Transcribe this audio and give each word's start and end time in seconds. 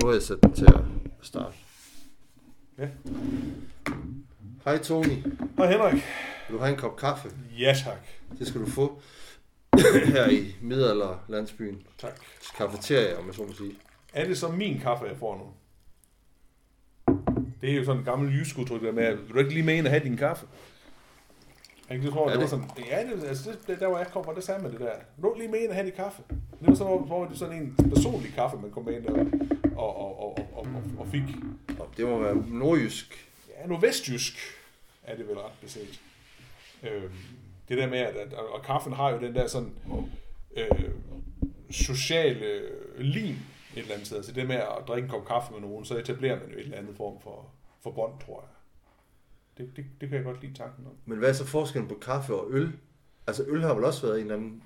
Nu 0.00 0.06
har 0.06 0.12
jeg 0.14 0.22
sat 0.22 0.42
den 0.42 0.52
til 0.52 0.64
at 0.64 0.80
starte. 1.22 1.54
Ja. 2.78 2.88
Hej 4.64 4.78
Tony. 4.78 5.16
Hej 5.56 5.70
Henrik. 5.72 5.92
Vil 6.48 6.56
du 6.56 6.58
have 6.58 6.72
en 6.72 6.78
kop 6.78 6.96
kaffe? 6.96 7.30
Ja 7.58 7.74
tak. 7.84 8.06
Det 8.38 8.46
skal 8.46 8.60
du 8.60 8.66
få 8.66 9.00
her 10.14 10.28
i 10.28 10.54
middelalderlandsbyen. 10.62 11.82
Tak. 11.98 12.20
Kafeteria, 12.56 13.18
om 13.18 13.26
jeg 13.26 13.34
så 13.34 13.42
må 13.42 13.52
sige. 13.52 13.72
Er 14.12 14.26
det 14.26 14.38
så 14.38 14.48
min 14.48 14.78
kaffe, 14.80 15.04
jeg 15.04 15.16
får 15.16 15.36
nu? 15.36 15.44
Det 17.60 17.70
er 17.70 17.74
jo 17.74 17.84
sådan 17.84 17.98
en 17.98 18.04
gammel 18.04 18.38
jysk 18.38 18.58
udtryk 18.58 18.82
der 18.82 18.92
med, 18.92 19.04
at 19.04 19.18
vil 19.18 19.34
du 19.34 19.38
ikke 19.38 19.54
lige 19.54 19.64
med 19.66 19.74
ind 19.74 19.86
og 19.86 19.92
have 19.92 20.04
din 20.04 20.16
kaffe? 20.16 20.46
Det 21.88 22.12
tror 22.12 22.28
jeg, 22.28 22.36
Er 22.36 22.40
det, 22.40 22.52
var 22.52 22.58
det? 22.58 22.68
sådan, 22.76 22.86
ja, 22.90 23.16
det, 23.16 23.28
altså, 23.28 23.50
det, 23.50 23.58
det, 23.66 23.80
der 23.80 23.88
hvor 23.88 23.98
jeg 23.98 24.06
kom 24.06 24.24
fra, 24.24 24.34
det 24.34 24.44
sagde 24.44 24.62
man 24.62 24.72
det 24.72 24.80
der. 24.80 25.28
Ikke 25.28 25.38
lige 25.38 25.50
med 25.50 25.60
ind 25.60 25.68
og 25.68 25.74
have 25.74 25.86
din 25.86 25.94
kaffe? 25.96 26.22
Det 26.28 26.68
var 26.68 26.74
sådan, 26.74 26.92
hvor, 26.92 27.00
hvor 27.00 27.24
det 27.24 27.32
er 27.32 27.38
sådan 27.38 27.62
en 27.62 27.90
personlig 27.94 28.32
kaffe, 28.34 28.56
man 28.56 28.70
kom 28.70 28.84
med 28.84 28.96
ind 28.96 29.04
der 29.04 29.12
og, 29.12 29.26
og, 29.80 30.20
og, 30.20 30.38
og, 30.38 30.46
og, 30.54 30.82
og 30.98 31.06
fik. 31.08 31.22
Og 31.78 31.88
det 31.96 32.06
må 32.06 32.18
være 32.18 32.44
nordjysk. 32.48 33.28
Ja, 33.48 33.66
nu 33.66 33.76
vestjysk 33.76 34.34
er 35.02 35.16
det 35.16 35.28
vel 35.28 35.38
ret 35.38 35.52
beset. 35.60 36.00
Øhm, 36.82 37.12
det 37.68 37.78
der 37.78 37.86
med, 37.86 37.98
at, 37.98 38.16
at 38.16 38.32
og 38.32 38.62
kaffen 38.64 38.92
har 38.92 39.10
jo 39.10 39.20
den 39.20 39.34
der 39.34 39.46
sådan 39.46 39.74
øh, 40.56 40.90
sociale 41.70 42.62
lim 42.98 43.36
et 43.76 43.82
eller 43.82 43.92
andet 43.92 44.06
sted. 44.06 44.16
Altså 44.16 44.32
det 44.32 44.46
med 44.46 44.56
at 44.56 44.88
drikke 44.88 45.06
en 45.06 45.10
kop 45.10 45.26
kaffe 45.26 45.52
med 45.52 45.60
nogen, 45.60 45.84
så 45.84 45.98
etablerer 45.98 46.40
man 46.40 46.50
jo 46.50 46.58
et 46.58 46.64
eller 46.64 46.78
andet 46.78 46.96
form 46.96 47.20
for, 47.20 47.50
for 47.80 47.90
bånd, 47.90 48.12
tror 48.26 48.40
jeg. 48.40 48.48
Det, 49.58 49.76
det, 49.76 49.84
det 50.00 50.08
kan 50.08 50.16
jeg 50.16 50.24
godt 50.24 50.42
lide 50.42 50.54
tanken 50.54 50.86
om. 50.86 50.92
Men 51.04 51.18
hvad 51.18 51.28
er 51.28 51.32
så 51.32 51.46
forskellen 51.46 51.88
på 51.88 51.94
kaffe 51.94 52.34
og 52.34 52.46
øl? 52.50 52.72
Altså 53.26 53.44
øl 53.48 53.62
har 53.62 53.74
vel 53.74 53.84
også 53.84 54.06
været 54.06 54.16
en 54.16 54.22
eller 54.22 54.36
anden... 54.36 54.62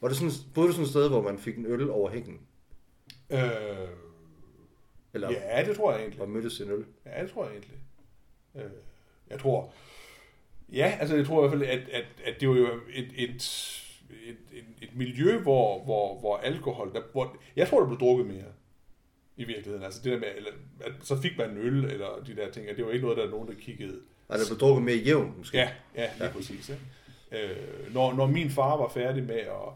Var 0.00 0.08
det 0.08 0.16
sådan, 0.16 0.32
boede 0.54 0.68
du 0.68 0.72
sådan 0.72 0.84
et 0.84 0.90
sted, 0.90 1.08
hvor 1.08 1.22
man 1.22 1.38
fik 1.38 1.56
en 1.56 1.66
øl 1.66 1.90
over 1.90 2.10
hækken? 2.10 2.40
Øh, 3.30 3.38
Eller 5.14 5.30
ja, 5.30 5.64
det 5.64 5.76
tror 5.76 5.92
jeg 5.92 6.00
egentlig. 6.00 6.20
var 6.20 6.26
mødtes 6.26 6.60
en 6.60 6.70
øl? 6.70 6.84
Ja, 7.06 7.22
det 7.22 7.30
tror 7.30 7.44
jeg 7.44 7.52
egentlig. 7.52 7.78
Øh, 8.54 8.70
jeg 9.30 9.38
tror... 9.38 9.72
Ja, 10.72 10.96
altså 11.00 11.16
jeg 11.16 11.26
tror 11.26 11.44
i 11.44 11.48
hvert 11.48 11.58
fald, 11.58 11.70
at, 11.70 11.88
at, 11.88 12.04
at 12.24 12.40
det 12.40 12.48
var 12.48 12.54
jo 12.54 12.66
et, 12.92 13.12
et, 13.16 13.30
et, 14.10 14.36
et, 14.52 14.64
et 14.82 14.96
miljø, 14.96 15.38
hvor, 15.38 15.84
hvor, 15.84 16.18
hvor 16.20 16.36
alkohol... 16.36 16.94
Der, 16.94 17.02
hvor, 17.12 17.36
jeg 17.56 17.68
tror, 17.68 17.80
der 17.80 17.86
blev 17.86 17.98
drukket 18.00 18.26
mere 18.26 18.52
i 19.36 19.44
virkeligheden. 19.44 19.82
Altså 19.82 20.00
det 20.04 20.12
der 20.12 20.18
med, 20.18 20.28
eller, 20.36 20.50
at 20.80 20.92
så 21.02 21.20
fik 21.22 21.38
man 21.38 21.50
en 21.50 21.58
øl, 21.58 21.84
eller 21.84 22.22
de 22.26 22.36
der 22.36 22.50
ting, 22.50 22.70
og 22.70 22.76
det 22.76 22.86
var 22.86 22.92
ikke 22.92 23.02
noget, 23.02 23.18
der 23.18 23.26
er 23.26 23.30
nogen, 23.30 23.48
der 23.48 23.54
kiggede. 23.54 24.00
Nej, 24.28 24.38
der 24.38 24.44
blev 24.48 24.58
drukket 24.58 24.84
mere 24.84 24.96
jævnt, 24.96 25.38
måske. 25.38 25.58
Ja, 25.58 25.70
ja, 25.94 26.10
lige 26.18 26.24
ja. 26.24 26.32
præcis. 26.32 26.68
Ikke? 26.68 26.82
Øh, 27.52 27.94
når, 27.94 28.14
når 28.14 28.26
min 28.26 28.50
far 28.50 28.76
var 28.76 28.88
færdig 28.88 29.22
med 29.22 29.38
at... 29.38 29.72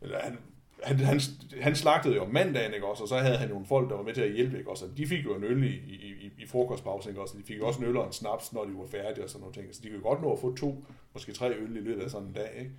Eller 0.00 0.20
han, 0.20 0.38
han, 0.84 0.98
han, 0.98 1.20
han 1.60 1.76
slagtede 1.76 2.14
jo 2.14 2.22
om 2.24 2.30
mandagen, 2.30 2.74
ikke 2.74 2.86
også? 2.86 3.02
Og 3.02 3.08
så 3.08 3.18
havde 3.18 3.36
han 3.36 3.48
nogle 3.48 3.66
folk, 3.66 3.90
der 3.90 3.96
var 3.96 4.02
med 4.02 4.14
til 4.14 4.20
at 4.20 4.32
hjælpe, 4.32 4.58
ikke 4.58 4.70
også? 4.70 4.84
Og 4.84 4.90
de 4.96 5.06
fik 5.06 5.24
jo 5.24 5.34
en 5.34 5.44
øl 5.44 5.64
i, 5.64 5.66
i, 5.66 6.32
i, 6.38 6.46
frokostpausen, 6.46 7.10
ikke 7.10 7.20
også? 7.22 7.34
De 7.38 7.42
fik 7.42 7.58
jo 7.58 7.66
også 7.66 7.80
en 7.80 7.86
øl 7.86 7.96
og 7.96 8.06
en 8.06 8.12
snaps, 8.12 8.52
når 8.52 8.64
de 8.64 8.70
var 8.74 8.86
færdige 8.86 9.24
og 9.24 9.30
sådan 9.30 9.40
nogle 9.40 9.54
ting. 9.54 9.74
Så 9.74 9.80
de 9.84 9.90
kunne 9.90 10.00
godt 10.00 10.22
nå 10.22 10.32
at 10.32 10.38
få 10.40 10.56
to, 10.56 10.84
måske 11.12 11.32
tre 11.32 11.50
øl 11.56 11.76
i 11.76 11.80
løbet 11.80 12.02
af 12.02 12.10
sådan 12.10 12.26
en 12.28 12.32
dag, 12.34 12.50
ikke? 12.58 12.70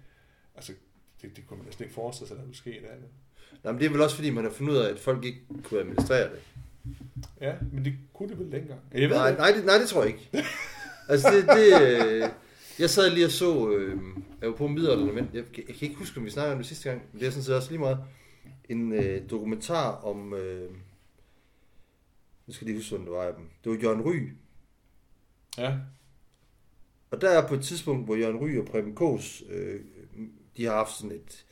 Altså, 0.56 0.74
det, 1.22 1.36
det 1.36 1.48
kunne 1.48 1.58
man 1.58 1.66
næsten 1.66 1.84
ikke 1.84 1.96
forestille 1.96 2.28
sig, 2.28 2.36
at 2.36 2.40
der 2.40 2.46
ville 2.46 2.58
ske 2.58 2.70
i 2.78 2.82
dag. 2.82 2.90
Nej, 3.64 3.72
men 3.74 3.82
det 3.82 3.86
er 3.86 3.92
vel 3.92 4.02
også, 4.02 4.16
fordi 4.16 4.30
man 4.30 4.44
har 4.44 4.52
fundet 4.52 4.74
ud 4.74 4.78
af, 4.78 4.90
at 4.92 5.00
folk 5.00 5.26
ikke 5.26 5.40
kunne 5.64 5.80
administrere 5.80 6.30
det. 6.30 6.40
Ja, 7.42 7.54
men 7.72 7.86
det 7.86 7.94
kunne 8.14 8.30
det 8.30 8.40
vel 8.40 8.52
dengang. 8.52 8.80
Jeg 8.94 9.10
ved 9.10 9.18
Nej, 9.18 9.30
ikke. 9.30 9.42
nej, 9.42 9.52
det, 9.52 9.66
nej, 9.66 9.78
det 9.78 9.90
tror 9.90 10.04
jeg 10.04 10.12
ikke. 10.14 10.30
altså, 11.10 11.28
det, 11.32 11.46
det 11.48 11.82
øh, 11.82 12.30
jeg 12.80 12.90
sad 12.90 13.12
lige 13.12 13.26
og 13.26 13.32
så, 13.32 13.70
øh, 13.72 14.02
jeg 14.42 14.50
var 14.50 14.56
på 14.56 14.68
middelalderen, 14.68 15.16
men 15.16 15.30
jeg, 15.34 15.44
jeg, 15.58 15.66
kan 15.76 15.76
ikke 15.88 15.96
huske, 15.96 16.18
om 16.20 16.26
vi 16.26 16.30
snakkede 16.30 16.54
om 16.54 16.60
det 16.60 16.68
sidste 16.68 16.90
gang, 16.90 17.02
men 17.12 17.20
det 17.20 17.28
er 17.28 17.32
sådan 17.32 17.44
set 17.44 17.56
også 17.56 17.70
lige 17.70 17.80
meget, 17.80 17.98
en 18.70 18.94
øh, 18.94 19.30
dokumentar 19.30 19.92
om, 19.92 20.34
øh, 20.34 20.72
nu 22.48 22.54
skal 22.54 22.66
jeg 22.66 22.74
lige 22.74 22.78
huske, 22.78 22.90
hvordan 22.90 23.06
det 23.06 23.14
var 23.14 23.24
af 23.24 23.34
dem. 23.36 23.50
Det 23.64 23.72
var 23.72 23.78
Jørgen 23.78 24.02
Ry, 24.02 24.30
Ja, 25.58 25.78
og 27.12 27.22
der 27.22 27.30
er 27.30 27.48
på 27.48 27.56
et 27.56 27.62
tidspunkt, 27.64 28.06
hvor 28.06 28.16
Jørgen 28.16 28.38
Ry 28.38 28.58
og 28.58 28.66
Preben 28.66 28.96
Kås, 28.96 29.44
øh, 29.50 29.80
de 30.58 30.66
har 30.66 30.74
haft 30.76 30.98
sådan 30.98 31.12
et, 31.16 31.46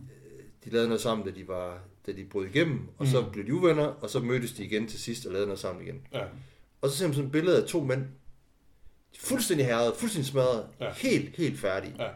øh, 0.00 0.44
de 0.64 0.70
lavede 0.70 0.88
noget 0.88 1.00
sammen, 1.00 1.26
da 1.26 1.32
de 1.32 1.48
var 1.48 1.80
da 2.06 2.12
de 2.12 2.24
brød 2.24 2.46
igennem, 2.46 2.80
og 2.98 3.06
så 3.06 3.20
Mm. 3.20 3.30
blev 3.32 3.46
de 3.46 3.54
uvenner, 3.54 3.84
og 3.86 4.10
så 4.10 4.20
mødtes 4.20 4.52
de 4.52 4.64
igen 4.64 4.86
til 4.86 4.98
sidst 5.00 5.26
og 5.26 5.32
lavede 5.32 5.46
noget 5.46 5.60
sammen 5.60 5.82
igen. 5.86 6.06
ja, 6.12 6.24
Og 6.82 6.90
så 6.90 6.96
ser 6.96 7.06
man 7.06 7.14
sådan 7.14 7.26
et 7.26 7.32
billede 7.32 7.62
af 7.62 7.68
to 7.68 7.84
mænd, 7.84 8.02
fuldstændig 9.18 9.66
herret, 9.66 9.96
fuldstændig 9.96 10.26
smadret, 10.30 10.66
Ja. 10.80 10.84
ja. 10.86 10.92
helt, 10.92 11.36
helt 11.36 11.60
færdige. 11.60 11.94
ja, 12.04 12.08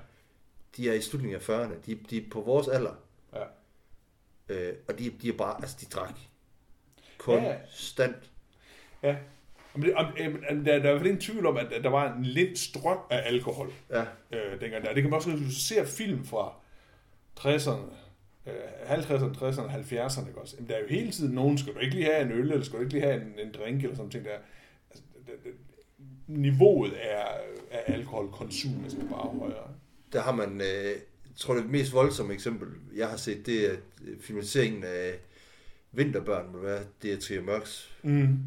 De 0.77 0.89
er 0.89 0.93
i 0.95 1.01
slutningen 1.01 1.41
af 1.41 1.49
40'erne, 1.51 1.75
de, 1.87 1.95
de 2.11 2.17
er 2.17 2.23
på 2.31 2.41
vores 2.41 2.69
alder, 2.69 2.95
ja. 3.35 3.45
øh, 4.49 4.75
og 4.89 4.99
de, 4.99 5.11
de 5.23 5.29
er 5.29 5.33
bare, 5.33 5.57
altså 5.63 5.77
de 5.81 5.87
drak 5.87 6.15
Ja. 6.19 6.23
konstant. 7.19 8.17
ja. 9.03 9.17
Men 9.75 9.83
det, 9.83 9.95
om, 9.95 10.07
der, 10.17 10.65
der 10.65 10.73
er 10.73 10.77
i 10.77 10.81
hvert 10.81 11.01
fald 11.01 11.21
tvivl 11.21 11.47
om, 11.47 11.57
at 11.57 11.67
der 11.83 11.89
var 11.91 12.15
en 12.15 12.25
lidt 12.25 12.59
strøm 12.59 12.99
af 13.11 13.23
alkohol. 13.27 13.73
Ja. 13.91 14.05
øh, 14.33 14.61
dengang 14.61 14.85
der. 14.85 14.95
Det 14.95 15.03
kan 15.03 15.11
man 15.11 15.17
også, 15.17 15.31
hvis 15.31 15.49
du 15.57 15.61
ser 15.61 15.85
film 15.85 16.25
fra 16.25 16.55
60'erne, 17.41 17.93
øh, 18.47 18.91
50'erne, 18.91 19.37
60'erne, 19.37 19.71
70'erne, 19.71 20.29
ikke 20.29 20.41
også? 20.41 20.55
Jamen, 20.57 20.69
der 20.69 20.75
er 20.75 20.81
jo 20.81 20.87
hele 20.89 21.11
tiden 21.11 21.35
nogen, 21.35 21.59
skal 21.59 21.75
du 21.75 21.79
ikke 21.79 21.95
lige 21.95 22.05
have 22.13 22.23
en 22.23 22.33
øl, 22.33 22.51
eller 22.53 22.65
skal 22.65 22.77
du 22.79 22.83
ikke 22.83 22.93
lige 22.95 23.05
have 23.05 23.23
en, 23.23 23.39
en 23.47 23.53
drink, 23.55 23.83
eller 23.83 23.97
sådan 23.97 24.11
ting 24.11 24.25
der. 24.25 24.37
Altså, 24.91 25.05
det, 25.27 25.45
det, 25.45 25.53
niveauet 26.37 26.93
af, 26.93 27.27
af 27.71 27.93
alkoholkonsum 27.95 28.85
er 28.87 28.91
sådan 28.91 29.09
bare 29.09 29.39
højere. 29.39 29.69
Der 30.13 30.21
har 30.23 30.33
man, 30.35 30.61
øh, 30.61 30.97
tror 31.37 31.55
det 31.55 31.71
mest 31.71 31.93
voldsomme 31.93 32.35
eksempel, 32.35 32.69
jeg 32.97 33.09
har 33.09 33.17
set, 33.17 33.47
det 33.47 33.67
er 33.71 33.77
øh, 34.05 34.21
filmatiseringen 34.21 34.85
af 34.85 35.13
Vinterbørn, 35.93 36.47
må 36.53 36.59
det 36.59 36.67
være, 36.67 36.81
det 37.03 37.13
er 37.13 37.19
Tria 37.21 37.41
Mørks, 37.41 37.93
Mm. 38.03 38.39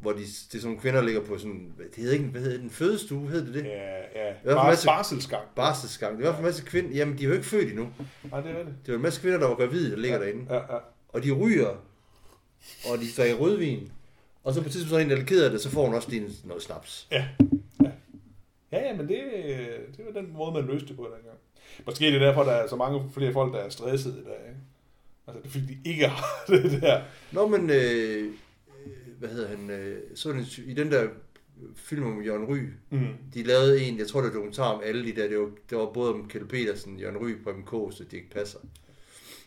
hvor 0.00 0.12
de, 0.12 0.18
det 0.18 0.24
er 0.26 0.48
sådan 0.50 0.62
nogle 0.64 0.80
kvinder, 0.80 1.00
der 1.00 1.06
ligger 1.06 1.24
på 1.24 1.38
sådan, 1.38 1.72
det 1.78 1.96
hedder 1.96 2.12
ikke, 2.12 2.24
hvad 2.24 2.40
hedder 2.40 2.56
det, 2.56 2.64
en 2.64 2.70
fødestue, 2.70 3.28
hedder 3.30 3.44
det 3.44 3.54
det? 3.54 3.64
Ja, 3.64 3.96
ja. 3.96 4.54
Bar, 4.54 4.70
masse- 4.70 4.86
barselsgang. 4.86 5.44
Barselsgang. 5.56 6.12
Det 6.12 6.20
hvert 6.22 6.34
fald 6.34 6.44
en 6.44 6.48
masse 6.48 6.64
kvinder, 6.64 6.90
jamen 6.96 7.18
de 7.18 7.24
er 7.24 7.28
jo 7.28 7.34
ikke 7.34 7.46
født 7.46 7.68
endnu. 7.68 7.88
Nej, 8.30 8.40
det 8.40 8.50
er 8.50 8.58
det. 8.64 8.74
Det 8.82 8.88
jo 8.92 8.96
en 8.96 9.02
masse 9.02 9.20
kvinder, 9.20 9.38
der 9.38 9.48
var 9.48 9.54
gravide, 9.54 9.90
der 9.90 9.96
ligger 9.96 10.18
ja, 10.18 10.24
derinde. 10.24 10.54
Ja, 10.54 10.74
ja. 10.74 10.78
Og 11.08 11.22
de 11.22 11.30
ryger, 11.32 11.68
og 12.92 12.98
de 12.98 13.04
drikker 13.16 13.36
rødvin. 13.36 13.92
Og 14.48 14.54
så 14.54 14.60
på 14.60 14.66
et 14.66 14.72
tidspunkt 14.72 14.90
så 14.90 14.96
er 14.96 15.00
en, 15.00 15.10
der 15.10 15.16
er 15.16 15.24
ked 15.24 15.44
af 15.44 15.50
det, 15.50 15.60
så 15.60 15.70
får 15.70 15.84
hun 15.86 15.94
også 15.94 16.08
en- 16.12 16.36
noget 16.44 16.62
snaps. 16.62 17.08
Ja, 17.10 17.28
ja. 17.82 17.90
Ja, 18.72 18.78
ja, 18.88 18.96
men 18.96 19.08
det, 19.08 19.18
det 19.96 20.04
var 20.06 20.20
den 20.20 20.32
måde, 20.32 20.52
man 20.52 20.66
løste 20.66 20.88
det 20.88 20.96
på 20.96 21.02
dengang. 21.16 21.38
Måske 21.86 22.06
er 22.06 22.10
det 22.10 22.20
derfor, 22.20 22.42
der 22.42 22.52
er 22.52 22.68
så 22.68 22.76
mange 22.76 23.10
flere 23.14 23.32
folk, 23.32 23.52
der 23.52 23.58
er 23.58 23.68
stressede 23.68 24.14
i 24.20 24.24
dag. 24.24 24.48
Ikke? 24.48 24.60
Altså, 25.26 25.40
det 25.42 25.48
er 25.48 25.50
fordi, 25.50 25.74
de 25.84 25.90
ikke 25.90 26.06
har 26.08 26.44
det 26.72 26.82
der. 26.82 27.02
Nå, 27.32 27.48
men, 27.48 27.70
øh, 27.70 28.24
øh, 28.24 28.32
hvad 29.18 29.28
hedder 29.28 29.48
han, 29.48 29.70
øh, 29.70 29.98
så 30.14 30.32
den, 30.32 30.46
i 30.66 30.74
den 30.74 30.92
der 30.92 31.08
film 31.76 32.06
om 32.06 32.22
Jørgen 32.22 32.44
Ry, 32.48 32.58
Mm. 32.90 33.06
de 33.34 33.42
lavede 33.42 33.82
en, 33.82 33.98
jeg 33.98 34.06
tror 34.08 34.20
det 34.20 34.28
var 34.28 34.34
dokumentar 34.34 34.72
om 34.72 34.80
alle 34.84 35.04
de 35.06 35.16
der, 35.20 35.28
det 35.28 35.38
var, 35.38 35.50
det 35.70 35.78
var 35.78 35.86
både 35.92 36.12
om 36.14 36.28
Kjeld 36.28 36.46
Petersen, 36.48 36.98
Jørgen 37.00 37.16
Ry, 37.18 37.42
Preben 37.44 37.62
Kås, 37.62 38.00
og 38.00 38.10
Dirk 38.10 38.24
Passer. 38.34 38.58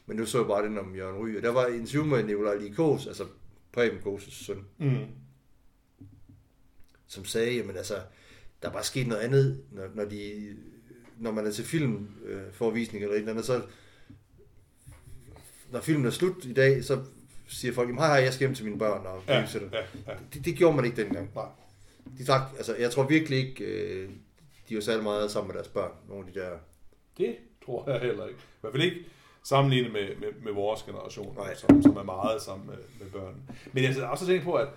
Men 0.06 0.18
nu 0.18 0.26
så 0.26 0.38
jeg 0.38 0.48
bare 0.48 0.64
den 0.66 0.78
om 0.78 0.96
Jørgen 0.96 1.18
Ry, 1.26 1.36
og 1.38 1.44
der 1.44 1.50
var 1.52 1.66
en 1.66 1.76
interview 1.80 2.06
med 2.06 2.24
Nikolaj 2.24 2.56
Likos, 2.58 3.08
altså 3.08 3.24
Preben 3.74 4.00
Kås' 4.00 4.46
søn, 4.46 4.66
Mm. 4.78 5.06
som 7.08 7.26
sagde, 7.26 7.56
jamen 7.56 7.78
altså, 7.78 7.96
der 8.62 8.68
er 8.70 8.74
bare 8.74 8.84
sket 8.84 9.08
noget 9.08 9.22
andet, 9.22 9.64
når, 9.72 9.88
når, 9.96 10.06
de, 10.06 10.56
når 11.18 11.32
man 11.32 11.48
er 11.48 11.52
til 11.52 11.66
film 11.66 12.10
øh, 12.26 12.42
eller 12.62 13.10
et 13.10 13.18
eller 13.18 13.32
andet, 13.32 13.46
så 13.46 13.62
når 15.72 15.82
filmen 15.82 16.06
er 16.06 16.10
slut 16.12 16.46
i 16.46 16.54
dag, 16.54 16.84
så 16.84 17.04
siger 17.48 17.74
folk, 17.74 17.96
hej, 17.96 18.08
hej, 18.08 18.16
jeg 18.24 18.34
skal 18.34 18.48
hjem 18.48 18.56
til 18.56 18.66
mine 18.66 18.80
børn 18.80 19.06
og 19.06 19.24
Ja, 19.28 19.40
ja, 19.40 19.46
ja, 20.08 20.14
det, 20.34 20.46
det, 20.46 20.56
gjorde 20.56 20.76
man 20.76 20.86
ikke 20.86 21.04
dengang. 21.04 21.32
Nej. 21.36 21.46
De 22.18 22.26
drak, 22.26 22.42
altså, 22.58 22.76
jeg 22.76 22.92
tror 22.92 23.08
virkelig 23.08 23.38
ikke, 23.50 23.64
øh, 23.64 24.10
de 24.70 24.76
var 24.76 24.82
særlig 24.82 25.04
meget 25.04 25.32
sammen 25.32 25.48
med 25.48 25.56
deres 25.56 25.68
børn, 25.68 25.92
nogle 26.10 26.28
af 26.28 26.34
de 26.34 26.40
der. 26.40 26.58
Det 27.18 27.36
tror 27.66 27.90
jeg 27.92 28.00
heller 28.02 28.28
ikke. 28.28 28.40
I 28.40 28.58
hvert 28.62 28.74
fald 28.74 28.84
ikke 28.84 29.06
sammenlignet 29.44 29.92
med, 29.92 30.16
med, 30.16 30.28
med 30.44 30.52
vores 30.52 30.84
generation, 30.84 31.36
Nej. 31.36 31.56
som, 31.56 31.82
som 31.82 31.98
er 31.98 32.04
meget 32.04 32.42
sammen 32.42 32.68
med, 32.68 32.78
med 33.00 33.10
børn. 33.12 33.42
Men 33.74 33.84
jeg 33.84 33.94
har 33.94 34.08
også 34.08 34.26
tænkt 34.26 34.44
på, 34.44 34.54
at 34.54 34.68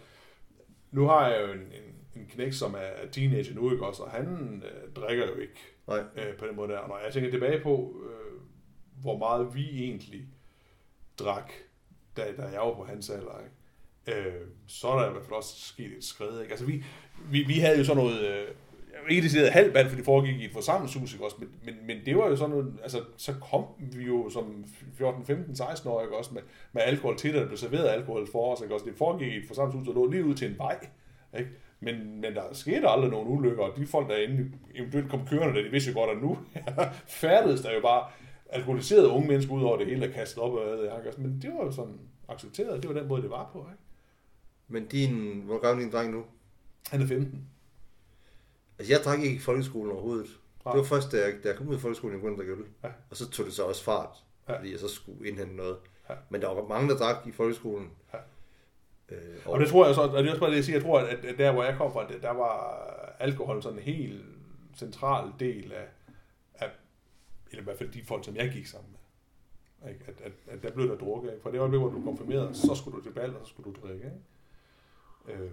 nu 0.90 1.06
har 1.06 1.28
jeg 1.28 1.42
jo 1.42 1.52
en, 1.52 1.60
en, 1.60 2.20
en 2.22 2.26
knæk, 2.26 2.52
som 2.52 2.74
er 2.74 3.10
teenager 3.12 3.54
nu, 3.54 3.72
ikke 3.72 3.86
også? 3.86 4.02
Og 4.02 4.10
han 4.10 4.62
øh, 4.66 4.92
drikker 4.94 5.26
jo 5.26 5.34
ikke 5.34 5.74
Nej, 5.86 6.02
øh, 6.16 6.36
på 6.36 6.46
den 6.46 6.56
måde 6.56 6.72
der. 6.72 6.78
Og 6.78 6.88
når 6.88 6.98
jeg 7.04 7.12
tænker 7.12 7.30
tilbage 7.30 7.60
på, 7.60 8.02
øh, 8.04 8.40
hvor 9.00 9.18
meget 9.18 9.54
vi 9.54 9.84
egentlig 9.84 10.28
drak, 11.18 11.52
da, 12.16 12.32
da 12.36 12.42
jeg 12.42 12.60
var 12.60 12.74
på 12.74 12.84
hans 12.84 13.10
alder, 13.10 13.40
ikke? 13.44 14.20
Øh, 14.20 14.46
så 14.66 14.88
er 14.88 15.00
der 15.00 15.08
i 15.08 15.12
hvert 15.12 15.24
fald 15.24 15.36
også 15.36 15.60
sket 15.60 15.96
et 15.96 16.04
skridt. 16.04 16.40
Ikke? 16.40 16.52
Altså, 16.52 16.66
vi, 16.66 16.84
vi, 17.30 17.42
vi 17.42 17.54
havde 17.54 17.78
jo 17.78 17.84
sådan 17.84 18.02
noget... 18.04 18.20
Øh, 18.20 18.48
ikke 19.08 19.22
decideret 19.22 19.50
halvband, 19.50 19.88
for 19.88 19.96
det 19.96 20.04
foregik 20.04 20.40
i 20.40 20.44
et 20.44 20.52
forsamlingshus, 20.52 21.12
ikke 21.12 21.24
også? 21.24 21.36
Men, 21.38 21.48
men, 21.64 21.74
men 21.86 21.96
det 22.06 22.16
var 22.16 22.28
jo 22.28 22.36
sådan 22.36 22.50
noget, 22.50 22.74
altså, 22.82 23.00
så 23.16 23.32
kom 23.50 23.64
vi 23.78 24.04
jo 24.04 24.30
som 24.30 24.64
14, 24.94 25.24
15, 25.24 25.56
16 25.56 25.90
år, 25.90 26.02
ikke 26.02 26.16
også, 26.16 26.34
med, 26.34 26.42
med 26.72 26.82
alkohol 26.82 27.16
til, 27.16 27.34
der 27.34 27.46
blev 27.46 27.58
serveret 27.58 27.88
alkohol 27.88 28.26
for 28.32 28.54
os, 28.54 28.60
ikke 28.60 28.74
også? 28.74 28.86
Det 28.86 28.94
foregik 28.96 29.32
i 29.32 29.36
et 29.36 29.44
forsamlingshus, 29.46 29.86
der 29.88 29.94
lå 29.94 30.10
lige 30.10 30.24
ud 30.24 30.34
til 30.34 30.50
en 30.50 30.58
vej, 30.58 30.86
ikke? 31.38 31.50
Men, 31.80 32.20
men 32.20 32.34
der 32.34 32.42
skete 32.52 32.88
aldrig 32.88 33.10
nogen 33.10 33.28
ulykker, 33.28 33.62
og 33.62 33.76
de 33.76 33.86
folk, 33.86 34.08
der 34.08 34.16
inde 34.16 34.50
eventuelt 34.74 35.10
kom 35.10 35.26
kørende, 35.26 35.54
der, 35.54 35.64
de 35.64 35.70
vidste 35.70 35.90
jo 35.90 35.98
godt, 36.00 36.10
at 36.10 36.22
nu 36.22 36.38
færdedes 37.22 37.60
der 37.60 37.74
jo 37.74 37.80
bare 37.80 38.06
alkoholiserede 38.48 39.08
unge 39.08 39.28
mennesker 39.28 39.52
ud 39.52 39.62
over 39.62 39.76
det 39.76 39.86
hele 39.86 40.06
er 40.06 40.12
kastet 40.12 40.42
op 40.42 40.52
og 40.52 40.76
hvad 40.76 40.84
jeg, 40.84 41.12
men 41.18 41.38
det 41.42 41.50
var 41.54 41.64
jo 41.64 41.72
sådan 41.72 41.98
accepteret, 42.28 42.82
det 42.82 42.94
var 42.94 43.00
den 43.00 43.08
måde, 43.08 43.22
det 43.22 43.30
var 43.30 43.50
på. 43.52 43.66
Ikke? 43.72 43.82
Men 44.68 44.86
din, 44.86 45.42
hvor 45.44 45.58
gammel 45.58 45.84
er 45.84 45.86
din 45.86 45.92
dreng 45.92 46.12
nu? 46.12 46.24
Han 46.90 47.02
er 47.02 47.06
15. 47.06 47.48
Altså, 48.78 48.92
jeg 48.94 49.00
drak 49.04 49.18
ikke 49.20 49.36
i 49.36 49.38
folkeskolen 49.38 49.92
overhovedet. 49.92 50.38
Nej. 50.64 50.72
Det 50.72 50.78
var 50.78 50.84
først, 50.86 51.12
da 51.12 51.16
jeg, 51.24 51.34
da 51.42 51.48
jeg 51.48 51.56
kom 51.56 51.68
ud 51.68 51.74
af 51.74 51.80
folkeskolen, 51.80 52.12
jeg 52.14 52.20
begyndte 52.22 52.42
at 52.42 52.48
drikke 52.48 52.62
øl. 52.62 52.68
Ja. 52.84 52.88
Og 53.10 53.16
så 53.16 53.30
tog 53.30 53.46
det 53.46 53.54
så 53.54 53.64
også 53.64 53.84
fart, 53.84 54.16
Ja. 54.48 54.58
fordi 54.58 54.70
jeg 54.72 54.78
så 54.80 54.88
skulle 54.88 55.28
indhente 55.28 55.56
noget. 55.56 55.76
Ja. 56.10 56.14
Men 56.30 56.40
der 56.40 56.54
var 56.54 56.66
mange, 56.68 56.88
der 56.88 56.96
drak 56.96 57.26
i 57.26 57.32
folkeskolen. 57.32 57.90
Ja. 58.14 58.18
Øh, 59.08 59.18
Og 59.46 59.60
det 59.60 59.68
tror 59.68 59.86
jeg 59.86 59.94
så, 59.94 60.00
og 60.00 60.08
det 60.22 60.26
er 60.26 60.30
også 60.30 60.40
bare 60.40 60.50
det, 60.50 60.56
jeg 60.56 60.64
siger, 60.64 60.76
jeg 60.76 60.84
tror, 60.84 60.98
at 61.00 61.38
der, 61.38 61.52
hvor 61.52 61.64
jeg 61.64 61.76
kom 61.76 61.92
fra, 61.92 62.08
der- 62.08 62.18
der 62.20 62.30
var 62.30 62.80
alkohol 63.18 63.62
sådan 63.62 63.78
en 63.78 63.84
helt 63.84 64.24
central 64.76 65.32
del 65.40 65.72
af, 65.72 65.86
af 66.54 66.70
eller 67.50 67.60
i 67.62 67.64
hvert 67.64 67.78
fald 67.78 67.88
de 67.92 68.04
folk, 68.04 68.24
som 68.24 68.36
jeg 68.36 68.50
gik 68.52 68.66
sammen 68.66 68.90
med. 68.92 69.92
Ikke? 69.92 70.04
At, 70.08 70.14
at, 70.20 70.32
at 70.46 70.62
der 70.62 70.70
blev 70.70 70.88
der 70.88 70.96
drukket. 70.96 71.30
Ikke? 71.30 71.42
For 71.42 71.50
det 71.50 71.58
øjeblik, 71.58 71.80
hvor 71.80 71.90
du 71.90 72.02
konfirmerede, 72.04 72.54
så 72.54 72.74
skulle 72.74 72.98
du 72.98 73.02
til 73.04 73.10
bal, 73.12 73.36
og 73.36 73.46
så 73.46 73.50
skulle 73.50 73.72
du 73.74 73.86
drikke. 73.86 74.12
Ikke? 75.28 75.42
Øh, 75.44 75.50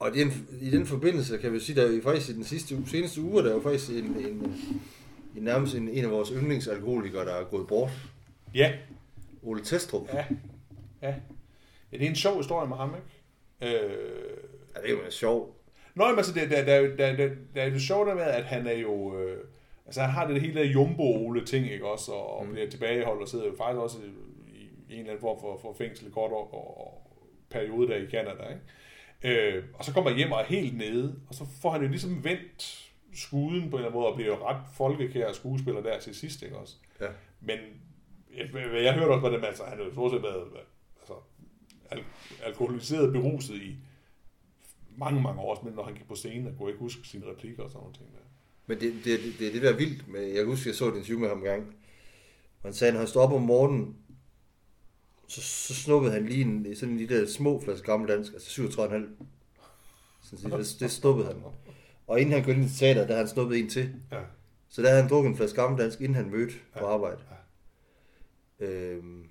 Og 0.00 0.16
i 0.16 0.20
den, 0.20 0.48
i 0.60 0.70
den 0.70 0.86
forbindelse 0.86 1.38
kan 1.38 1.52
vi 1.52 1.60
sige, 1.60 1.80
der 1.80 1.88
er 1.88 1.92
jo 1.92 2.02
faktisk 2.02 2.28
i 2.30 2.32
den 2.32 2.44
sidste 2.44 2.76
uge, 2.76 2.88
seneste 2.88 3.20
uge, 3.20 3.42
der 3.42 3.50
er 3.50 3.54
jo 3.54 3.60
faktisk 3.60 3.90
en, 3.90 4.04
en, 4.04 4.54
en 5.36 5.42
nærmest 5.42 5.74
en, 5.74 5.88
en 5.88 6.04
af 6.04 6.10
vores 6.10 6.28
yndlingsalkoholikere, 6.28 7.24
der 7.24 7.34
er 7.34 7.44
gået 7.44 7.66
bort. 7.66 7.90
ja, 8.54 8.72
Ole 9.42 9.64
Testrup. 9.64 10.08
ja, 10.14 10.24
ja. 11.02 11.14
Ja, 11.92 11.96
det 11.98 12.04
er 12.04 12.08
en 12.08 12.16
sjov 12.16 12.36
historie 12.36 12.68
med 12.68 12.76
ham, 12.76 12.94
ikke? 13.60 13.76
Øh, 13.76 13.90
Ja, 14.76 14.80
det 14.82 14.90
er 14.90 15.04
jo 15.04 15.10
sjovt. 15.10 15.54
Nå, 15.94 16.08
men 16.08 16.16
altså, 16.16 16.32
det, 16.34 16.50
der, 16.50 16.64
der, 16.64 16.80
der, 16.96 17.16
der, 17.16 17.28
der, 17.54 17.62
er 17.62 17.70
jo 17.70 17.78
sjovt 17.78 18.08
der 18.08 18.14
med, 18.14 18.22
at 18.22 18.44
han 18.44 18.66
er 18.66 18.72
jo... 18.78 19.18
Øh, 19.20 19.38
altså, 19.86 20.00
han 20.00 20.10
har 20.10 20.26
det 20.26 20.40
hele 20.40 20.60
der 20.60 20.66
jumbo-ole-ting, 20.66 21.72
ikke 21.72 21.86
også? 21.86 22.12
Og, 22.12 22.38
og 22.38 22.46
Mm. 22.46 22.52
bliver 22.52 22.70
tilbageholdt 22.70 23.22
og 23.22 23.28
sidder 23.28 23.46
jo 23.46 23.54
faktisk 23.58 23.78
også 23.80 23.98
i, 23.98 24.60
i 24.88 24.92
en 24.94 24.98
eller 24.98 25.10
anden 25.10 25.20
form 25.20 25.40
for, 25.40 25.58
for 25.62 25.74
fængsel 25.78 26.06
i 26.06 26.10
kort 26.10 26.30
år, 26.32 26.54
og, 26.54 26.86
og 26.86 27.10
periode 27.50 27.88
der 27.88 27.96
i 27.96 28.10
Canada, 28.10 28.42
ikke? 28.48 28.60
Øh, 29.22 29.64
og 29.74 29.84
så 29.84 29.92
kommer 29.92 30.16
hjem 30.16 30.32
og 30.32 30.40
er 30.40 30.44
helt 30.44 30.76
nede, 30.76 31.20
og 31.28 31.34
så 31.34 31.46
får 31.62 31.70
han 31.70 31.82
jo 31.82 31.88
ligesom 31.88 32.24
vendt 32.24 32.90
skuden 33.14 33.70
på 33.70 33.76
en 33.76 33.82
eller 33.82 33.88
anden 33.88 33.92
måde, 33.92 34.06
og 34.06 34.14
bliver 34.14 34.28
jo 34.36 34.46
ret 34.48 34.62
folkekær 34.76 35.32
skuespiller 35.32 35.82
der 35.82 36.00
til 36.00 36.14
sidst, 36.14 36.42
ikke 36.42 36.58
også? 36.58 36.76
Ja. 37.00 37.06
Men 37.40 37.58
jeg, 38.36 38.48
hvad 38.50 38.80
jeg 38.82 38.94
hørte 38.94 39.10
også 39.10 39.20
på 39.20 39.28
det 39.28 39.40
med, 39.40 39.48
altså, 39.48 39.64
han 39.64 39.78
har 39.78 39.84
jo 39.84 39.92
stort 39.92 40.12
set 40.12 40.22
været 40.22 40.44
altså, 41.00 41.14
al- 41.90 42.04
alkoholiseret 42.44 43.12
beruset 43.12 43.54
i 43.54 43.76
mange, 44.96 45.22
mange 45.22 45.40
år, 45.40 45.62
men 45.64 45.74
når 45.74 45.84
han 45.84 45.94
gik 45.94 46.08
på 46.08 46.14
scenen, 46.14 46.46
og 46.46 46.52
kunne 46.58 46.70
ikke 46.70 46.80
huske 46.80 47.08
sine 47.08 47.26
replikker 47.26 47.62
og 47.62 47.70
sådan 47.70 47.80
nogle 47.80 47.94
ting 47.94 48.08
der. 48.12 48.20
Men 48.66 48.80
det, 48.80 48.94
det, 49.04 49.20
det, 49.24 49.38
det 49.38 49.48
er 49.48 49.52
det, 49.52 49.62
der 49.62 49.70
er 49.72 49.76
vildt 49.76 50.08
med, 50.08 50.20
jeg 50.20 50.36
kan 50.36 50.46
huske, 50.46 50.68
jeg 50.68 50.76
så 50.76 50.88
et 50.88 50.96
interview 50.96 51.18
med 51.18 51.28
ham 51.28 51.38
en 51.38 51.44
gang. 51.44 51.76
Han 52.62 52.72
sagde, 52.72 52.92
at 52.92 52.98
han 52.98 53.06
stod 53.06 53.22
op 53.22 53.32
om 53.32 53.42
morgenen, 53.42 53.96
så, 55.30 55.40
så 55.42 55.74
snuppede 55.74 56.12
han 56.12 56.26
lige 56.26 56.40
en, 56.44 56.76
sådan 56.76 56.88
en 56.92 56.98
lille 56.98 57.30
små 57.30 57.60
flaske 57.64 57.86
gammeldansk, 57.86 58.32
altså 58.32 58.62
37,5. 58.62 58.68
Sådan, 60.22 60.58
det, 60.58 60.76
det 60.80 60.90
snuppede 60.90 61.26
han. 61.26 61.36
Og 62.06 62.20
inden 62.20 62.34
han 62.34 62.44
gik 62.44 62.56
ind 62.56 62.68
til 62.68 62.78
teater, 62.78 63.06
der 63.06 63.16
han 63.16 63.28
snuppet 63.28 63.58
en 63.58 63.68
til. 63.70 63.94
Ja. 64.12 64.20
Så 64.68 64.82
der 64.82 64.88
havde 64.88 65.02
han 65.02 65.10
drukket 65.10 65.30
en 65.30 65.36
flaske 65.36 65.60
gammeldansk, 65.60 66.00
inden 66.00 66.14
han 66.14 66.30
mødte 66.30 66.54
på 66.72 66.84
Ja. 66.86 66.92
arbejde. 66.94 67.18
Øhm, 68.60 69.24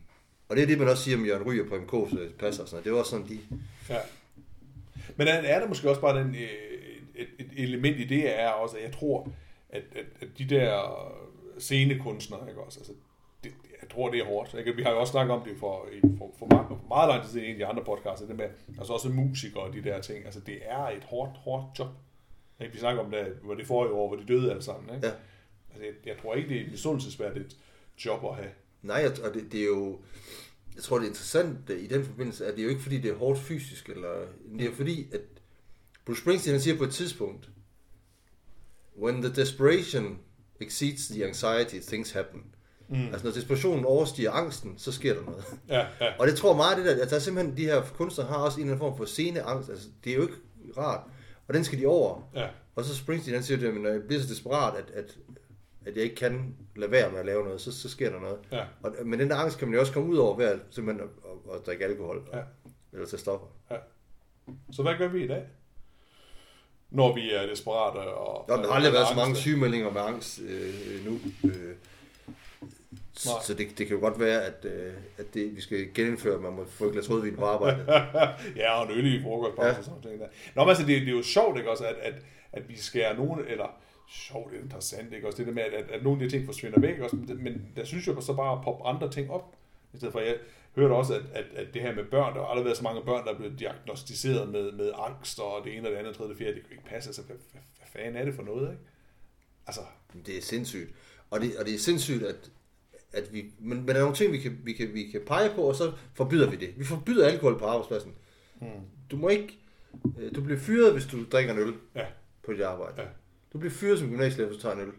og 0.49 0.55
det 0.55 0.63
er 0.63 0.67
det, 0.67 0.77
man 0.79 0.87
også 0.89 1.03
siger 1.03 1.17
om 1.17 1.25
Jørgen 1.25 1.47
Ryger 1.47 1.69
på 1.69 1.75
MK, 1.75 2.09
så 2.09 2.15
det 2.19 2.35
passer 2.39 2.65
sådan. 2.65 2.83
Det 2.83 2.91
var 2.91 2.99
også 2.99 3.11
sådan, 3.11 3.27
de... 3.29 3.39
ja. 3.89 3.99
Men 5.15 5.27
er 5.27 5.31
er 5.33 5.59
der 5.59 5.67
måske 5.67 5.89
også 5.89 6.01
bare 6.01 6.19
den, 6.19 6.35
øh, 6.35 6.41
et, 7.15 7.27
et 7.39 7.49
element 7.57 7.97
i 7.97 8.03
det, 8.05 8.39
er 8.39 8.49
også, 8.49 8.77
at 8.77 8.83
jeg 8.83 8.93
tror, 8.93 9.31
at, 9.69 9.83
at, 9.95 10.05
at 10.21 10.27
de 10.37 10.45
der 10.49 10.81
scenekunstnere, 11.59 12.49
ikke 12.49 12.61
også, 12.61 12.79
altså, 12.79 12.93
jeg 13.81 13.89
tror, 13.89 14.11
det 14.11 14.19
er 14.19 14.25
hårdt. 14.25 14.53
Ikke? 14.53 14.75
Vi 14.75 14.83
har 14.83 14.91
jo 14.91 14.99
også 14.99 15.11
snakket 15.11 15.35
om 15.35 15.43
det 15.47 15.57
for, 15.57 15.87
for, 16.17 16.31
for, 16.39 16.45
meget, 16.45 16.67
for 16.67 16.81
meget 16.87 17.09
lang 17.09 17.23
tid 17.23 17.31
siden 17.31 17.45
i 17.45 17.49
en 17.49 17.53
af 17.53 17.59
de 17.59 17.65
andre 17.65 17.83
podcasts, 17.83 18.27
det 18.27 18.35
med, 18.37 18.49
altså 18.77 18.93
også 18.93 19.09
musikere 19.09 19.63
og 19.63 19.73
de 19.73 19.83
der 19.83 20.01
ting. 20.01 20.25
Altså, 20.25 20.39
det 20.39 20.57
er 20.61 20.87
et 20.87 21.03
hårdt, 21.03 21.37
hårdt 21.37 21.79
job. 21.79 21.87
Ikke? 22.61 22.73
Vi 22.73 22.79
snakker 22.79 23.03
om 23.03 23.11
det, 23.11 23.37
hvor 23.43 23.55
det 23.55 23.67
forrige 23.67 23.93
år, 23.93 24.07
hvor 24.07 24.17
de 24.17 24.25
døde 24.25 24.49
alle 24.49 24.63
sammen. 24.63 24.95
Ikke? 24.95 25.07
Ja. 25.07 25.13
Altså, 25.69 25.85
jeg, 25.85 25.93
jeg 26.05 26.17
tror 26.21 26.35
ikke, 26.35 26.49
det 26.49 26.57
er 26.57 26.65
et 26.65 26.71
misundelsesværdigt 26.71 27.57
job 28.05 28.25
at 28.25 28.35
have. 28.35 28.51
Nej, 28.81 29.05
og 29.23 29.33
det, 29.33 29.51
det 29.51 29.59
er 29.61 29.65
jo... 29.65 29.99
Jeg 30.75 30.83
tror, 30.83 30.97
det 30.97 31.05
er 31.05 31.09
interessant 31.09 31.69
i 31.69 31.87
den 31.87 32.05
forbindelse, 32.05 32.45
at 32.45 32.53
det 32.53 32.59
er 32.59 32.63
jo 32.63 32.69
ikke, 32.69 32.81
fordi 32.81 32.97
det 32.97 33.11
er 33.11 33.15
hårdt 33.15 33.39
fysisk, 33.39 33.89
eller... 33.89 34.25
Det 34.59 34.67
er 34.67 34.75
fordi, 34.75 35.07
at 35.13 35.21
Bruce 36.05 36.21
Springsteen 36.21 36.53
han 36.53 36.61
siger 36.61 36.77
på 36.77 36.83
et 36.83 36.91
tidspunkt, 36.91 37.49
When 38.97 39.21
the 39.21 39.33
desperation 39.33 40.19
exceeds 40.59 41.07
the 41.07 41.25
anxiety, 41.25 41.79
things 41.87 42.11
happen. 42.11 42.43
Mm. 42.89 43.07
Altså, 43.07 43.23
når 43.23 43.31
desperationen 43.33 43.85
overstiger 43.85 44.31
angsten, 44.31 44.73
så 44.77 44.91
sker 44.91 45.13
der 45.13 45.21
noget. 45.21 45.45
Ja, 45.69 45.85
ja. 46.01 46.13
Og 46.19 46.27
det 46.27 46.35
tror 46.35 46.49
jeg 46.49 46.57
meget, 46.57 46.77
det 46.77 46.85
der, 46.85 47.03
at 47.03 47.09
der 47.09 47.15
er 47.15 47.19
simpelthen, 47.19 47.57
de 47.57 47.65
her 47.65 47.81
kunstnere 47.81 48.27
har 48.27 48.35
også 48.37 48.57
en 48.59 48.65
eller 48.65 48.75
anden 48.75 48.87
form 48.89 48.97
for 48.97 49.05
sceneangst. 49.05 49.69
Altså, 49.69 49.87
det 50.03 50.11
er 50.11 50.15
jo 50.15 50.21
ikke 50.21 50.35
rart. 50.77 51.01
Og 51.47 51.53
den 51.53 51.63
skal 51.63 51.79
de 51.79 51.85
over. 51.85 52.29
ja. 52.35 52.47
Og 52.75 52.85
så 52.85 52.95
Springsteen, 52.95 53.33
han 53.33 53.43
siger, 53.43 53.69
at 53.69 53.75
når 53.75 53.89
jeg 53.89 54.01
bliver 54.07 54.21
så 54.21 54.27
desperat, 54.27 54.75
at, 54.77 54.91
at, 54.95 55.17
at 55.85 55.95
jeg 55.95 56.03
ikke 56.03 56.15
kan 56.15 56.55
lade 56.75 56.91
være 56.91 57.11
med 57.11 57.19
at 57.19 57.25
lave 57.25 57.43
noget, 57.43 57.61
så, 57.61 57.71
så 57.79 57.89
sker 57.89 58.09
der 58.09 58.19
noget. 58.19 58.37
ja. 58.51 58.63
Og, 58.83 58.95
men 59.05 59.19
den 59.19 59.29
der 59.29 59.35
angst 59.35 59.57
kan 59.57 59.67
man 59.67 59.75
jo 59.75 59.79
også 59.79 59.93
komme 59.93 60.09
ud 60.09 60.17
over 60.17 60.37
ved 60.37 60.45
at, 60.45 60.59
simpelthen 60.69 61.07
at, 61.07 61.31
at, 61.31 61.59
at 61.59 61.65
drikke 61.65 61.85
alkohol. 61.85 62.29
Ja. 62.33 62.39
Eller 62.93 63.07
tage 63.07 63.19
stoffer. 63.19 63.47
Så 64.71 64.81
hvad 64.81 64.93
gør 64.97 65.07
vi 65.07 65.23
i 65.23 65.27
dag? 65.27 65.43
Når 66.89 67.15
vi 67.15 67.33
er 67.33 67.45
desperate 67.45 67.97
og... 67.97 68.45
Der 68.47 68.57
har 68.57 68.75
aldrig 68.75 68.93
været 68.93 69.07
så 69.07 69.15
mange 69.15 69.35
sygemeldinger 69.35 69.91
med 69.91 70.01
angst 70.01 70.39
øh, 70.39 71.05
nu. 71.05 71.19
Øh, 71.43 71.75
Nej. 73.25 73.35
så 73.43 73.53
det, 73.53 73.77
det 73.77 73.87
kan 73.87 73.95
jo 73.95 74.01
godt 74.01 74.19
være, 74.19 74.41
at, 74.45 74.65
øh, 74.65 74.93
at 75.17 75.33
det, 75.33 75.55
vi 75.55 75.61
skal 75.61 75.93
genindføre, 75.93 76.35
at 76.35 76.41
man 76.41 76.53
må 76.53 76.65
få 76.65 76.85
et 76.85 76.91
glas 76.91 77.09
rødvin 77.09 77.35
på 77.35 77.45
arbejde. 77.45 77.85
ja, 78.61 78.71
og 78.81 78.91
en 78.91 78.97
øl 78.97 79.05
i 79.19 79.23
frokostpause 79.23 79.69
Ja. 79.69 79.77
og 79.77 79.83
sådan 79.83 79.99
noget. 80.03 80.19
Der. 80.19 80.27
Nå, 80.55 80.63
men 80.63 80.69
altså, 80.69 80.85
det, 80.85 81.01
det 81.01 81.07
er 81.09 81.11
jo 81.15 81.23
sjovt, 81.23 81.57
ikke 81.57 81.71
også, 81.71 81.85
at, 81.85 81.95
at, 81.95 82.13
at 82.51 82.69
vi 82.69 82.77
skærer 82.77 83.15
nogen, 83.17 83.45
eller 83.47 83.79
sjovt, 84.09 84.51
det 84.51 84.59
er 84.59 84.63
interessant, 84.63 85.13
ikke 85.13 85.27
også, 85.27 85.37
det 85.37 85.47
der 85.47 85.53
med, 85.53 85.63
at, 85.63 85.73
at, 85.73 85.91
at 85.91 86.03
nogle 86.03 86.23
af 86.23 86.29
de 86.29 86.35
ting 86.37 86.45
forsvinder 86.45 86.79
væk, 86.79 86.99
også, 86.99 87.15
men, 87.15 87.43
men 87.43 87.71
der 87.75 87.83
synes 87.85 88.07
jeg 88.07 88.15
så 88.21 88.33
bare 88.33 88.57
at 88.57 88.63
poppe 88.63 88.83
andre 88.87 89.11
ting 89.11 89.31
op, 89.31 89.55
i 89.93 89.97
stedet 89.97 90.11
for, 90.11 90.19
jeg 90.19 90.35
hørte 90.75 90.91
også, 90.91 91.13
at, 91.13 91.21
at, 91.33 91.45
at 91.55 91.73
det 91.73 91.81
her 91.81 91.95
med 91.95 92.03
børn, 92.03 92.33
der 92.35 92.39
har 92.39 92.47
aldrig 92.47 92.65
været 92.65 92.77
så 92.77 92.83
mange 92.83 93.01
børn, 93.05 93.25
der 93.25 93.33
er 93.33 93.37
blevet 93.37 93.59
diagnostiseret 93.59 94.49
med, 94.49 94.71
med 94.71 94.91
angst, 94.97 95.39
og 95.39 95.61
det 95.65 95.77
ene 95.77 95.87
og 95.87 95.91
det 95.91 95.97
andet, 95.97 96.09
og 96.11 96.17
tredje 96.17 96.31
og 96.31 96.37
fjerde, 96.37 96.53
det 96.55 96.63
kan 96.63 96.71
ikke 96.71 96.85
passe, 96.85 97.09
altså, 97.09 97.21
hvad, 97.21 97.35
hvad, 97.51 97.61
hvad 97.77 97.87
fanden 98.03 98.21
er 98.21 98.25
det 98.25 98.33
for 98.35 98.43
noget, 98.43 98.71
ikke? 98.71 98.83
Altså, 99.67 99.81
Det 100.25 100.37
er 100.37 100.41
sindssygt. 100.41 100.89
Og 101.29 101.41
det, 101.41 101.57
og 101.57 101.65
det 101.65 101.73
er 101.73 101.79
sindssygt, 101.79 102.23
at, 102.23 102.35
at 103.13 103.33
vi... 103.33 103.45
Men, 103.59 103.77
men 103.77 103.87
der 103.87 103.93
er 103.93 103.99
nogle 103.99 104.15
ting, 104.15 104.31
vi 104.31 104.37
kan, 104.37 104.59
vi, 104.63 104.73
kan, 104.73 104.93
vi 104.93 105.03
kan 105.11 105.21
pege 105.27 105.49
på, 105.55 105.61
og 105.61 105.75
så 105.75 105.91
forbyder 106.13 106.49
vi 106.49 106.55
det. 106.55 106.69
Vi 106.77 106.83
forbyder 106.85 107.27
alkohol 107.27 107.59
på 107.59 107.65
arbejdspladsen. 107.65 108.13
hmm. 108.55 108.69
Du 109.11 109.17
må 109.17 109.29
ikke... 109.29 109.57
øh, 110.19 110.35
Du 110.35 110.41
bliver 110.41 110.59
fyret, 110.59 110.93
hvis 110.93 111.05
du 111.05 111.17
drikker 111.31 111.53
en 111.53 111.59
øl 111.59 111.73
ja, 111.95 112.05
på 112.45 112.53
dit 112.53 112.61
arbejde. 112.61 113.01
Ja. 113.01 113.07
Du 113.53 113.57
bliver 113.59 113.71
fyret 113.71 113.99
som 113.99 114.09
gymnasielærer, 114.09 114.47
hvis 114.49 114.57
du 114.57 114.61
tager 114.61 114.75
en 114.75 114.81
øl. 114.81 114.91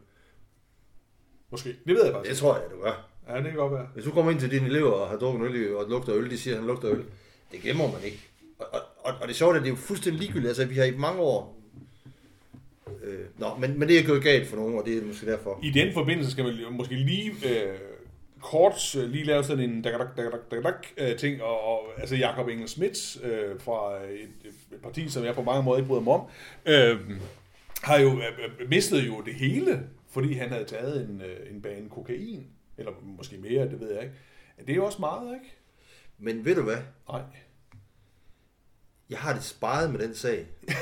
måske. 1.51 1.69
Det 1.87 1.95
ved 1.95 2.05
jeg 2.05 2.13
faktisk. 2.13 2.31
Det 2.31 2.39
tror 2.39 2.55
jeg, 2.57 2.65
du 2.77 2.83
gør. 2.83 3.07
Ja, 3.29 3.37
det 3.37 3.45
kan 3.45 3.55
godt 3.55 3.73
være. 3.73 3.89
Hvis 3.95 4.05
du 4.05 4.11
kommer 4.11 4.31
ind 4.33 4.41
til 4.41 4.51
dine 4.51 4.67
elever 4.67 4.91
og 4.91 5.09
har 5.09 5.17
drukket 5.17 5.49
en 5.49 5.55
øl, 5.55 5.75
og 5.77 5.89
lugter 5.91 6.15
øl, 6.15 6.31
de 6.31 6.39
siger, 6.39 6.55
at 6.55 6.59
han 6.61 6.67
lugter 6.67 6.91
øl. 6.91 7.05
Det 7.53 7.61
glemmer 7.61 7.93
man 7.93 8.03
ikke. 8.05 8.29
Og, 8.59 8.67
og, 8.73 8.81
og, 8.99 9.15
og 9.21 9.29
det 9.29 9.37
sjove 9.37 9.53
er, 9.53 9.57
at 9.57 9.63
det 9.63 9.69
er 9.69 9.73
jo 9.73 9.77
fuldstændig 9.77 10.21
ligegyldigt. 10.21 10.49
Altså, 10.49 10.65
vi 10.65 10.75
har 10.75 10.85
i 10.85 10.97
mange 10.97 11.21
år... 11.21 11.61
Øh, 13.05 13.19
nå, 13.39 13.47
men, 13.61 13.79
men 13.79 13.89
det 13.89 13.99
er 13.99 14.07
gået 14.07 14.23
galt 14.23 14.49
for 14.49 14.57
nogen, 14.57 14.79
og 14.79 14.85
det 14.87 14.99
er 14.99 15.03
måske 15.07 15.27
derfor. 15.27 15.61
I 15.63 15.71
den 15.71 15.93
forbindelse 15.93 16.31
skal 16.31 16.45
man 16.45 16.55
måske 16.71 16.95
lige 16.95 17.31
øh, 17.31 17.79
kort 18.43 18.97
øh, 18.97 19.11
lige 19.11 19.25
lave 19.25 19.45
sådan 19.45 19.71
en 19.71 19.83
dak, 19.83 19.93
dak, 19.99 20.17
dak, 20.17 20.33
dak, 20.51 20.63
dak, 20.65 20.87
øh, 20.97 21.17
ting, 21.19 21.43
og, 21.43 21.61
og 21.65 21.81
altså 21.99 22.17
Jakob 22.17 22.49
Engel 22.49 22.69
Schmidt 22.69 23.23
øh, 23.25 23.61
fra 23.61 23.97
et, 24.05 24.29
et 24.73 24.81
parti, 24.83 25.09
som 25.09 25.25
jeg 25.25 25.35
på 25.35 25.43
mange 25.43 25.63
måder 25.63 25.79
ikke 25.79 25.89
bryder 25.89 26.03
mig 26.03 26.15
om, 26.15 26.27
øh, 26.67 27.01
har 27.83 27.99
jo 27.99 28.09
øh, 28.09 28.25
øh, 28.61 28.69
mistet 28.69 29.07
jo 29.07 29.21
det 29.21 29.35
hele, 29.35 29.83
fordi 30.11 30.33
han 30.35 30.49
havde 30.49 30.65
taget 30.65 31.09
en, 31.09 31.23
øh, 31.23 31.55
en 31.55 31.63
bane 31.63 31.89
kokain, 31.91 32.47
eller 32.79 32.93
måske 33.03 33.37
mere, 33.37 33.65
det 33.69 33.81
ved 33.81 33.93
jeg 33.93 34.03
ikke. 34.03 34.15
Det 34.61 34.71
er 34.71 34.77
jo 34.77 34.85
også 34.87 34.99
meget, 35.01 35.35
ikke? 35.35 35.55
Men 36.19 36.45
ved 36.45 36.55
du 36.55 36.63
hvad? 36.63 36.79
Nej. 37.09 37.23
Jeg 39.11 39.19
har 39.19 39.33
det 39.35 39.45
sparet 39.45 39.91
med 39.91 40.01
den 40.01 40.15
sag. 40.15 40.47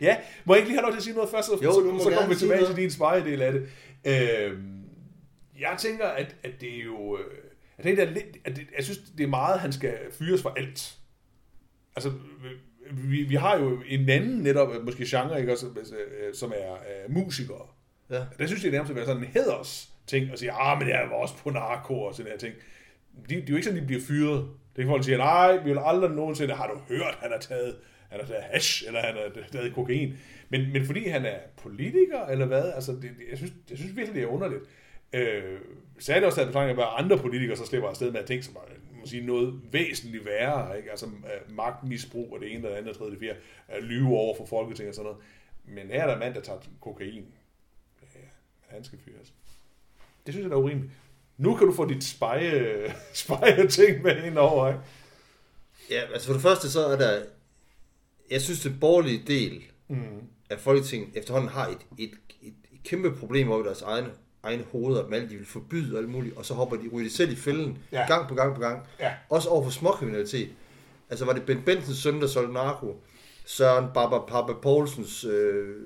Ja, 0.00 0.16
må 0.44 0.54
jeg 0.54 0.58
ikke 0.60 0.68
lige 0.70 0.78
have 0.78 0.82
lov 0.82 0.92
til 0.92 0.96
at 0.98 1.02
sige 1.02 1.14
noget 1.14 1.30
først, 1.30 1.46
så, 1.48 1.58
Jo, 1.62 1.72
så, 1.72 2.04
så 2.04 2.10
kommer 2.10 2.28
vi 2.28 2.34
tilbage 2.34 2.60
noget. 2.60 2.74
til 2.74 2.82
din 2.82 2.90
sparedel 2.90 3.42
af 3.42 3.52
det. 3.52 3.68
Øh, 4.04 4.58
jeg 5.60 5.76
tænker, 5.78 6.06
at, 6.06 6.36
at 6.42 6.60
det 6.60 6.78
er 6.78 6.84
jo... 6.84 7.18
øh, 7.18 7.24
Jeg, 7.78 7.84
tænker, 7.84 8.04
det 8.04 8.10
er 8.10 8.14
lidt, 8.14 8.36
at 8.44 8.56
det, 8.56 8.66
jeg 8.76 8.84
synes, 8.84 8.98
det 9.18 9.24
er 9.24 9.28
meget, 9.28 9.60
han 9.60 9.72
skal 9.72 9.98
fyres 10.12 10.42
for 10.42 10.50
alt. 10.56 10.98
Altså, 11.96 12.12
vi, 12.92 13.22
vi 13.22 13.34
har 13.34 13.58
jo 13.58 13.82
en 13.86 14.08
anden 14.08 14.38
netop, 14.38 14.74
øh, 14.74 14.84
måske 14.84 15.04
genre, 15.06 15.40
ikke, 15.40 15.52
også, 15.52 15.66
øh, 15.66 16.34
som 16.34 16.52
er 16.56 16.72
uh, 17.08 17.14
musikere. 17.14 17.66
Ja. 18.10 18.24
Der 18.38 18.46
synes 18.46 18.64
jeg, 18.64 18.72
nærmest 18.72 18.90
at 18.90 18.96
være 18.96 19.06
sådan 19.06 19.22
en 19.22 19.28
heders 19.28 19.90
ting, 20.06 20.32
og 20.32 20.38
sige, 20.38 20.52
ah, 20.52 20.78
men 20.78 20.88
er 20.88 21.06
jo 21.06 21.14
også 21.14 21.34
på 21.36 21.50
narko 21.50 22.02
og 22.02 22.14
sådan 22.14 22.32
her 22.32 22.38
ting. 22.38 22.54
De, 23.28 23.34
de 23.34 23.38
er 23.40 23.44
jo 23.48 23.54
ikke 23.54 23.64
sådan, 23.64 23.80
de 23.80 23.86
bliver 23.86 24.02
fyret. 24.02 24.48
Det 24.76 24.82
ikke 24.82 24.88
folk, 24.90 25.00
der 25.00 25.04
siger, 25.04 25.18
nej, 25.18 25.56
vi 25.56 25.70
vil 25.70 25.80
aldrig 25.84 26.10
nogensinde, 26.10 26.54
har 26.54 26.66
du 26.66 26.94
hørt, 26.94 27.18
han 27.20 27.30
har 27.30 27.38
taget 27.38 27.76
han 28.10 28.20
har 28.20 28.26
taget 28.26 28.42
hash, 28.42 28.84
eller 28.86 29.00
han 29.00 29.14
har 29.14 29.42
taget 29.52 29.74
kokain. 29.74 30.14
Men, 30.48 30.72
men 30.72 30.86
fordi 30.86 31.08
han 31.08 31.24
er 31.24 31.38
politiker, 31.56 32.26
eller 32.26 32.46
hvad? 32.46 32.72
Altså, 32.74 32.92
det, 32.92 33.10
jeg, 33.30 33.38
synes, 33.38 33.52
jeg 33.70 33.78
synes 33.78 33.96
virkelig, 33.96 34.14
det 34.14 34.22
er 34.22 34.26
underligt. 34.26 34.62
Øh, 35.12 35.60
så 35.98 36.14
det 36.14 36.24
også, 36.24 36.40
at 36.40 36.46
betragtning 36.46 36.78
at 36.78 36.88
andre 36.96 37.18
politikere 37.18 37.56
så 37.56 37.66
slipper 37.66 37.88
afsted 37.88 38.10
med 38.12 38.20
at 38.20 38.26
tænke, 38.26 38.44
som 38.44 38.56
må 39.00 39.06
sige, 39.06 39.26
noget 39.26 39.60
væsentligt 39.72 40.24
værre, 40.24 40.76
ikke? 40.76 40.90
altså 40.90 41.06
uh, 41.06 41.56
magtmisbrug 41.56 42.32
og 42.32 42.40
det 42.40 42.52
ene, 42.54 42.66
og 42.66 42.70
det 42.70 42.76
andet, 42.76 42.90
og 42.90 42.98
tredje, 42.98 43.12
det 43.12 43.20
fjerde, 43.20 43.38
uh, 43.68 43.84
lyve 43.84 44.08
over 44.08 44.36
for 44.36 44.46
Folketinget 44.46 44.88
og 44.88 44.94
sådan 44.94 45.04
noget. 45.04 45.24
Men 45.64 45.86
her 45.86 46.02
er 46.02 46.06
der 46.06 46.14
en 46.14 46.18
mand, 46.20 46.34
der 46.34 46.40
tager 46.40 46.58
kokain. 46.80 47.24
Ja, 48.14 48.20
han 48.68 48.84
skal 48.84 48.98
fyres. 48.98 49.32
Det 50.26 50.34
synes 50.34 50.44
jeg 50.44 50.52
er 50.52 50.56
urimeligt. 50.56 50.92
Nu 51.36 51.56
kan 51.56 51.66
du 51.66 51.72
få 51.72 51.88
dit 51.88 52.04
speje, 52.04 52.94
speje 53.14 53.68
ting 53.68 54.02
med 54.02 54.24
ind 54.24 54.38
over, 54.38 54.68
ikke? 54.68 54.80
Ja, 55.90 56.00
altså 56.12 56.26
for 56.26 56.32
det 56.32 56.42
første 56.42 56.70
så 56.70 56.86
er 56.86 56.96
der, 56.96 57.22
jeg 58.30 58.40
synes, 58.40 58.60
det 58.60 58.80
borgerlige 58.80 59.22
del 59.26 59.62
mm. 59.88 60.22
af 60.50 60.60
Folketinget 60.60 61.08
efterhånden 61.14 61.50
har 61.50 61.66
et, 61.66 61.86
et, 61.98 62.10
et, 62.42 62.54
et 62.72 62.82
kæmpe 62.84 63.16
problem 63.16 63.50
over 63.50 63.62
deres 63.62 63.82
egne, 63.82 64.10
egne 64.42 64.64
hoveder, 64.72 65.08
med 65.08 65.20
alt 65.20 65.30
de 65.30 65.36
vil 65.36 65.46
forbyde 65.46 65.94
og 65.94 65.98
alt 65.98 66.08
muligt, 66.08 66.36
og 66.36 66.44
så 66.46 66.54
hopper 66.54 66.76
de, 66.76 66.88
ryger 66.92 67.08
de 67.08 67.14
selv 67.14 67.32
i 67.32 67.36
fælden, 67.36 67.78
ja. 67.92 68.06
gang 68.06 68.28
på 68.28 68.34
gang 68.34 68.54
på 68.54 68.60
gang. 68.60 68.86
Ja. 69.00 69.12
Også 69.28 69.48
over 69.48 69.62
for 69.62 69.70
småkriminalitet. 69.70 70.48
Altså 71.10 71.24
var 71.24 71.32
det 71.32 71.42
Ben 71.42 71.62
Bensens 71.62 71.98
søn, 71.98 72.20
der 72.20 72.26
solgte 72.26 72.52
narko, 72.52 73.02
Søren 73.44 73.86
Barbara 73.94 74.26
Papa 74.26 74.52
Poulsens 74.62 75.24
øh, 75.24 75.76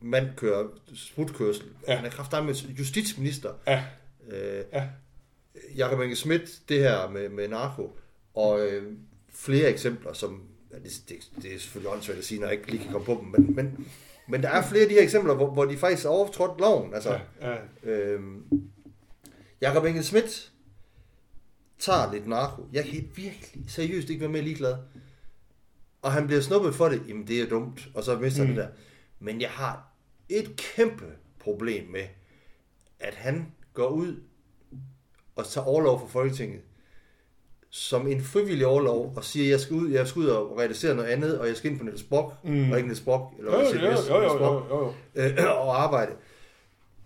mand 0.00 0.28
kører 0.36 0.68
sputkørsel. 0.94 1.64
Ja. 1.88 1.96
Han 1.96 2.04
er 2.04 2.10
kraftig 2.10 2.44
med 2.44 2.54
justitsminister. 2.54 3.50
Ja. 3.66 3.84
Øh, 4.30 4.64
ja. 4.72 4.88
Jakob 5.76 6.02
Inge 6.02 6.16
Schmidt, 6.16 6.60
det 6.68 6.78
her 6.78 7.08
med, 7.08 7.28
med 7.28 7.48
narko, 7.48 7.98
og 8.34 8.66
øh, 8.66 8.92
flere 9.32 9.68
eksempler, 9.68 10.12
som 10.12 10.42
ja, 10.72 10.76
det, 10.76 11.02
det, 11.08 11.42
det 11.42 11.54
er 11.54 11.58
selvfølgelig 11.58 11.90
åndssvagt 11.92 12.18
at 12.18 12.24
sige, 12.24 12.40
når 12.40 12.46
jeg 12.46 12.56
ikke 12.58 12.70
lige 12.70 12.82
kan 12.82 12.92
komme 12.92 13.06
på 13.06 13.18
dem, 13.20 13.28
men, 13.28 13.56
men, 13.56 13.86
men 14.28 14.42
der 14.42 14.48
er 14.48 14.62
flere 14.62 14.82
af 14.82 14.88
de 14.88 14.94
her 14.94 15.02
eksempler, 15.02 15.34
hvor, 15.34 15.50
hvor 15.50 15.64
de 15.64 15.78
faktisk 15.78 16.02
har 16.02 16.10
overtrådt 16.10 16.60
loven. 16.60 16.94
Altså, 16.94 17.20
ja, 17.40 17.50
ja. 17.50 17.56
Øhm, 17.90 18.44
Jakob 19.60 19.86
Inge 19.86 20.02
Schmidt 20.02 20.52
tager 21.78 22.12
lidt 22.12 22.26
narko. 22.26 22.68
Jeg 22.72 22.84
kan 22.84 23.10
virkelig 23.16 23.70
seriøst 23.70 24.10
ikke 24.10 24.20
være 24.20 24.30
mere 24.30 24.42
ligeglad. 24.42 24.76
Og 26.02 26.12
han 26.12 26.26
bliver 26.26 26.42
snuppet 26.42 26.74
for 26.74 26.88
det. 26.88 27.02
Jamen, 27.08 27.26
det 27.26 27.40
er 27.40 27.48
dumt. 27.48 27.88
Og 27.94 28.04
så 28.04 28.18
mister 28.18 28.42
mm. 28.42 28.48
det 28.48 28.56
der. 28.56 28.68
Men 29.18 29.40
jeg 29.40 29.50
har 29.50 29.92
et 30.28 30.56
kæmpe 30.56 31.06
problem 31.38 31.90
med, 31.90 32.04
at 33.00 33.14
han 33.14 33.52
går 33.74 33.88
ud 33.88 34.22
og 35.36 35.46
tager 35.46 35.64
overlov 35.64 36.00
for 36.00 36.06
Folketinget 36.06 36.60
som 37.72 38.06
en 38.06 38.22
frivillig 38.22 38.66
overlov 38.66 39.12
og 39.16 39.24
siger, 39.24 39.46
at 39.46 39.50
jeg 39.50 39.60
skal 39.60 39.76
ud, 39.76 39.90
jeg 39.90 40.06
skal 40.06 40.20
ud 40.20 40.26
og 40.26 40.58
realisere 40.58 40.94
noget 40.94 41.08
andet, 41.08 41.38
og 41.38 41.48
jeg 41.48 41.56
skal 41.56 41.70
ind 41.70 41.78
på 41.78 41.84
Niels 41.84 42.02
Brock, 42.02 42.34
mm. 42.44 42.70
og 42.70 42.76
ikke 42.76 42.88
Niels 42.88 43.00
Brock, 43.00 43.24
eller 43.38 43.52
jo, 43.52 43.58
jo, 43.58 43.80
jo, 43.80 43.90
jo, 44.08 44.22
jo, 44.22 44.64
jo, 44.68 44.78
jo. 44.80 44.92
Øh, 45.14 45.32
og 45.66 45.82
arbejde. 45.82 46.12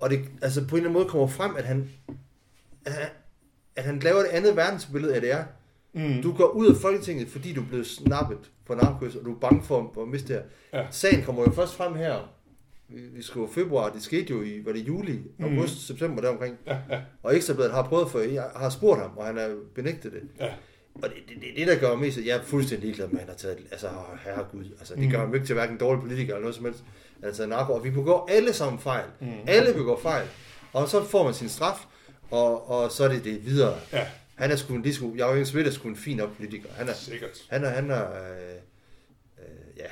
Og 0.01 0.11
det 0.11 0.21
altså 0.43 0.61
på 0.61 0.77
en 0.77 0.77
eller 0.77 0.91
anden 0.91 0.93
måde 0.93 1.09
kommer 1.09 1.27
frem, 1.27 1.57
at 1.57 1.65
han, 1.65 1.91
at 3.77 3.85
han 3.85 3.99
laver 3.99 4.21
et 4.21 4.27
andet 4.27 4.57
verdensbillede 4.57 5.15
af 5.15 5.21
det 5.21 5.33
er. 5.33 5.45
Mm. 5.93 6.23
Du 6.23 6.33
går 6.33 6.47
ud 6.47 6.67
af 6.67 6.77
Folketinget, 6.77 7.29
fordi 7.29 7.53
du 7.53 7.63
er 7.63 7.67
blevet 7.67 7.87
snappet 7.87 8.39
på 8.67 8.75
narkos, 8.75 9.17
og 9.17 9.25
du 9.25 9.35
er 9.35 9.39
bange 9.39 9.63
for, 9.63 9.91
for 9.95 10.03
at 10.03 10.09
miste 10.09 10.29
det 10.35 10.43
her. 10.73 10.81
Ja. 10.81 10.87
Sagen 10.91 11.25
kommer 11.25 11.43
jo 11.43 11.51
først 11.51 11.75
frem 11.75 11.95
her 11.95 12.36
vi 12.89 13.23
skriver 13.23 13.49
februar, 13.49 13.93
det 13.93 14.03
skete 14.03 14.31
jo 14.31 14.43
i, 14.43 14.65
var 14.65 14.73
det 14.73 14.89
juli, 14.89 15.19
august, 15.41 15.75
mm. 15.75 15.79
september 15.79 16.23
deromkring. 16.23 16.57
Ja, 16.67 16.79
ja. 16.91 17.01
Og 17.23 17.37
Ekstrabladet 17.37 17.73
har 17.73 17.83
prøvet 17.83 18.11
for, 18.11 18.19
jeg 18.19 18.51
har 18.57 18.71
spurgt 18.71 19.01
ham, 19.01 19.11
og 19.17 19.27
han 19.27 19.37
har 19.37 19.57
benægtet 19.75 20.13
det. 20.13 20.23
Ja. 20.41 20.53
Og 20.95 21.03
det, 21.03 21.17
det, 21.29 21.37
det, 21.41 21.49
det, 21.57 21.67
der 21.67 21.79
gør 21.79 21.91
mig 21.91 21.99
mest, 21.99 22.19
jeg 22.27 22.37
er 22.37 22.43
fuldstændig 22.43 22.87
ligeglad 22.87 23.09
med, 23.09 23.15
at 23.15 23.21
han 23.21 23.29
har 23.29 23.37
taget, 23.37 23.59
altså 23.71 23.89
herregud, 24.25 24.65
altså 24.79 24.95
det 24.95 25.03
mm. 25.03 25.11
gør 25.11 25.19
ham 25.19 25.35
ikke 25.35 25.47
til 25.47 25.55
hverken 25.55 25.77
dårlig 25.77 26.03
politiker 26.03 26.35
eller 26.35 26.41
noget 26.41 26.55
som 26.55 26.65
helst. 26.65 26.85
Altså 27.23 27.47
narko, 27.47 27.73
og 27.73 27.85
vi 27.85 27.91
begår 27.91 28.29
alle 28.31 28.53
sammen 28.53 28.81
fejl. 28.81 29.05
Mm. 29.21 29.33
Alle 29.47 29.75
begår 29.75 30.01
fejl. 30.01 30.27
Og 30.73 30.89
så 30.89 31.05
får 31.05 31.25
man 31.25 31.35
sin 31.35 31.49
straf, 31.49 31.87
og, 32.31 32.71
og 32.71 32.93
så 32.93 33.05
er 33.05 33.09
det 33.09 33.25
det 33.25 33.47
videre. 33.47 33.75
Ja. 33.93 34.07
Han 34.35 34.51
er 34.51 34.57
sgu 34.57 34.75
en, 34.75 34.83
disco, 34.83 35.15
jeg 35.17 35.29
er 35.31 35.37
jo 35.37 35.57
ikke 35.57 35.73
sgu 35.73 35.89
en 35.89 35.97
fin 35.97 36.21
op 36.21 36.37
politiker. 36.37 36.69
Han 36.73 36.89
er, 36.89 36.93
Sikkert. 36.93 37.47
Han 37.51 37.65
er, 37.65 37.69
han 37.69 37.91
er, 37.91 38.05
øh, 38.13 38.57
ja, 39.77 39.89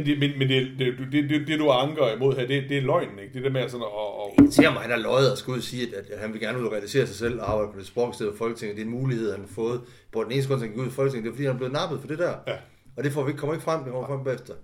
men, 0.00 0.06
det, 0.06 0.18
men, 0.18 0.38
men 0.38 0.48
det, 0.48 0.78
det, 0.78 1.12
det, 1.12 1.30
det, 1.30 1.46
det, 1.48 1.58
du 1.58 1.70
anker 1.70 2.16
imod 2.16 2.36
her, 2.36 2.46
det, 2.46 2.68
det 2.68 2.76
er 2.76 2.82
løgnen, 2.82 3.18
ikke? 3.18 3.34
Det 3.34 3.42
der 3.42 3.50
med 3.50 3.68
sådan 3.68 3.82
at... 3.82 3.92
Og... 3.92 4.34
Det 4.38 4.44
irriterer 4.44 4.72
mig, 4.72 4.82
han 4.82 4.90
har 4.90 4.98
løjet 4.98 5.32
og 5.32 5.38
skulle 5.38 5.54
ud 5.54 5.58
og 5.58 5.64
sige, 5.64 5.96
at, 5.96 6.10
at 6.10 6.18
han 6.18 6.32
vil 6.32 6.40
gerne 6.40 6.58
ud 6.58 6.64
og 6.64 6.72
realisere 6.72 7.06
sig 7.06 7.16
selv 7.16 7.40
og 7.40 7.50
arbejde 7.50 7.72
på 7.72 7.78
det 7.78 7.86
sprog 7.86 8.14
i 8.20 8.36
Folketinget. 8.38 8.76
Det 8.76 8.82
er 8.82 8.86
en 8.86 8.92
mulighed, 8.92 9.30
han 9.30 9.40
har 9.40 9.48
fået. 9.48 9.80
På 10.12 10.24
den 10.24 10.32
eneste 10.32 10.48
grund, 10.48 10.62
han 10.62 10.72
gå 10.72 10.82
ud 10.82 10.86
i 10.86 10.90
Folketinget, 10.90 11.24
det 11.24 11.30
er 11.30 11.34
fordi, 11.34 11.44
han 11.44 11.54
er 11.54 11.58
blevet 11.58 11.72
nappet 11.72 12.00
for 12.00 12.08
det 12.08 12.18
der. 12.18 12.34
Ja. 12.46 12.56
Og 12.96 13.04
det 13.04 13.12
får 13.12 13.24
vi, 13.24 13.32
kommer 13.32 13.54
ikke 13.54 13.64
frem, 13.64 13.84
det 13.84 13.92
kommer 13.92 14.08
frem 14.08 14.24
bagefter. 14.24 14.54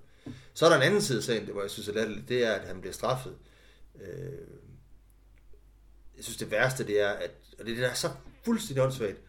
Så 0.54 0.66
er 0.66 0.70
der 0.70 0.76
en 0.76 0.82
anden 0.82 1.00
side 1.00 1.18
af 1.18 1.24
sagen, 1.24 1.44
det, 1.46 1.52
hvor 1.52 1.62
jeg 1.62 1.70
synes, 1.70 1.88
at 1.88 2.08
det 2.28 2.46
er, 2.46 2.52
at 2.52 2.68
han 2.68 2.80
bliver 2.80 2.92
straffet. 2.92 3.32
Øh, 4.00 4.08
jeg 6.16 6.24
synes, 6.24 6.36
det 6.36 6.50
værste, 6.50 6.86
det 6.86 7.02
er, 7.02 7.08
at, 7.08 7.30
og 7.58 7.64
det 7.64 7.70
er 7.70 7.74
det, 7.74 7.82
der 7.82 7.90
er 7.90 7.94
så 7.94 8.08
fuldstændig 8.44 8.84
åndssvagt, 8.84 9.20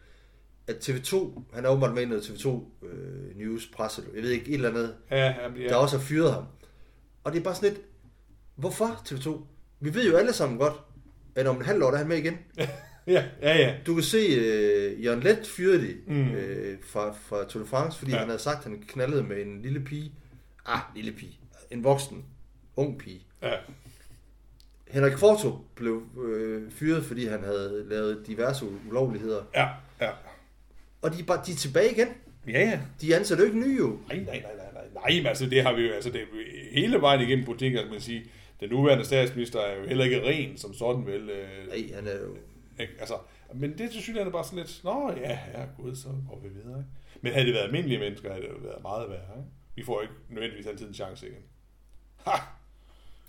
at 0.68 0.88
TV2, 0.88 1.42
han 1.54 1.64
er 1.64 1.68
åbenbart 1.68 1.94
med 1.94 2.02
i 2.02 2.06
noget 2.06 2.22
TV2 2.22 2.48
øh, 2.86 3.36
News 3.36 3.66
presse, 3.66 4.02
jeg 4.14 4.22
ved 4.22 4.30
ikke, 4.30 4.48
et 4.48 4.54
eller 4.54 4.68
andet, 4.68 4.94
ja, 5.10 5.16
ja, 5.16 5.34
ja. 5.56 5.68
der 5.68 5.76
også 5.76 5.96
har 5.96 6.04
fyret 6.04 6.32
ham. 6.32 6.44
Og 7.24 7.32
det 7.32 7.38
er 7.38 7.44
bare 7.44 7.54
sådan 7.54 7.72
lidt, 7.72 7.82
hvorfor 8.54 8.86
TV2? 8.86 9.40
Vi 9.80 9.94
ved 9.94 10.10
jo 10.10 10.16
alle 10.16 10.32
sammen 10.32 10.58
godt, 10.58 10.74
at 11.34 11.46
om 11.46 11.56
en 11.56 11.62
halv 11.62 11.82
år, 11.82 11.86
der 11.86 11.94
er 11.94 11.98
han 11.98 12.08
med 12.08 12.16
igen. 12.16 12.38
ja, 13.06 13.24
ja, 13.42 13.56
ja. 13.56 13.74
Du 13.86 13.94
kan 13.94 14.02
se, 14.02 14.18
øh, 14.18 15.04
Jørgen 15.04 15.22
Let 15.22 15.46
fyrede 15.46 15.88
de 15.88 15.96
mm. 16.06 16.30
øh, 16.30 16.78
fra, 16.82 17.12
fra 17.12 17.44
Tour 17.44 17.62
de 17.62 17.68
France, 17.68 17.98
fordi 17.98 18.12
ja. 18.12 18.18
han 18.18 18.28
havde 18.28 18.40
sagt, 18.40 18.58
at 18.58 18.64
han 18.64 18.82
knaldede 18.88 19.22
med 19.22 19.42
en 19.42 19.62
lille 19.62 19.80
pige. 19.80 20.12
Ah, 20.66 20.80
lille 20.94 21.12
pige. 21.12 21.38
En 21.70 21.84
voksen, 21.84 22.24
ung 22.76 22.98
pige. 22.98 23.26
Ja. 23.42 23.54
Henrik 24.88 25.12
Kvarto 25.12 25.58
blev 25.74 26.02
øh, 26.24 26.70
fyret, 26.70 27.04
fordi 27.04 27.26
han 27.26 27.44
havde 27.44 27.84
lavet 27.88 28.26
diverse 28.26 28.66
ulovligheder. 28.88 29.42
Ja, 29.54 29.68
ja. 30.00 30.10
Og 31.02 31.12
de 31.12 31.20
er, 31.20 31.24
bare, 31.24 31.42
de 31.46 31.52
er 31.52 31.56
tilbage 31.56 31.90
igen. 31.92 32.08
Ja, 32.48 32.60
ja. 32.60 32.80
De 33.00 33.16
ansætter 33.16 33.44
jo 33.44 33.50
ikke 33.50 33.66
nye, 33.66 33.76
jo. 33.76 33.98
Nej, 34.08 34.16
nej, 34.16 34.24
nej, 34.24 34.56
nej, 34.74 34.84
nej. 34.94 35.16
Men 35.16 35.26
altså, 35.26 35.46
det 35.46 35.62
har 35.62 35.72
vi 35.72 35.82
jo, 35.82 35.92
altså, 35.92 36.10
det, 36.10 36.20
hele 36.72 37.00
vejen 37.00 37.20
igennem 37.20 37.44
politikken, 37.44 37.82
kan 37.82 37.90
man 37.90 38.00
sige, 38.00 38.24
den 38.60 38.70
nuværende 38.70 39.04
statsminister 39.04 39.60
er 39.60 39.76
jo 39.80 39.86
heller 39.86 40.04
ikke 40.04 40.22
ren 40.22 40.56
som 40.56 40.74
sådan, 40.74 41.06
vel? 41.06 41.30
Øh, 41.30 41.68
nej, 41.68 41.94
han 41.94 42.06
er 42.06 42.18
jo... 42.20 42.36
Ikke? 42.80 42.92
Altså, 43.00 43.14
men 43.54 43.78
det 43.78 43.90
til 43.90 44.02
synes 44.02 44.18
er 44.18 44.30
bare 44.30 44.44
sådan 44.44 44.58
lidt, 44.58 44.80
nå 44.84 45.12
ja, 45.16 45.38
ja, 45.54 45.64
gud, 45.76 45.96
så 45.96 46.08
går 46.28 46.40
vi 46.42 46.48
videre. 46.48 46.78
Ikke? 46.78 46.90
Men 47.20 47.32
havde 47.32 47.46
det 47.46 47.54
været 47.54 47.64
almindelige 47.64 47.98
mennesker, 47.98 48.32
havde 48.32 48.42
det 48.42 48.50
jo 48.50 48.58
været 48.62 48.82
meget 48.82 49.10
værre. 49.10 49.38
Ikke? 49.38 49.50
Vi 49.74 49.84
får 49.84 50.02
ikke 50.02 50.14
nødvendigvis 50.28 50.66
altid 50.66 50.88
en 50.88 50.94
chance 50.94 51.26
igen. 51.26 51.42
Ha! 52.26 52.32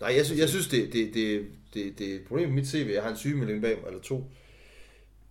Nej, 0.00 0.16
jeg, 0.16 0.26
synes, 0.26 0.40
jeg 0.40 0.48
synes, 0.48 0.68
det, 0.68 0.92
det, 0.92 1.14
det, 1.14 1.46
det, 1.74 1.98
det 1.98 2.10
er 2.10 2.14
et 2.14 2.24
problem 2.28 2.48
med 2.48 2.54
mit 2.54 2.68
CV. 2.68 2.90
Jeg 2.94 3.02
har 3.02 3.10
en 3.10 3.16
sygemelding 3.16 3.62
bag 3.62 3.76
mig, 3.78 3.86
eller 3.86 4.00
to 4.00 4.30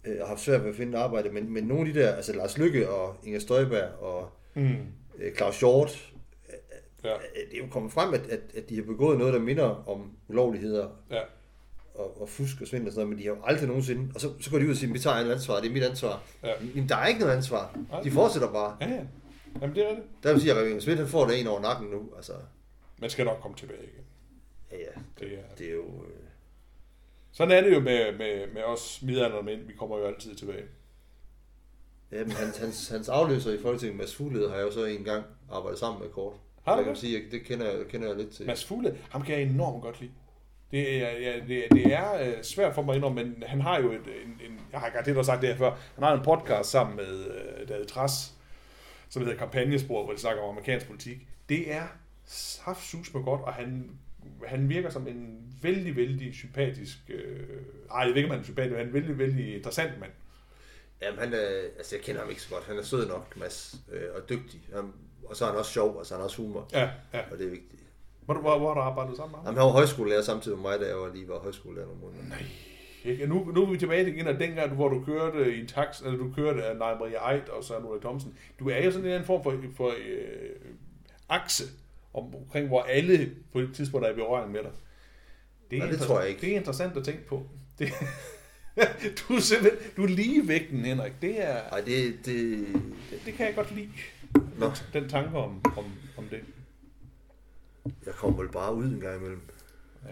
øh, 0.06 0.18
har 0.20 0.26
haft 0.26 0.42
svært 0.42 0.64
ved 0.64 0.70
at 0.70 0.76
finde 0.76 0.98
et 0.98 1.02
arbejde, 1.02 1.30
men, 1.30 1.54
men 1.54 1.64
nogle 1.64 1.88
af 1.88 1.94
de 1.94 2.00
der, 2.00 2.16
altså 2.16 2.34
Lars 2.34 2.58
Lykke 2.58 2.90
og 2.90 3.16
Inger 3.24 3.40
Støjberg 3.40 3.90
og 4.00 4.30
mm. 4.54 4.76
øh, 5.18 5.36
Claus 5.36 5.60
Hjort, 5.60 6.14
øh, 6.50 6.56
ja. 7.04 7.10
det 7.52 7.54
er 7.54 7.58
jo 7.58 7.68
kommet 7.72 7.92
frem, 7.92 8.14
at, 8.14 8.22
at, 8.22 8.40
at 8.56 8.70
de 8.70 8.76
har 8.76 8.84
begået 8.84 9.18
noget, 9.18 9.34
der 9.34 9.40
minder 9.40 9.90
om 9.90 10.12
ulovligheder. 10.28 10.90
Ja. 11.12 11.22
Og, 11.94 12.22
og 12.22 12.30
fusk 12.30 12.62
og 12.62 12.68
svindel 12.68 12.88
og 12.88 12.94
sådan 12.94 13.08
noget, 13.08 13.10
men 13.10 13.24
de 13.24 13.30
har 13.30 13.36
jo 13.36 13.42
aldrig 13.44 13.68
nogensinde, 13.68 14.12
og 14.16 14.22
så, 14.22 14.34
så 14.40 14.52
går 14.52 14.60
de 14.60 14.66
ud 14.66 14.72
og 14.72 14.78
siger, 14.78 14.94
vi 14.94 15.00
tager 15.00 15.16
et 15.16 15.32
ansvar, 15.32 15.60
det 15.60 15.70
er 15.70 15.74
mit 15.74 15.84
ansvar. 15.84 16.24
Ja. 16.44 16.54
Men 16.76 16.90
der 16.90 16.96
er 16.96 17.08
ikke 17.08 17.20
noget 17.20 17.34
ansvar. 17.34 17.80
De 18.04 18.12
fortsætter 18.12 18.52
bare. 18.52 18.78
Ja, 18.82 18.90
ja. 18.90 19.02
Jamen 19.62 19.76
det 19.76 19.86
er 19.86 19.90
det. 19.90 20.04
Der 20.24 20.32
vil 20.34 20.42
sige, 20.42 20.54
at 20.54 20.68
Inger 20.68 20.80
Schmidt, 20.80 21.00
han 21.00 21.08
får 21.08 21.28
det 21.28 21.42
en 21.42 21.48
over 21.48 21.62
nakken 21.62 21.88
nu. 21.90 22.10
Altså. 22.16 22.34
Man 22.98 23.10
skal 23.10 23.26
nok 23.26 23.38
komme 23.42 23.58
tilbage 23.58 23.84
igen. 23.84 24.04
Ja, 24.72 24.78
ja. 24.78 25.02
Det, 25.20 25.30
det, 25.30 25.34
er, 25.34 25.56
det 25.58 25.68
er 25.68 25.74
jo... 25.74 25.86
Øh, 25.86 26.19
sådan 27.40 27.58
er 27.58 27.62
det 27.62 27.76
jo 27.76 27.80
med, 27.80 28.18
med, 28.18 28.48
med 28.54 28.64
os 28.64 29.02
midalderne. 29.02 29.56
Vi 29.68 29.74
kommer 29.74 29.98
jo 29.98 30.06
altid 30.06 30.36
tilbage. 30.36 30.64
Ja, 32.12 32.24
men 32.24 32.32
hans, 32.32 32.58
hans, 32.58 32.90
hans 32.90 33.10
afløser 33.10 33.54
i 33.54 33.62
Folketinget, 33.62 33.98
Mads 33.98 34.16
Fuglede, 34.16 34.50
har 34.50 34.56
jeg 34.56 34.66
jo 34.66 34.72
så 34.72 34.86
en 34.86 35.04
gang 35.04 35.24
arbejdet 35.52 35.80
sammen 35.80 36.02
med 36.02 36.10
kort. 36.10 36.34
Har 36.66 36.74
du 36.74 36.78
det? 36.78 36.86
Kan 36.86 36.96
sige, 36.96 37.24
det 37.32 37.44
kender 37.44 37.66
jeg, 37.72 37.88
kender 37.88 38.08
jeg 38.08 38.18
lidt 38.18 38.32
til. 38.32 38.46
Mads 38.46 38.66
Fuglede, 38.66 38.98
ham 39.10 39.22
kan 39.22 39.36
jeg 39.36 39.44
enormt 39.44 39.82
godt 39.82 40.02
lide. 40.02 40.12
Det 40.72 41.04
er, 41.04 41.12
ja, 41.12 41.40
det, 41.48 41.64
det 41.72 41.94
er 41.94 42.22
øh, 42.22 42.44
svært 42.44 42.76
for 42.76 42.82
mig 42.82 42.92
at 42.92 42.96
indrømme, 42.96 43.24
men 43.24 43.44
han 43.48 43.62
har 43.62 43.80
jo 43.80 43.92
et, 43.92 44.08
en, 44.26 44.42
en 44.46 44.60
jeg 44.72 44.80
har 44.80 44.90
garanteret 44.90 45.26
sagt 45.26 45.42
det 45.42 45.50
her 45.50 45.58
før, 45.58 45.78
han 45.96 46.04
har 46.04 46.14
en 46.14 46.24
podcast 46.24 46.70
sammen 46.70 46.96
med 46.96 47.28
uh, 47.28 47.70
David 47.70 47.86
Tras, 47.86 48.34
som 49.10 49.22
hedder 49.22 49.38
Kampagnespor, 49.38 50.04
hvor 50.04 50.14
de 50.14 50.20
snakker 50.20 50.44
om 50.44 50.50
amerikansk 50.50 50.88
politik. 50.88 51.28
Det 51.50 51.74
er 51.74 51.84
saftsus 52.26 53.14
med 53.14 53.24
godt, 53.24 53.42
og 53.42 53.54
han 53.54 53.92
han 54.48 54.70
virker 54.70 54.90
som 54.90 55.08
en 55.08 55.40
vældig, 55.62 55.96
vældig 55.96 56.34
sympatisk... 56.36 56.98
Øh, 57.10 57.48
ej, 57.92 58.00
jeg 58.00 58.10
ved 58.10 58.16
ikke, 58.16 58.28
om 58.28 58.32
han 58.32 58.40
er 58.40 58.44
sympatisk, 58.44 58.72
men 58.72 58.78
han 58.78 58.86
er 58.86 58.90
en 58.90 58.94
vældig, 58.94 59.18
vældig 59.18 59.56
interessant 59.56 60.00
mand. 60.00 60.12
Jamen, 61.02 61.20
han 61.20 61.34
er, 61.34 61.48
altså 61.78 61.96
jeg 61.96 62.04
kender 62.04 62.22
ham 62.22 62.30
ikke 62.30 62.42
så 62.42 62.50
godt. 62.50 62.64
Han 62.64 62.78
er 62.78 62.82
sød 62.84 63.08
nok, 63.08 63.38
Mads, 63.38 63.76
øh, 63.92 64.02
og 64.16 64.30
dygtig. 64.30 64.62
Han, 64.76 64.94
og 65.26 65.36
så 65.36 65.46
er 65.46 65.50
han 65.50 65.60
også 65.60 65.72
sjov, 65.72 65.96
og 65.96 66.06
så 66.06 66.14
er 66.14 66.18
han 66.18 66.26
også 66.26 66.38
humor. 66.38 66.70
Ja, 66.74 66.90
ja. 67.14 67.22
Og 67.32 67.38
det 67.38 67.46
er 67.46 67.50
vigtigt. 67.50 67.84
Hvor, 68.26 68.34
hvor, 68.34 68.58
hvor 68.58 68.68
har 68.68 68.74
du 68.74 68.82
arbejdet 68.82 69.18
sammen 69.18 69.32
med 69.32 69.38
ham? 69.38 69.46
Jamen, 69.46 69.58
han 69.58 69.66
var 69.66 69.72
højskolelærer 69.72 70.22
samtidig 70.22 70.58
med 70.58 70.70
mig, 70.70 70.80
da 70.80 70.88
jeg 70.88 70.96
var 70.96 71.14
lige 71.14 71.28
var 71.28 71.40
højskolelærer 71.40 71.88
nogle 71.88 72.02
måneder. 72.02 72.24
Nej. 72.30 72.46
Ikke? 73.04 73.28
Nu, 73.28 73.52
nu 73.56 73.64
er 73.64 73.72
vi 73.72 73.78
tilbage 73.78 74.10
igen 74.10 74.28
af 74.28 74.38
dengang, 74.38 74.76
hvor 74.76 74.90
du 74.90 75.04
kørte 75.06 75.56
i 75.56 75.60
en 75.60 75.68
tax, 75.68 76.02
eller 76.02 76.18
du 76.18 76.32
kørte 76.36 76.64
af 76.64 76.76
Nej 76.78 76.96
Maria 76.96 77.32
Eid 77.32 77.50
og 77.50 77.64
Søren 77.64 77.86
Ulrik 77.86 78.02
Thomsen. 78.02 78.38
Du 78.60 78.70
er 78.70 78.86
jo 78.86 78.92
sådan 78.92 79.06
en 79.06 79.12
anden 79.12 79.26
form 79.26 79.44
for, 79.44 79.56
for 79.76 79.88
øh, 79.88 80.50
akse 81.30 81.64
omkring, 82.14 82.68
hvor 82.68 82.82
alle 82.82 83.36
på 83.54 83.60
et 83.60 83.70
tidspunkt 83.74 84.06
er 84.08 84.12
i 84.12 84.16
berøring 84.16 84.52
med 84.52 84.64
dig. 84.64 84.72
Det 85.72 85.76
interessant- 85.78 86.08
tror 86.08 86.20
jeg 86.20 86.30
ikke. 86.30 86.42
Det 86.42 86.52
er 86.54 86.58
interessant 86.58 86.98
at 86.98 87.04
tænke 87.06 87.26
på. 87.28 87.44
Det, 87.80 87.88
du 89.30 89.34
er 89.34 89.40
simpelthen, 89.40 89.92
du 89.98 90.04
er 90.04 90.08
lige 90.08 90.48
vægten, 90.48 90.86
Henrik. 90.86 91.14
Det 91.22 91.44
er, 91.44 91.56
Ej, 91.58 91.82
det, 91.82 92.16
det... 92.26 92.68
det, 93.12 93.22
det 93.26 93.34
kan 93.34 93.46
jeg 93.46 93.56
godt 93.56 93.76
lide. 93.76 93.90
Nå, 94.60 94.72
Den 94.94 95.10
tanke 95.10 95.38
om, 95.38 95.62
om, 95.78 95.86
om 96.18 96.24
det. 96.32 96.40
jeg 98.06 98.14
kommer 98.14 98.42
vel 98.44 98.52
bare 98.52 98.76
ud 98.76 98.86
en 98.86 99.00
gang 99.00 99.18
imellem. 99.18 99.42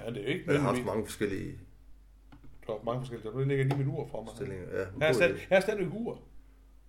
Ja, 0.06 0.10
det 0.10 0.18
er 0.18 0.22
jo 0.22 0.28
ikke 0.28 0.52
jeg 0.52 0.62
har 0.62 0.74
haft 0.74 0.86
mange 0.86 1.06
forskellige 1.06 1.58
Du 2.68 2.72
har 2.72 2.80
mange 2.84 3.02
forskellige. 3.02 3.32
Du 3.32 3.40
ligger 3.50 3.64
lige 3.66 3.78
mit 3.78 3.88
ur 3.88 4.08
for 4.12 4.22
mig. 4.24 4.32
stillinger. 4.36 4.66
Ja, 4.72 4.80
Jeg 5.00 5.08
har, 5.08 5.14
stadig, 5.14 5.36
jeg 5.50 5.56
har 5.56 5.62
stadig 5.62 5.88
ur. 5.94 6.22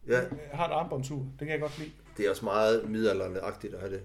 ja, 0.08 0.18
Jeg 0.20 0.28
har 0.52 0.68
et 0.68 0.72
armbåndsur. 0.72 1.18
Det 1.18 1.38
kan 1.38 1.48
jeg 1.48 1.60
godt 1.60 1.78
lide. 1.78 1.90
det 2.16 2.26
er 2.26 2.30
også 2.30 2.44
meget 2.44 2.84
midaldrende-agtigt 2.90 3.74
at 3.74 3.80
have 3.80 3.92
det. 3.92 4.02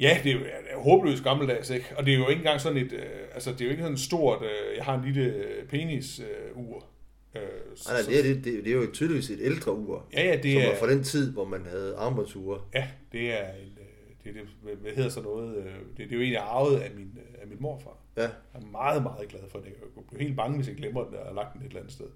Ja, 0.00 0.20
det 0.24 0.30
er 0.32 0.34
jo 0.74 0.80
håbløst 0.80 1.24
gammeldags, 1.24 1.70
ikke? 1.70 1.86
Og 1.96 2.06
det 2.06 2.14
er 2.14 2.18
jo 2.18 2.28
ikke 2.28 2.38
engang 2.40 2.60
sådan 2.60 2.78
et, 2.78 2.92
øh, 2.92 3.02
altså 3.34 3.52
det 3.52 3.60
er 3.60 3.64
jo 3.64 3.70
ikke 3.70 3.82
sådan 3.82 3.94
et 3.94 4.00
stort, 4.00 4.42
øh, 4.42 4.76
jeg 4.76 4.84
har 4.84 4.98
en 4.98 5.04
lille 5.04 5.44
penis 5.68 6.20
øh, 6.20 6.58
ur. 6.58 6.84
Øh, 7.36 7.40
så- 7.74 7.90
Nej, 7.92 8.00
det 8.08 8.18
er, 8.18 8.22
det, 8.34 8.44
det, 8.44 8.64
det 8.64 8.72
er 8.72 8.76
jo 8.76 8.86
tydeligvis 8.92 9.30
et 9.30 9.38
ældre 9.40 9.72
ur, 9.74 10.06
Ja, 10.12 10.22
ja, 10.24 10.32
som 10.32 10.42
det 10.42 10.62
er, 10.64 10.68
var 10.70 10.76
fra 10.76 10.90
den 10.90 11.02
tid, 11.04 11.32
hvor 11.32 11.44
man 11.44 11.66
havde 11.66 11.94
armbåndsure. 11.96 12.60
ja, 12.74 12.88
det 13.12 13.32
er 13.40 13.48
en, 13.52 13.78
øh, 13.80 13.84
det, 14.24 14.34
det, 14.34 14.42
hvad- 14.80 14.92
hedder 14.94 15.10
sådan 15.10 15.28
noget, 15.28 15.56
øh, 15.56 15.64
det, 15.64 15.96
det 15.96 16.04
er 16.04 16.16
jo 16.16 16.20
egentlig 16.20 16.38
arvet 16.38 16.76
af 16.80 16.90
min, 16.96 17.12
øh, 17.18 17.42
af 17.42 17.46
min 17.48 17.56
morfar. 17.60 17.96
Ja, 18.16 18.22
Jeg 18.22 18.30
er 18.54 18.60
meget, 18.72 19.02
meget 19.02 19.28
glad 19.28 19.40
for 19.48 19.58
det. 19.58 19.66
Jeg 19.66 20.04
bliver 20.08 20.22
helt 20.22 20.36
bange, 20.36 20.56
hvis 20.56 20.68
jeg 20.68 20.76
glemmer 20.76 21.04
den, 21.04 21.14
og 21.14 21.26
har 21.26 21.34
lagt 21.34 21.52
den 21.54 21.62
et 21.62 21.66
eller 21.66 21.80
andet 21.80 21.92
sted. 21.92 22.06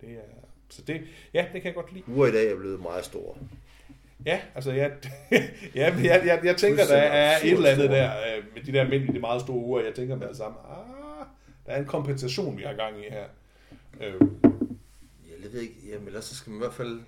Det 0.00 0.08
er, 0.08 0.20
så 0.68 0.82
det, 0.82 1.00
ja, 1.34 1.40
det 1.52 1.62
kan 1.62 1.64
jeg 1.64 1.74
godt 1.74 1.92
lide. 1.92 2.04
ure 2.08 2.28
i 2.28 2.32
dag 2.32 2.52
er 2.52 2.56
blevet 2.56 2.80
meget 2.82 3.04
store. 3.04 3.34
Ja, 4.26 4.40
altså 4.54 4.72
jeg, 4.72 4.92
ja, 5.74 5.94
jeg, 6.04 6.22
jeg, 6.26 6.40
jeg 6.44 6.56
tænker, 6.56 6.84
der 6.86 6.96
er 6.96 7.36
et 7.44 7.52
eller 7.52 7.68
andet 7.70 7.90
der 7.90 8.10
øh, 8.10 8.44
med 8.54 8.62
de 8.62 8.72
der 8.72 8.88
mænd 8.88 9.04
i 9.04 9.12
de 9.12 9.18
meget 9.20 9.40
store 9.42 9.56
uger. 9.56 9.84
Jeg 9.84 9.94
tænker 9.94 10.16
med 10.16 10.28
det 10.28 10.36
samme, 10.36 10.58
ah, 10.58 11.26
der 11.66 11.72
er 11.72 11.78
en 11.80 11.86
kompensation, 11.86 12.58
vi 12.58 12.62
har 12.62 12.72
gang 12.74 12.98
i 12.98 13.08
her. 13.10 13.24
Øh, 14.00 14.20
det 15.42 15.52
ved 15.52 15.60
jeg 15.60 15.62
ikke. 15.62 15.80
Jamen, 15.92 16.06
ellers 16.06 16.24
så 16.24 16.36
skal 16.36 16.50
man 16.50 16.58
i 16.58 16.62
hvert 16.62 16.74
fald... 16.74 17.00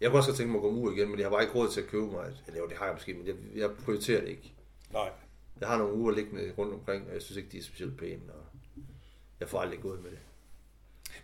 Jeg 0.00 0.10
kunne 0.10 0.18
også 0.18 0.30
godt 0.30 0.36
tænke 0.36 0.52
mig 0.52 0.58
at 0.58 0.62
gå 0.62 0.70
mur 0.70 0.92
igen, 0.92 1.08
men 1.10 1.18
jeg 1.18 1.24
har 1.26 1.30
bare 1.30 1.42
ikke 1.42 1.54
råd 1.54 1.68
til 1.68 1.80
at 1.80 1.86
købe 1.86 2.06
mig. 2.06 2.24
Eller 2.46 2.60
jo, 2.60 2.66
det 2.66 2.76
har 2.76 2.84
jeg 2.84 2.94
måske, 2.94 3.14
men 3.14 3.26
jeg, 3.26 3.34
jeg 3.56 3.70
prioriterer 3.84 4.20
det 4.20 4.28
ikke. 4.28 4.52
nej, 4.92 5.08
Jeg 5.60 5.68
har 5.68 5.78
nogle 5.78 5.94
uger 5.94 6.12
liggende 6.14 6.52
rundt 6.58 6.74
omkring, 6.74 7.06
og 7.08 7.14
jeg 7.14 7.22
synes 7.22 7.36
ikke, 7.36 7.48
de 7.52 7.58
er 7.58 7.62
specielt 7.62 7.96
pæne. 7.98 8.20
Og 8.28 8.44
jeg 9.40 9.48
får 9.48 9.60
aldrig 9.60 9.80
gået 9.80 10.02
med 10.02 10.10
det. 10.10 10.18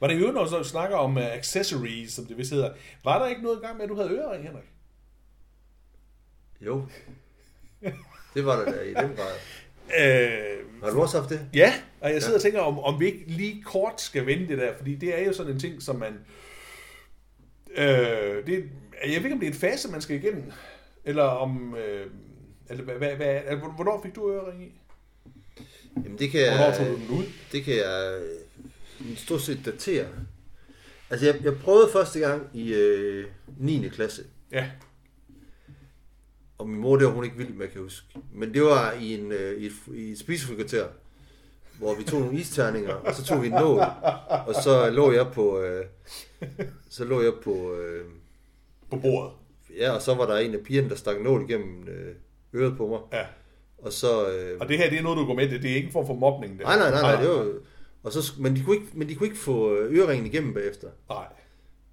var 0.01 0.07
det 0.07 0.21
jo 0.21 0.27
noget, 0.33 0.51
så 0.51 0.59
du 0.59 0.65
snakker 0.65 0.97
om 0.97 1.17
uh, 1.17 1.23
accessories, 1.23 2.13
som 2.13 2.25
det 2.27 2.39
vist 2.39 2.51
hedder. 2.51 2.75
Var 3.05 3.19
der 3.19 3.27
ikke 3.29 3.43
noget 3.43 3.57
i 3.63 3.67
gang 3.67 3.77
med, 3.77 3.85
at 3.85 3.89
du 3.91 3.95
havde 3.97 4.11
ørering, 4.11 4.45
Henrik? 4.45 4.65
Jo. 6.61 6.87
Det 8.35 8.45
var 8.47 8.57
der 8.65 8.73
da 8.73 8.81
i 8.81 8.95
den 8.95 9.17
grad. 9.17 9.35
Øh, 10.01 10.83
Har 10.83 10.91
du 10.91 11.01
også 11.01 11.19
haft 11.19 11.31
det? 11.31 11.41
Ja, 11.55 11.75
og 12.01 12.13
jeg 12.13 12.23
sidder 12.23 12.37
og 12.39 12.43
tænker, 12.43 12.61
om, 12.61 12.79
om 12.79 13.01
vi 13.01 13.07
ikke 13.07 13.25
lige 13.27 13.63
kort 13.63 14.01
skal 14.01 14.27
vende 14.27 14.49
det 14.49 14.59
der, 14.59 14.77
fordi 14.77 14.95
det 14.95 15.21
er 15.21 15.25
jo 15.27 15.33
sådan 15.33 15.53
en 15.53 15.61
ting, 15.61 15.83
som 15.83 15.97
man... 15.97 16.19
Øh, 17.77 18.47
det, 18.47 18.65
jeg 19.07 19.09
ved 19.09 19.15
ikke, 19.17 19.33
om 19.33 19.41
det 19.41 19.47
er 19.49 19.53
en 19.53 19.59
fase, 19.59 19.91
man 19.91 20.01
skal 20.01 20.17
igennem, 20.17 20.53
eller 21.05 21.23
om... 21.23 21.77
Øh, 21.77 22.07
eller 22.71 22.85
hvad, 22.85 22.95
hvad, 22.95 23.17
hvad, 23.17 23.27
altså, 23.27 23.69
hvornår 23.69 24.01
fik 24.05 24.15
du 24.15 24.33
øring 24.33 24.63
i? 24.65 24.73
Jamen, 26.05 26.19
det 26.19 26.31
kan 26.31 26.41
Hvornår 26.49 26.65
jeg... 26.65 26.77
tog 26.77 26.87
du 26.87 26.93
den 26.97 27.09
ud? 27.19 27.25
Det 27.53 27.65
kan 27.65 27.75
jeg 27.77 28.21
øh, 29.01 29.17
stort 29.17 29.41
set 29.43 29.61
datere. 29.65 30.07
Altså, 31.11 31.27
jeg, 31.27 31.45
jeg 31.45 31.57
prøvede 31.59 31.89
første 31.93 32.21
gang 32.21 32.43
i 32.55 32.73
øh, 32.75 33.27
9. 33.59 33.89
klasse. 33.89 34.23
Ja, 34.53 34.71
Og 36.61 36.69
min 36.69 36.81
mor, 36.81 36.97
det 36.97 37.07
var 37.07 37.13
hun 37.13 37.25
ikke 37.25 37.37
vild 37.37 37.49
med, 37.55 37.67
kan 37.67 37.75
jeg 37.75 37.83
huske. 37.83 38.07
Men 38.35 38.55
det 38.55 38.63
var 38.63 38.93
i, 38.93 39.15
en, 39.15 39.33
øh, 39.33 39.61
i 39.63 39.67
et, 39.67 39.73
i 39.95 40.11
et 40.11 40.19
spisefrikvarter, 40.19 40.87
hvor 41.79 41.95
vi 41.95 42.05
tog 42.05 42.21
nogle 42.21 42.39
isterninger, 42.39 42.95
og 42.95 43.15
så 43.15 43.25
tog 43.25 43.43
vi 43.43 43.47
en 43.47 43.53
nål, 43.53 43.81
og 44.47 44.55
så 44.55 44.91
lå 44.91 45.13
jeg 45.13 45.27
på, 45.33 45.61
øh, 45.61 45.85
så 46.91 47.05
lå 47.05 47.23
jeg 47.23 47.33
på, 47.45 47.75
øh, 47.75 48.05
på 48.91 48.97
bordet. 48.97 49.33
ja, 49.79 49.91
og 49.93 50.03
så 50.03 50.15
var 50.15 50.27
der 50.27 50.37
en 50.37 50.55
af 50.55 50.61
pigerne, 50.61 50.89
der 50.89 50.95
stak 50.95 51.17
en 51.17 51.23
nål 51.23 51.45
igennem 51.49 51.89
øh, 51.89 52.15
øret 52.61 52.77
på 52.77 52.87
mig, 52.87 52.99
Ja. 53.13 53.27
og 53.79 53.93
så, 53.93 54.29
øh, 54.31 54.57
Og 54.61 54.69
det 54.69 54.79
her, 54.79 54.91
det 54.91 54.99
er 54.99 55.03
noget, 55.03 55.19
du 55.19 55.25
går 55.27 55.35
med 55.35 55.49
til. 55.49 55.63
Det 55.63 55.71
er 55.71 55.75
ikke 55.75 55.87
en 55.87 55.93
form 55.93 56.07
for 56.07 56.15
mobning. 56.15 56.59
Det. 56.59 56.67
nej, 56.67 56.79
nej, 56.79 56.91
nej, 56.91 57.01
nej, 57.01 57.21
det 57.23 57.31
var, 57.31 57.47
og 58.03 58.13
så, 58.13 58.33
men 58.39 58.57
de 58.57 58.63
kunne 58.65 58.77
ikke, 58.77 58.89
men 58.93 59.09
de 59.09 59.15
kunne 59.15 59.27
ikke 59.27 59.39
få 59.39 59.75
øh, 59.77 59.93
øreringen 59.99 60.27
igennem 60.27 60.55
bagefter. 60.55 60.89
Nej. 61.09 61.25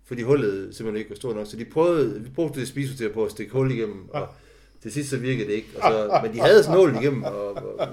fordi 0.04 0.22
hullet 0.22 0.76
simpelthen 0.76 0.98
ikke 0.98 1.10
var 1.10 1.15
stort 1.15 1.36
nok. 1.36 1.48
Så 1.48 1.58
de 1.58 1.65
prøvede, 1.65 2.22
vi 2.24 2.30
brugte 2.30 2.60
det 2.60 2.68
spishotel 2.68 3.13
på 3.13 3.26
at 3.26 3.32
stikke 3.32 3.52
hul 3.54 3.72
igennem, 3.72 4.10
og 4.10 4.28
til 4.82 4.92
sidst 4.92 5.10
så 5.10 5.18
virkede 5.18 5.48
det 5.48 5.54
ikke. 5.54 5.68
Og 5.76 5.92
så, 5.92 6.20
men 6.24 6.34
de 6.34 6.40
havde 6.40 6.72
nål 6.72 6.96
igennem, 7.02 7.24
og, 7.24 7.56
og, 7.56 7.88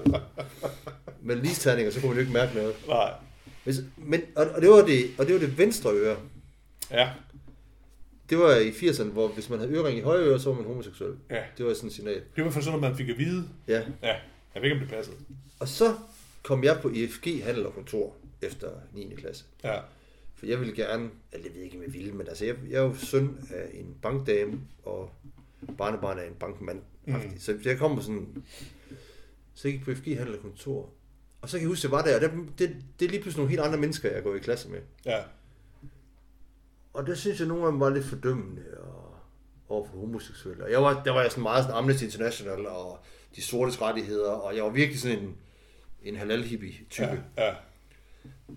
med 1.21 1.35
listerninger, 1.35 1.91
så 1.91 1.99
kunne 1.99 2.09
man 2.09 2.15
jo 2.15 2.21
ikke 2.21 2.33
mærke 2.33 2.55
noget. 2.55 2.75
Nej. 2.87 3.13
Hvis, 3.63 3.75
men, 3.97 4.21
og, 4.35 4.45
og, 4.55 4.61
det 4.61 4.69
var 4.69 4.85
det, 4.85 5.11
og 5.17 5.25
det 5.25 5.33
var 5.33 5.39
det 5.39 5.57
venstre 5.57 5.91
øre. 5.93 6.17
Ja. 6.91 7.09
Det 8.29 8.37
var 8.37 8.55
i 8.55 8.69
80'erne, 8.69 9.03
hvor 9.03 9.27
hvis 9.27 9.49
man 9.49 9.59
havde 9.59 9.71
ørering 9.71 9.97
i 9.97 10.01
højre 10.01 10.23
øre, 10.23 10.39
så 10.39 10.49
var 10.49 10.55
man 10.55 10.65
homoseksuel. 10.65 11.13
Ja. 11.29 11.43
Det 11.57 11.65
var 11.65 11.73
sådan 11.73 11.87
et 11.87 11.93
signal. 11.93 12.21
Det 12.35 12.45
var 12.45 12.51
fald 12.51 12.63
sådan, 12.63 12.83
at 12.83 12.89
man 12.89 12.97
fik 12.97 13.09
at 13.09 13.17
vide. 13.17 13.43
Ja. 13.67 13.81
Ja. 14.03 14.15
Jeg 14.55 14.61
ved 14.61 14.63
ikke, 14.63 14.75
om 14.75 14.79
det 14.79 14.89
passede. 14.89 15.15
Og 15.59 15.67
så 15.67 15.95
kom 16.43 16.63
jeg 16.63 16.79
på 16.81 16.89
IFG 16.89 17.43
Handel 17.43 17.65
og 17.65 17.73
Kontor 17.73 18.15
efter 18.41 18.69
9. 18.93 19.15
klasse. 19.17 19.45
Ja. 19.63 19.79
For 20.35 20.45
jeg 20.45 20.59
ville 20.59 20.75
gerne, 20.75 21.09
eller 21.31 21.47
jeg 21.47 21.55
ved 21.55 21.61
ikke, 21.61 21.77
om 21.77 21.83
jeg 21.83 21.93
ville, 21.93 22.11
men 22.11 22.27
altså, 22.27 22.45
jeg, 22.45 22.55
jeg 22.69 22.77
er 22.77 22.83
jo 22.83 22.95
søn 22.95 23.37
af 23.49 23.69
en 23.73 23.95
bankdame, 24.01 24.59
og 24.83 25.11
barnebarn 25.77 26.19
af 26.19 26.27
en 26.27 26.33
bankmand. 26.33 26.81
Mm. 27.05 27.39
Så 27.39 27.57
jeg 27.65 27.77
kom 27.77 28.01
sådan, 28.01 28.43
så 29.53 29.67
jeg 29.67 29.77
gik 29.77 29.85
på 29.85 29.91
FG 29.95 30.17
Handel 30.17 30.35
og 30.35 30.41
Kontor. 30.41 30.89
Og 31.41 31.49
så 31.49 31.57
kan 31.57 31.61
jeg 31.61 31.69
huske, 31.69 31.79
at 31.79 31.83
jeg 31.83 31.91
var 31.91 32.03
der, 32.03 32.15
og 32.15 32.21
det, 32.21 32.59
det, 32.59 32.75
det 32.99 33.05
er 33.05 33.09
lige 33.09 33.21
pludselig 33.21 33.37
nogle 33.37 33.49
helt 33.49 33.61
andre 33.61 33.79
mennesker, 33.79 34.11
jeg 34.11 34.23
går 34.23 34.35
i 34.35 34.39
klasse 34.39 34.69
med. 34.69 34.79
Ja. 35.05 35.23
Og 36.93 37.07
der 37.07 37.15
synes 37.15 37.39
jeg, 37.39 37.45
at 37.45 37.47
nogle 37.47 37.65
af 37.65 37.71
dem 37.71 37.79
var 37.79 37.89
lidt 37.89 38.05
fordømmende 38.05 38.63
og 38.77 39.15
over 39.69 39.87
for 39.87 39.97
homoseksuelle. 39.97 40.63
Og 40.63 40.71
jeg 40.71 40.81
var, 40.81 41.03
der 41.03 41.11
var 41.11 41.21
jeg 41.21 41.31
sådan 41.31 41.43
meget 41.43 41.63
sådan 41.63 41.77
Amnesty 41.77 42.03
International 42.03 42.65
og 42.67 42.99
de 43.35 43.41
sortes 43.41 43.81
rettigheder, 43.81 44.31
og 44.31 44.55
jeg 44.55 44.63
var 44.63 44.69
virkelig 44.69 45.01
sådan 45.01 45.19
en, 45.19 45.35
en 46.03 46.15
halal-hippie-type. 46.15 47.23
Ja. 47.37 47.45
ja. 47.45 47.55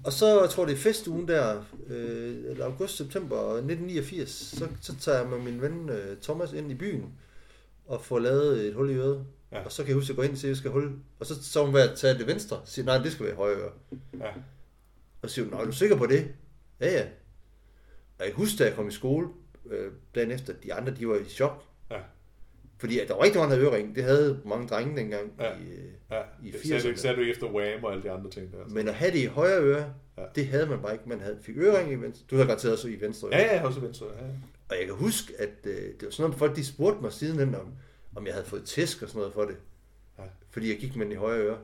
Og 0.04 0.12
så, 0.12 0.40
jeg 0.40 0.50
tror 0.50 0.64
det 0.64 0.72
er 0.72 0.76
festugen 0.76 1.28
der, 1.28 1.64
øh, 1.86 2.50
eller 2.50 2.64
august-september 2.64 3.36
1989, 3.52 4.30
så, 4.30 4.68
så 4.80 4.96
tager 4.96 5.18
jeg 5.20 5.28
med 5.28 5.38
min 5.38 5.60
ven 5.62 5.88
øh, 5.90 6.16
Thomas 6.22 6.52
ind 6.52 6.70
i 6.70 6.74
byen 6.74 7.12
og 7.86 8.04
får 8.04 8.18
lavet 8.18 8.66
et 8.66 8.74
hul 8.74 8.90
i 8.90 8.94
øret. 8.94 9.24
Ja. 9.52 9.64
Og 9.64 9.72
så 9.72 9.82
kan 9.82 9.88
jeg 9.88 9.94
huske, 9.94 10.10
at 10.10 10.16
går 10.16 10.22
ind 10.22 10.32
og 10.32 10.38
siger, 10.38 10.48
at 10.48 10.50
jeg 10.50 10.56
skal 10.56 10.70
hul. 10.70 10.92
Og 11.20 11.26
så 11.26 11.42
så 11.44 11.64
hun 11.64 11.76
at 11.76 11.96
tage 11.96 12.18
det 12.18 12.26
venstre. 12.26 12.60
Så 12.64 12.72
siger, 12.72 12.86
nej, 12.86 12.98
det 12.98 13.12
skal 13.12 13.26
være 13.26 13.34
højre 13.34 13.56
øre. 13.56 13.72
Ja. 14.20 14.28
Og 15.22 15.28
så 15.30 15.34
siger 15.34 15.44
hun, 15.44 15.54
"Nå, 15.54 15.60
er 15.60 15.64
du 15.64 15.72
sikker 15.72 15.96
på 15.96 16.06
det? 16.06 16.28
Ja, 16.80 16.90
ja. 16.92 17.06
Og 18.18 18.24
jeg 18.26 18.34
husker, 18.34 18.58
da 18.58 18.64
jeg 18.64 18.76
kom 18.76 18.88
i 18.88 18.92
skole 18.92 19.28
øh, 19.70 19.92
dagen 20.14 20.30
efter, 20.30 20.52
de 20.64 20.74
andre, 20.74 20.94
de 20.94 21.08
var 21.08 21.16
i 21.16 21.24
chok. 21.24 21.64
Ja. 22.78 22.80
Fordi 22.80 22.98
at 22.98 23.08
der 23.08 23.14
var 23.14 23.22
rigtig 23.24 23.38
mange, 23.40 23.54
der 23.54 23.58
havde 23.60 23.70
ørering. 23.72 23.94
Det 23.96 24.04
havde 24.04 24.40
mange 24.44 24.68
drenge 24.68 24.96
dengang. 24.96 25.32
Ja. 25.40 25.50
I, 25.52 25.62
øh, 25.70 25.84
Ja. 26.10 26.20
I 26.44 26.50
Det 26.50 26.60
sagde 26.60 26.74
du, 26.74 26.78
80'erne. 26.78 26.88
ikke- 26.88 27.00
sagde 27.00 27.16
du 27.16 27.20
ikke 27.20 27.32
efter 27.32 27.46
Wham 27.46 27.84
og 27.84 27.92
alle 27.92 28.02
de 28.02 28.10
andre 28.10 28.30
ting 28.30 28.52
der. 28.52 28.58
men 28.74 28.88
at 28.88 28.94
have 28.94 29.10
det 29.12 29.18
i 29.18 29.24
højre 29.26 29.60
øre, 29.62 29.92
Ja. 30.16 30.22
ja. 30.22 30.26
det 30.34 30.46
havde 30.46 30.66
man 30.66 30.78
bare 30.82 30.92
ikke. 30.92 31.08
Man 31.08 31.20
havde 31.20 31.38
fik 31.42 31.56
ørering 31.58 31.92
i 31.92 31.94
venstre. 31.94 32.24
Du 32.30 32.34
havde 32.36 32.46
garanteret 32.46 32.72
også 32.74 32.88
i 32.88 33.00
venstre 33.00 33.28
øre. 33.28 33.36
Ja, 33.36 33.44
ja, 33.46 33.54
jeg 33.56 33.64
også 33.64 33.80
venstre. 33.80 34.06
Ja. 34.06 34.24
Og 34.70 34.76
jeg 34.78 34.86
kan 34.86 34.94
huske, 34.94 35.32
at 35.38 35.50
øh, 35.64 35.72
det 35.74 35.94
var 36.02 36.10
sådan 36.10 36.22
noget, 36.22 36.38
folk 36.38 36.56
de 36.56 36.64
spurgte 36.66 37.00
mig 37.02 37.12
sidenhen, 37.12 37.54
om, 37.54 37.66
om 38.16 38.26
jeg 38.26 38.34
havde 38.34 38.46
fået 38.46 38.64
tæsk 38.64 39.02
og 39.02 39.08
sådan 39.08 39.18
noget 39.18 39.32
for 39.34 39.44
det. 39.44 39.56
Ja. 40.18 40.22
Fordi 40.50 40.68
jeg 40.70 40.78
gik 40.78 40.96
med 40.96 41.04
den 41.04 41.12
i 41.12 41.16
højre 41.16 41.40
øre. 41.40 41.58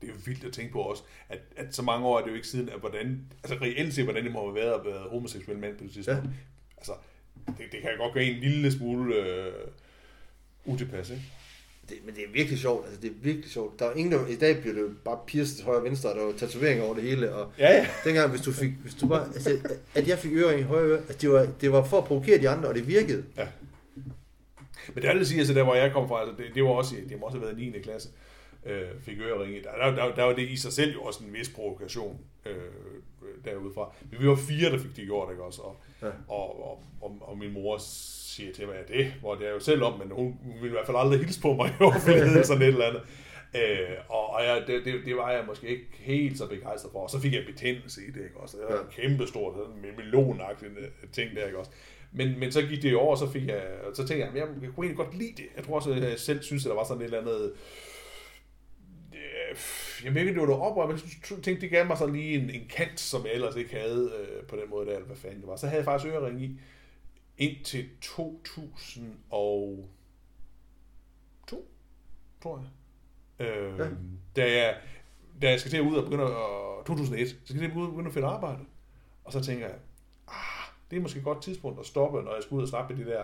Det 0.00 0.08
er 0.08 0.12
jo 0.12 0.18
vildt 0.26 0.44
at 0.44 0.52
tænke 0.52 0.72
på 0.72 0.80
også, 0.80 1.02
at, 1.28 1.38
at 1.56 1.74
så 1.74 1.82
mange 1.82 2.06
år 2.06 2.18
er 2.18 2.22
det 2.22 2.30
jo 2.30 2.34
ikke 2.36 2.48
siden, 2.48 2.68
at 2.68 2.80
hvordan, 2.80 3.20
altså 3.44 3.64
reelt 3.64 3.94
set, 3.94 4.04
hvordan 4.04 4.24
det 4.24 4.32
må 4.32 4.44
have 4.46 4.54
været 4.54 4.72
at 4.72 4.80
være 4.84 5.08
homoseksuel 5.10 5.58
mand 5.58 5.78
på 5.78 5.84
det 5.84 5.92
tidspunkt. 5.92 6.22
Ja. 6.24 6.28
Altså, 6.76 6.92
det, 7.46 7.64
det 7.72 7.80
kan 7.82 7.90
godt 7.98 8.14
gøre 8.14 8.24
en 8.24 8.40
lille 8.40 8.72
smule 8.72 9.14
øh, 9.16 9.52
utilpas, 10.64 11.10
ikke? 11.10 11.22
Det, 11.88 11.96
men 12.06 12.14
det 12.14 12.22
er 12.24 12.32
virkelig 12.32 12.58
sjovt. 12.58 12.84
Altså, 12.86 13.00
det 13.00 13.10
er 13.10 13.14
virkelig 13.22 13.50
sjovt. 13.50 13.78
Der 13.78 13.86
er 13.86 13.94
ingen, 13.94 14.12
der, 14.12 14.26
I 14.26 14.34
dag 14.36 14.60
bliver 14.60 14.74
det 14.74 14.96
bare 15.04 15.18
pierced 15.26 15.56
til 15.56 15.64
højre 15.64 15.78
og 15.78 15.84
venstre, 15.84 16.10
og 16.10 16.16
der 16.16 16.24
var 16.24 16.32
tatoveringer 16.32 16.84
over 16.84 16.94
det 16.94 17.02
hele. 17.02 17.34
Og 17.34 17.52
Ja, 17.58 17.70
ja. 17.76 17.86
dengang, 18.04 18.30
hvis 18.30 18.40
du 18.40 18.52
fik, 18.52 18.70
hvis 18.82 18.94
du 18.94 19.06
bare, 19.08 19.24
altså, 19.34 19.58
at 19.94 20.08
jeg 20.08 20.18
fik 20.18 20.32
ørering 20.32 20.60
i 20.60 20.62
højre 20.62 20.86
øre, 20.86 20.98
altså, 20.98 21.16
det, 21.20 21.30
var, 21.30 21.48
det 21.60 21.72
var 21.72 21.84
for 21.84 21.98
at 21.98 22.04
provokere 22.04 22.38
de 22.38 22.48
andre, 22.48 22.68
og 22.68 22.74
det 22.74 22.88
virkede. 22.88 23.24
ja. 23.36 23.46
Men 24.94 25.02
det 25.02 25.10
er 25.10 25.14
det 25.14 25.26
sige, 25.26 25.38
altså 25.38 25.54
der 25.54 25.62
hvor 25.62 25.74
jeg 25.74 25.92
kom 25.92 26.08
fra, 26.08 26.20
altså, 26.20 26.34
det, 26.42 26.54
det 26.54 26.62
var 26.64 26.68
også, 26.70 26.94
det 27.08 27.20
må 27.20 27.26
også 27.26 27.38
have 27.38 27.46
været 27.46 27.72
9. 27.74 27.80
klasse, 27.82 28.08
øh, 28.66 28.88
fik 29.02 29.20
øreringe. 29.20 29.62
Der, 29.62 29.70
der, 29.90 29.94
der, 29.94 30.14
der, 30.14 30.24
var 30.24 30.32
det 30.32 30.48
i 30.48 30.56
sig 30.56 30.72
selv 30.72 30.92
jo 30.92 31.02
også 31.02 31.24
en 31.24 31.32
vis 31.34 31.48
provokation 31.48 32.20
øh, 32.46 32.54
derudfra. 33.44 33.92
Men 34.10 34.20
vi 34.22 34.28
var 34.28 34.36
fire, 34.36 34.70
der 34.72 34.78
fik 34.78 34.96
det 34.96 35.04
gjort, 35.04 35.30
ikke 35.30 35.42
også? 35.42 35.62
Og, 35.62 35.76
ja. 36.02 36.06
Ja. 36.06 36.12
og, 36.28 36.64
og, 36.70 36.82
og, 37.00 37.16
og, 37.20 37.38
min 37.38 37.52
mor 37.52 37.76
siger 37.80 38.52
til 38.52 38.66
mig, 38.66 38.76
at 38.76 38.88
det, 38.88 39.12
hvor 39.20 39.34
det 39.34 39.46
er 39.48 39.50
jo 39.52 39.60
selv 39.60 39.82
om, 39.82 39.98
men 39.98 40.10
hun, 40.10 40.38
hun 40.42 40.54
ville 40.54 40.68
i 40.68 40.70
hvert 40.70 40.86
fald 40.86 40.96
aldrig 40.96 41.18
hilse 41.20 41.40
på 41.40 41.52
mig 41.54 41.68
i 41.80 41.82
offentligheden, 41.82 42.44
sådan 42.44 42.62
et 42.62 42.68
eller 42.68 42.86
andet. 42.86 43.02
Øh, 43.54 43.96
og 44.08 44.30
og 44.30 44.44
jeg, 44.44 44.64
det, 44.66 44.84
det, 44.84 44.94
det, 45.04 45.16
var 45.16 45.30
jeg 45.30 45.44
måske 45.46 45.66
ikke 45.68 45.86
helt 45.98 46.38
så 46.38 46.46
begejstret 46.48 46.92
for. 46.92 46.98
Og 46.98 47.10
så 47.10 47.20
fik 47.20 47.32
jeg 47.32 47.42
betændelse 47.46 48.00
i 48.08 48.10
det, 48.10 48.24
ikke 48.24 48.36
også? 48.36 48.56
Det 48.56 48.66
var 48.68 48.74
Ja. 48.74 48.80
en 48.80 48.88
kæmpe 48.90 49.26
stor, 49.26 49.54
en 49.84 49.96
millionagtig 49.96 50.68
ting 51.12 51.36
der, 51.36 51.46
ikke 51.46 51.58
også? 51.58 51.70
Men, 52.12 52.40
men 52.40 52.52
så 52.52 52.62
gik 52.62 52.82
det 52.82 52.92
jo 52.92 52.98
over, 53.00 53.10
og 53.10 53.18
så, 53.18 53.30
fik 53.30 53.46
jeg, 53.46 53.62
så 53.94 54.06
tænkte 54.06 54.14
jeg, 54.26 54.34
jamen, 54.34 54.36
jeg, 54.36 54.62
jeg 54.62 54.70
kunne 54.74 54.86
egentlig 54.86 55.06
godt 55.06 55.18
lide 55.18 55.32
det. 55.36 55.44
Jeg 55.56 55.64
tror 55.64 55.74
også, 55.76 55.90
at 55.92 56.02
jeg 56.02 56.18
selv 56.18 56.42
synes, 56.42 56.66
at 56.66 56.70
der 56.70 56.76
var 56.76 56.84
sådan 56.84 57.00
et 57.00 57.04
eller 57.04 57.18
andet... 57.20 57.44
Øh, 57.44 57.56
Jeg 60.04 60.16
ikke, 60.16 60.32
det 60.32 60.40
var 60.40 60.46
noget 60.46 60.62
oprør, 60.62 60.86
men 60.86 60.96
jeg 60.96 61.02
tænkte, 61.42 61.60
det 61.60 61.70
gav 61.70 61.86
mig 61.86 61.98
sådan 61.98 62.14
lige 62.14 62.38
en, 62.38 62.50
en 62.50 62.68
kant, 62.68 63.00
som 63.00 63.24
jeg 63.26 63.32
ellers 63.32 63.56
ikke 63.56 63.76
havde 63.76 64.12
øh, 64.20 64.42
på 64.46 64.56
den 64.56 64.70
måde 64.70 64.86
der, 64.86 64.92
eller 64.92 65.06
hvad 65.06 65.16
fanden 65.16 65.40
det 65.40 65.48
var. 65.48 65.56
Så 65.56 65.66
havde 65.66 65.78
jeg 65.78 65.84
faktisk 65.84 66.12
ørering 66.14 66.42
i 66.42 66.60
indtil 67.38 67.88
2002, 68.00 69.90
tror 72.42 72.58
jeg. 72.58 72.66
Øh, 73.46 73.78
Ja. 73.78 73.84
da, 74.36 74.52
jeg, 74.52 74.76
da 75.42 75.50
jeg 75.50 75.60
skal 75.60 75.70
til 75.70 75.76
at 75.78 75.84
ud 75.84 75.96
og 75.96 76.04
begynde 76.04 76.24
at, 76.24 76.30
2001, 76.86 77.28
så 77.28 77.34
skal 77.44 77.60
jeg 77.60 77.76
ud 77.76 77.84
og 77.84 77.90
begynde 77.90 78.08
at 78.08 78.14
finde 78.14 78.28
arbejde. 78.28 78.58
Og 79.24 79.32
så 79.32 79.40
tænker 79.40 79.66
jeg, 79.66 79.76
ah, 80.28 80.34
det 80.90 80.96
er 80.96 81.00
måske 81.00 81.18
et 81.18 81.24
godt 81.24 81.42
tidspunkt 81.42 81.80
at 81.80 81.86
stoppe, 81.86 82.22
når 82.22 82.34
jeg 82.34 82.42
skal 82.42 82.54
ud 82.54 82.62
og 82.62 82.68
med 82.90 83.04
de 83.04 83.10
der 83.10 83.22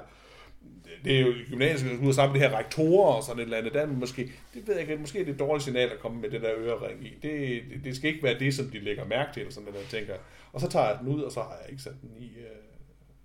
det 1.05 1.17
er 1.17 1.21
jo 1.21 1.33
gymnasiet, 1.51 1.91
skal 1.91 2.03
ud 2.03 2.09
og 2.09 2.15
snakke 2.15 2.33
med 2.33 2.41
de 2.41 2.49
her 2.49 2.59
rektorer 2.59 3.15
og 3.15 3.23
sådan 3.23 3.39
et 3.39 3.45
eller 3.45 3.57
andet. 3.57 3.73
Der 3.73 3.81
er 3.81 3.87
måske, 3.87 4.33
det 4.55 4.67
ved 4.67 4.75
jeg 4.75 4.83
ikke, 4.83 4.97
måske 4.97 5.21
er 5.21 5.25
det 5.25 5.33
et 5.35 5.39
dårligt 5.39 5.65
signal 5.65 5.91
at 5.91 5.99
komme 5.99 6.21
med 6.21 6.31
det 6.31 6.43
der 6.43 6.51
ørering 6.57 7.07
i. 7.07 7.15
Det, 7.23 7.63
det, 7.71 7.85
det 7.85 7.97
skal 7.97 8.11
ikke 8.11 8.23
være 8.23 8.39
det, 8.39 8.55
som 8.55 8.67
de 8.67 8.79
lægger 8.79 9.05
mærke 9.05 9.33
til, 9.33 9.41
eller 9.41 9.53
sådan 9.53 9.73
noget, 9.73 9.89
tænker. 9.89 10.15
Og 10.53 10.61
så 10.61 10.69
tager 10.69 10.87
jeg 10.89 10.99
den 11.01 11.09
ud, 11.09 11.23
og 11.23 11.33
så 11.33 11.41
har 11.41 11.59
jeg 11.63 11.71
ikke 11.71 11.83
sat 11.83 11.95
den 12.03 12.11
i 12.19 12.27
øh, 12.39 12.47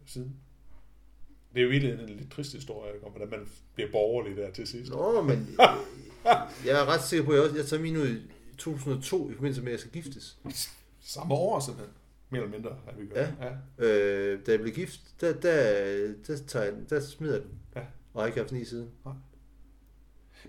siden. 0.05 0.35
Det 1.53 1.59
er 1.59 1.63
jo 1.63 1.69
virkelig 1.69 1.93
en 1.93 2.09
lidt 2.09 2.31
trist 2.31 2.53
historie, 2.53 2.91
om 3.05 3.11
hvordan 3.11 3.29
man 3.29 3.47
bliver 3.75 3.91
borgerlig 3.91 4.37
der 4.37 4.51
til 4.51 4.67
sidst. 4.67 4.91
Nå, 4.91 5.21
men 5.21 5.57
øh, 5.61 5.67
jeg 6.67 6.81
er 6.81 6.85
ret 6.85 7.03
sikker 7.03 7.25
på, 7.25 7.31
at 7.31 7.37
jeg, 7.37 7.43
også, 7.43 7.55
jeg 7.55 7.65
tager 7.65 7.81
min 7.81 7.97
ud 7.97 8.07
i 8.07 8.17
2002 8.57 9.29
i 9.29 9.33
forbindelse 9.33 9.61
med, 9.61 9.67
at 9.67 9.71
jeg 9.71 9.79
skal 9.79 9.91
giftes. 9.91 10.37
Samme 11.01 11.33
år 11.33 11.59
simpelthen. 11.59 11.93
Mere 12.31 12.41
eller 12.43 12.57
mindre, 12.57 12.75
har 12.85 12.93
vi 12.97 13.05
gjort. 13.05 13.17
Ja. 13.17 13.27
ja. 13.79 13.85
Øh, 13.85 14.45
da 14.45 14.51
jeg 14.51 14.59
blev 14.59 14.73
gift, 14.73 15.01
der, 15.21 15.33
der, 15.33 16.13
der, 16.27 16.37
tager 16.47 16.65
jeg 16.65 16.73
den, 16.73 16.85
der 16.89 16.99
smider 16.99 17.33
jeg 17.33 17.43
den. 17.43 17.51
Ja. 17.75 17.81
Og 18.13 18.21
har 18.21 18.27
ikke 18.27 18.37
haft 18.39 18.49
den 18.49 18.61
i 18.61 18.65
siden. 18.65 18.89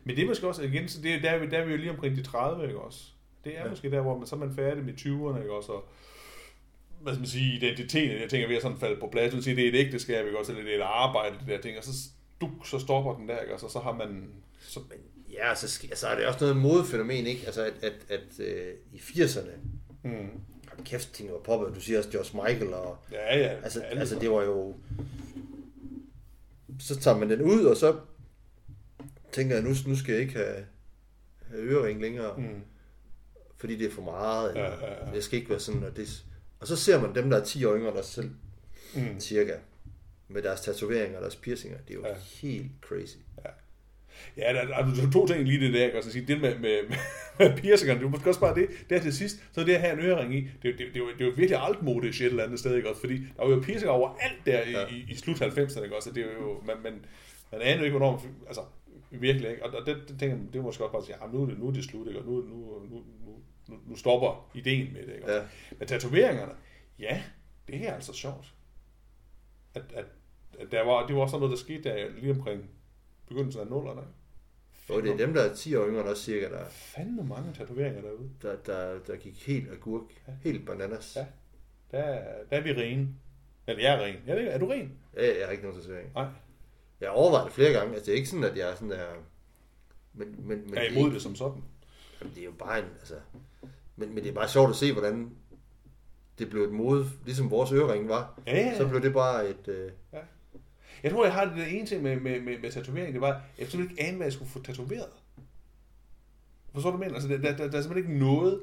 Men 0.04 0.16
det 0.16 0.22
er 0.22 0.26
måske 0.28 0.48
også, 0.48 0.62
igen, 0.62 0.88
så 0.88 1.02
det, 1.02 1.14
er- 1.14 1.20
der, 1.20 1.30
er 1.30 1.38
vi, 1.38 1.46
der 1.46 1.58
er 1.58 1.64
vi 1.64 1.70
jo 1.70 1.76
lige 1.76 1.90
omkring 1.90 2.16
de 2.16 2.22
30, 2.22 2.64
ikke 2.66 2.80
også? 2.80 3.04
Det 3.44 3.56
er 3.58 3.62
Ja. 3.64 3.70
måske 3.70 3.90
der, 3.90 4.00
hvor 4.00 4.18
man, 4.18 4.26
så 4.26 4.34
er 4.34 4.38
man 4.40 4.54
færdig 4.54 4.84
med 4.84 4.92
20'erne, 4.94 5.38
ikke 5.38 5.52
også? 5.52 5.72
Og, 5.72 5.88
hvad 7.00 7.12
skal 7.12 7.20
man 7.20 7.28
sige, 7.28 7.56
identiteten, 7.56 8.20
jeg 8.20 8.30
tænker, 8.30 8.48
vi 8.48 8.56
er 8.56 8.60
sådan 8.60 8.78
faldet 8.78 9.00
på 9.00 9.08
plads. 9.12 9.34
Du 9.34 9.42
siger, 9.42 9.54
det 9.54 9.64
er 9.64 9.68
et 9.68 9.86
ægteskab, 9.86 10.26
ikke 10.26 10.38
også? 10.38 10.52
Eller 10.52 10.64
det 10.64 10.72
er 10.74 10.78
et 10.78 10.82
arbejde, 10.94 11.38
det 11.38 11.46
der 11.48 11.60
ting, 11.60 11.78
og 11.78 11.84
så, 11.84 11.92
duk, 12.40 12.50
så 12.66 12.78
stopper 12.78 13.14
den 13.16 13.28
der, 13.28 13.38
ikke 13.40 13.54
også? 13.54 13.66
Og 13.66 13.72
så 13.72 13.78
har 13.78 13.92
man... 13.92 14.28
Så, 14.60 14.80
Men 14.88 14.98
ja, 15.32 15.54
så, 15.54 15.66
sk- 15.66 15.88
altså, 15.90 16.06
er 16.08 16.16
det 16.16 16.26
også 16.26 16.40
noget 16.44 16.56
modefænomen, 16.56 17.26
ikke? 17.26 17.42
Altså, 17.46 17.64
at, 17.64 17.74
at, 17.82 17.92
at 18.08 18.40
øh, 18.46 18.74
i 18.92 18.96
80'erne, 18.96 19.50
mm, 20.04 20.28
hold 20.76 20.86
kæft, 20.86 21.12
ting 21.12 21.32
var 21.32 21.38
poppet. 21.38 21.74
Du 21.74 21.80
siger 21.80 21.98
også 21.98 22.10
George 22.10 22.42
Michael, 22.42 22.74
og 22.74 22.98
ja, 23.12 23.38
ja. 23.38 23.48
altså, 23.62 23.80
alle 23.80 24.00
altså 24.00 24.14
så. 24.14 24.20
det 24.20 24.30
var 24.30 24.42
jo... 24.42 24.76
Så 26.80 27.00
tager 27.00 27.18
man 27.18 27.30
den 27.30 27.42
ud, 27.42 27.64
og 27.64 27.76
så 27.76 28.00
tænker 29.32 29.54
jeg, 29.54 29.64
nu, 29.64 29.70
nu 29.86 29.96
skal 29.96 30.12
jeg 30.12 30.22
ikke 30.22 30.34
have, 30.34 30.66
have 31.48 31.62
ørering 31.62 32.00
længere, 32.00 32.36
mm. 32.36 32.62
Fordi 33.56 33.76
det 33.76 33.86
er 33.86 33.90
for 33.90 34.02
meget. 34.02 34.50
Eller, 34.50 34.62
Ja, 34.62 34.86
ja, 34.86 35.06
ja. 35.06 35.14
Det 35.14 35.24
skal 35.24 35.38
ikke 35.38 35.50
være 35.50 35.60
sådan, 35.60 35.82
og 35.84 35.96
det... 35.96 36.24
Og 36.60 36.66
så 36.66 36.76
ser 36.76 37.00
man 37.00 37.14
dem, 37.14 37.30
der 37.30 37.40
er 37.40 37.44
10 37.44 37.64
år 37.64 37.76
yngre 37.76 37.92
os 37.92 38.06
selv, 38.06 38.30
mm. 38.94 39.20
cirka, 39.20 39.54
med 40.28 40.42
deres 40.42 40.60
tatoveringer 40.60 41.16
og 41.18 41.22
deres 41.22 41.36
piercinger. 41.36 41.78
Det 41.78 41.90
er 41.90 41.94
jo 41.94 42.06
ja. 42.06 42.08
Ja. 42.08 42.16
helt 42.42 42.70
crazy. 42.80 43.16
Ja, 44.36 44.52
der, 44.52 44.64
der 44.66 44.74
er 44.74 45.10
to 45.12 45.26
ting 45.26 45.44
lige 45.44 45.60
det 45.66 45.74
der, 45.74 45.96
også 45.96 46.08
at 46.08 46.12
sige, 46.12 46.26
det 46.26 46.40
med, 46.40 46.58
med, 46.58 46.78
med 47.38 47.56
piercingerne, 47.56 48.00
det 48.00 48.06
er 48.06 48.10
måske 48.10 48.30
også 48.30 48.40
bare 48.40 48.54
det, 48.54 48.68
der 48.90 49.00
til 49.00 49.12
sidst, 49.12 49.36
så 49.52 49.64
det 49.64 49.74
at 49.74 49.80
have 49.80 49.92
en 49.92 49.98
ørering 50.00 50.34
i, 50.34 50.40
det, 50.40 50.50
det, 50.62 50.78
det, 50.94 50.96
jo- 50.96 51.12
det 51.18 51.24
jo 51.24 51.32
virkelig 51.36 51.58
altmodisk 51.62 52.20
et 52.20 52.26
eller 52.26 52.44
andet 52.44 52.58
sted, 52.58 52.76
ikke 52.76 52.88
også, 52.88 53.00
fordi 53.00 53.16
der 53.36 53.44
var 53.44 53.50
jo 53.50 53.60
piercinger 53.60 53.92
over 53.92 54.16
alt 54.20 54.46
der 54.46 54.62
i, 54.62 54.70
Ja. 54.70 54.86
i, 54.86 55.04
i 55.08 55.14
slut 55.14 55.42
90'erne, 55.42 55.82
ikke 55.82 55.96
også, 55.96 56.10
og 56.10 56.16
det 56.16 56.24
er 56.24 56.32
jo, 56.40 56.62
man, 56.66 56.76
man, 56.82 56.92
man 57.52 57.60
aner 57.60 57.78
jo 57.78 57.84
ikke, 57.84 57.96
hvornår, 57.98 58.22
man, 58.24 58.34
altså, 58.46 58.60
virkelig, 59.10 59.50
ikke, 59.50 59.64
og, 59.64 59.74
og 59.80 59.86
det, 59.86 59.96
det, 60.08 60.18
tænker, 60.18 60.36
jeg, 60.36 60.46
det 60.52 60.58
er 60.58 60.62
måske 60.62 60.84
også 60.84 60.92
bare 60.92 61.00
at 61.02 61.06
sige, 61.06 61.16
ja, 61.22 61.32
nu 61.32 61.42
er 61.42 61.46
det, 61.46 61.58
nu 61.58 61.68
er 61.68 61.72
det 61.72 61.84
slut, 61.84 62.06
ikke, 62.06 62.18
og 62.20 62.26
nu, 62.26 62.32
nu, 62.32 62.56
nu, 62.90 63.02
nu, 63.68 63.76
nu, 63.86 63.96
stopper 63.96 64.50
ideen 64.54 64.92
med 64.92 65.06
det, 65.06 65.14
ikke. 65.14 65.32
Ja. 65.32 65.40
Men 65.78 65.88
tatoveringerne, 65.88 66.52
ja, 66.98 67.22
det 67.68 67.88
er 67.88 67.94
altså 67.94 68.12
sjovt. 68.12 68.46
At, 69.74 69.82
at, 69.94 70.04
at 70.60 70.72
der 70.72 70.84
var, 70.84 71.06
det 71.06 71.16
var 71.16 71.22
også 71.22 71.30
sådan 71.30 71.40
noget, 71.40 71.58
der 71.58 71.64
skete 71.64 71.82
der 71.82 72.06
lige 72.20 72.32
omkring 72.32 72.62
begyndelsen 73.28 73.60
af 73.60 73.66
nullerne. 73.66 74.02
Og 74.88 75.02
det 75.02 75.10
er 75.10 75.16
dem, 75.16 75.34
der 75.34 75.42
er 75.42 75.54
10 75.54 75.76
år 75.76 75.86
yngre 75.88 76.00
end 76.00 76.08
os, 76.08 76.18
cirka, 76.18 76.48
der, 76.48 76.64
Fandme 76.70 77.22
mange 77.24 77.52
tatoveringer 77.54 78.00
derude. 78.02 78.30
der, 78.42 78.56
der, 78.56 78.98
der 79.06 79.16
gik 79.16 79.46
helt 79.46 79.70
agurk. 79.72 80.02
Helt 80.42 80.66
bananas. 80.66 81.16
Ja. 81.16 81.26
Der, 81.90 81.98
er- 81.98 82.44
der 82.50 82.56
er 82.56 82.60
vi 82.60 82.72
rene. 82.72 83.08
Eller 83.66 83.82
jeg 83.82 83.94
er 83.94 84.04
ren. 84.04 84.14
Jeg 84.26 84.34
ved, 84.34 84.38
ikke, 84.42 84.50
er 84.52 84.58
du 84.58 84.66
ren? 84.68 84.92
Ja, 85.16 85.38
jeg 85.38 85.46
har 85.46 85.52
ikke 85.52 85.64
nogen 85.64 85.80
tatovering. 85.80 86.10
Nej. 86.14 86.26
Jeg 87.00 87.08
har 87.08 87.14
overvejet 87.14 87.44
det 87.46 87.52
flere 87.54 87.72
gange. 87.72 87.92
Altså, 87.94 88.06
det 88.06 88.12
er 88.12 88.16
ikke 88.16 88.28
sådan, 88.28 88.44
at 88.44 88.56
jeg 88.56 88.70
er 88.70 88.74
sådan 88.74 88.90
der... 88.90 89.06
Men, 90.14 90.28
men, 90.38 90.46
men 90.64 90.74
Jeg 90.74 90.84
er 90.84 90.88
det, 90.90 90.96
imod 90.96 91.10
det 91.10 91.22
som 91.22 91.34
sådan. 91.34 91.62
Jamen, 92.20 92.34
det 92.34 92.40
er 92.40 92.44
jo 92.44 92.52
bare 92.58 92.78
en... 92.78 92.84
Altså, 92.98 93.14
men, 93.96 94.14
men 94.14 94.24
det 94.24 94.30
er 94.30 94.34
bare 94.34 94.48
sjovt 94.48 94.70
at 94.70 94.76
se, 94.76 94.92
hvordan 94.92 95.30
det 96.38 96.50
blev 96.50 96.62
et 96.62 96.72
mode, 96.72 97.06
ligesom 97.24 97.50
vores 97.50 97.72
ørering 97.72 98.08
var. 98.08 98.40
Ja, 98.46 98.56
ja, 98.56 98.66
ja. 98.66 98.76
Så 98.76 98.88
blev 98.88 99.02
det 99.02 99.12
bare 99.12 99.48
et... 99.48 99.68
Øh, 99.68 99.90
Jeg 101.02 101.10
tror, 101.12 101.24
jeg 101.24 101.34
har 101.34 101.44
det 101.44 101.56
der 101.56 101.64
ene 101.66 101.86
ting 101.86 102.02
med, 102.02 102.20
med, 102.20 102.40
med, 102.40 102.58
med 102.58 102.70
tatovering, 102.72 103.12
det 103.12 103.20
var, 103.20 103.42
jeg 103.58 103.66
simpelthen 103.68 103.90
ikke 103.90 104.02
anede, 104.02 104.16
hvad 104.16 104.26
jeg 104.26 104.32
skulle 104.32 104.50
få 104.50 104.62
tatoveret. 104.62 105.08
Forstår 106.74 106.90
du, 106.90 106.96
jeg 106.96 107.00
mener? 107.00 107.14
Altså, 107.14 107.28
der, 107.28 107.38
der, 107.38 107.56
der, 107.56 107.70
der 107.70 107.78
er 107.78 107.82
simpelthen 107.82 108.12
ikke 108.12 108.24
noget. 108.26 108.60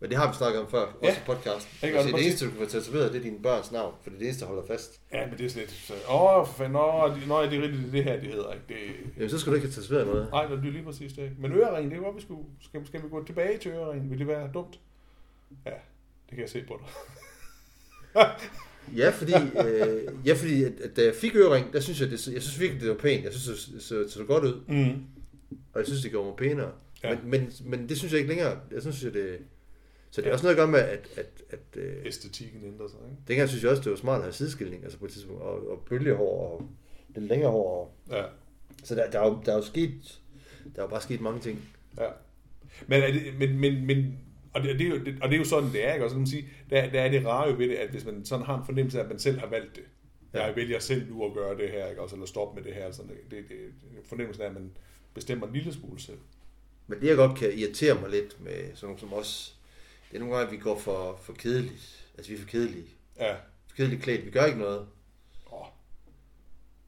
men 0.00 0.10
det 0.10 0.18
har 0.18 0.28
vi 0.30 0.34
snakket 0.36 0.60
om 0.60 0.70
før, 0.70 0.80
også 0.80 0.96
Ja. 1.02 1.12
i 1.16 1.20
podcasten. 1.26 1.86
Ikke? 1.86 1.98
Altså, 1.98 2.08
det 2.12 2.18
det- 2.18 2.26
eneste, 2.26 2.44
du 2.46 2.50
kan 2.50 2.58
få 2.60 2.66
tatoveret, 2.66 3.12
det 3.12 3.18
er 3.18 3.22
dine 3.22 3.42
børns 3.42 3.72
navn, 3.72 3.94
for 4.02 4.10
det 4.10 4.16
er 4.16 4.18
det 4.18 4.26
eneste, 4.26 4.40
der 4.44 4.48
holder 4.48 4.66
fast. 4.66 5.00
Ja, 5.12 5.26
men 5.26 5.38
det 5.38 5.44
er 5.46 5.50
sådan 5.50 5.62
lidt, 5.62 5.70
så, 5.70 5.94
åh, 6.10 6.46
for 6.46 6.52
fanden, 6.54 6.76
åh, 6.76 7.20
de- 7.20 7.26
nå, 7.28 7.42
det 7.42 7.54
er 7.58 7.62
rigtigt, 7.62 7.82
det 7.82 7.88
er 7.88 7.92
det 7.92 8.04
her, 8.04 8.20
det 8.20 8.28
hedder, 8.28 8.52
ikke? 8.52 8.64
Det, 8.68 8.76
Jamen, 9.16 9.30
så 9.30 9.38
skal 9.38 9.50
du 9.50 9.54
ikke 9.56 9.66
have 9.68 9.74
tatoveret 9.82 10.06
noget. 10.06 10.28
nej, 10.30 10.46
det 10.46 10.58
er 10.58 10.62
lige 10.62 10.84
præcis 10.84 11.12
det. 11.12 11.30
Men 11.38 11.52
øreringen, 11.52 11.90
det 11.90 11.98
er 11.98 12.02
godt, 12.02 12.16
vi 12.16 12.20
skulle, 12.22 12.42
skal, 12.60 12.86
skal 12.86 13.02
vi 13.02 13.08
gå 13.08 13.24
tilbage 13.24 13.58
til 13.58 13.70
øreringen? 13.70 14.10
Vil 14.10 14.18
det 14.18 14.26
være 14.26 14.50
dumt? 14.54 14.80
Ja, 15.66 15.70
det 15.70 16.30
kan 16.30 16.40
jeg 16.40 16.48
se 16.50 16.62
på 16.68 16.80
dig. 16.82 16.88
Ja, 18.96 19.10
fordi, 19.10 19.32
øh, 19.68 20.08
ja, 20.26 20.34
fordi 20.34 20.64
at, 20.64 20.72
at 20.80 20.96
da 20.96 21.04
jeg 21.04 21.14
fik 21.14 21.36
ørering, 21.36 21.72
der 21.72 21.80
synes 21.80 22.00
jeg, 22.00 22.10
det, 22.10 22.28
jeg 22.28 22.42
synes 22.42 22.60
virkelig, 22.60 22.80
det 22.82 22.88
var 22.90 22.94
pænt. 22.96 23.24
Jeg 23.24 23.32
synes, 23.32 23.64
det 23.64 23.82
så, 23.82 24.04
så, 24.08 24.18
så 24.18 24.24
godt 24.24 24.44
ud, 24.44 24.60
Mm. 24.68 25.04
og 25.72 25.78
jeg 25.80 25.86
synes, 25.86 26.02
det 26.02 26.10
gjorde 26.10 26.26
mig 26.28 26.36
pænere. 26.36 26.70
Ja. 27.04 27.10
Ja. 27.10 27.18
Men, 27.22 27.30
men, 27.30 27.52
men 27.64 27.88
det 27.88 27.98
synes 27.98 28.12
jeg 28.12 28.18
ikke 28.20 28.28
længere. 28.28 28.58
Jeg 28.72 28.82
synes, 28.82 29.04
jeg, 29.04 29.14
det, 29.14 29.38
så 30.10 30.20
det 30.20 30.28
er 30.28 30.32
også 30.32 30.44
noget 30.44 30.54
at 30.54 30.58
gøre 30.58 30.68
med, 30.68 30.78
at, 30.80 31.08
at, 31.16 31.42
at 31.50 31.82
øh, 31.82 31.92
Æstetikken 32.06 32.64
ændrer 32.64 32.88
sig, 32.88 32.98
ikke? 33.10 33.22
dengang 33.28 33.48
synes 33.48 33.62
jeg 33.62 33.70
også, 33.70 33.82
det 33.82 33.90
var 33.90 33.96
smart 33.96 34.16
at 34.18 34.22
have 34.24 34.32
sideskilning, 34.32 34.84
altså 34.84 34.98
på 34.98 35.04
et 35.04 35.10
tidspunkt, 35.10 35.42
og, 35.42 35.70
og 35.70 35.82
bølgehår 35.88 36.52
og 36.52 36.68
lidt 37.14 37.26
længere 37.28 37.50
hår. 37.50 37.96
Og, 38.10 38.16
Ja. 38.16 38.22
så 38.84 38.94
der, 38.94 39.10
der, 39.10 39.20
er 39.20 39.26
jo, 39.28 39.38
der 39.46 39.52
er 39.52 39.56
jo 39.56 39.62
sket, 39.62 40.20
der 40.76 40.80
er 40.80 40.84
jo 40.84 40.88
bare 40.90 41.00
sket 41.02 41.20
mange 41.20 41.40
ting. 41.40 41.60
Ja. 41.98 42.06
Men, 42.86 43.02
er 43.02 43.12
det, 43.12 43.22
men, 43.38 43.58
men, 43.60 43.86
men 43.86 44.18
og, 44.54 44.62
det, 44.62 44.78
det 44.78 44.86
er 44.86 44.90
jo, 44.90 45.04
det, 45.04 45.18
og 45.22 45.28
det 45.28 45.34
er 45.34 45.38
jo 45.38 45.44
sådan, 45.44 45.72
det 45.72 45.88
er, 45.88 45.92
ikke? 45.92 46.04
Og 46.04 46.10
så 46.10 46.14
kan 46.14 46.20
man 46.20 46.26
sige, 46.26 46.48
der, 46.70 46.90
der 46.90 47.00
er 47.00 47.10
det 47.10 47.26
rare 47.26 47.48
jo 47.50 47.54
ved 47.58 47.68
det, 47.68 47.74
at 47.74 47.90
hvis 47.90 48.04
man 48.04 48.24
sådan 48.24 48.46
har 48.46 48.58
en 48.58 48.64
fornemmelse 48.64 48.98
af, 48.98 49.02
at 49.02 49.08
man 49.08 49.18
selv 49.18 49.38
har 49.38 49.46
valgt 49.46 49.76
det, 49.76 49.84
Ja. 50.34 50.44
jeg 50.44 50.56
vælger 50.56 50.78
selv 50.78 51.08
nu 51.10 51.24
at 51.24 51.34
gøre 51.34 51.56
det 51.56 51.70
her, 51.70 51.86
ikke? 51.88 52.02
Også, 52.02 52.14
eller 52.14 52.26
stoppe 52.26 52.60
med 52.60 52.70
det 52.70 52.74
her, 52.74 52.90
sådan, 52.92 53.10
det, 53.10 53.30
det, 53.30 53.48
det, 53.48 53.68
fornemmelsen 54.04 54.42
af, 54.42 54.46
at 54.48 54.54
man 54.54 54.70
bestemmer 55.14 55.46
en 55.46 55.52
lille 55.52 55.72
smule 55.72 56.00
selv. 56.00 56.18
Men 56.86 57.00
det, 57.00 57.06
jeg 57.06 57.16
godt 57.16 57.38
kan 57.38 57.52
irritere 57.52 58.00
mig 58.00 58.10
lidt 58.10 58.40
med 58.44 58.52
sådan 58.74 58.86
nogle 58.86 59.00
som 59.00 59.12
os, 59.12 59.58
det 60.10 60.16
er 60.16 60.20
nogle 60.20 60.36
gange, 60.36 60.46
at 60.46 60.52
vi 60.52 60.58
går 60.62 60.78
for, 60.78 61.18
for 61.22 61.32
kedeligt. 61.32 62.06
Altså, 62.16 62.32
vi 62.32 62.36
er 62.36 62.40
for 62.40 62.48
kedelige. 62.48 62.84
Ja. 63.18 63.34
For 63.68 63.76
kedeligt 63.76 64.02
klædt. 64.02 64.26
Vi 64.26 64.30
gør 64.30 64.44
ikke 64.44 64.58
noget. 64.58 64.86
Åh. 65.52 65.66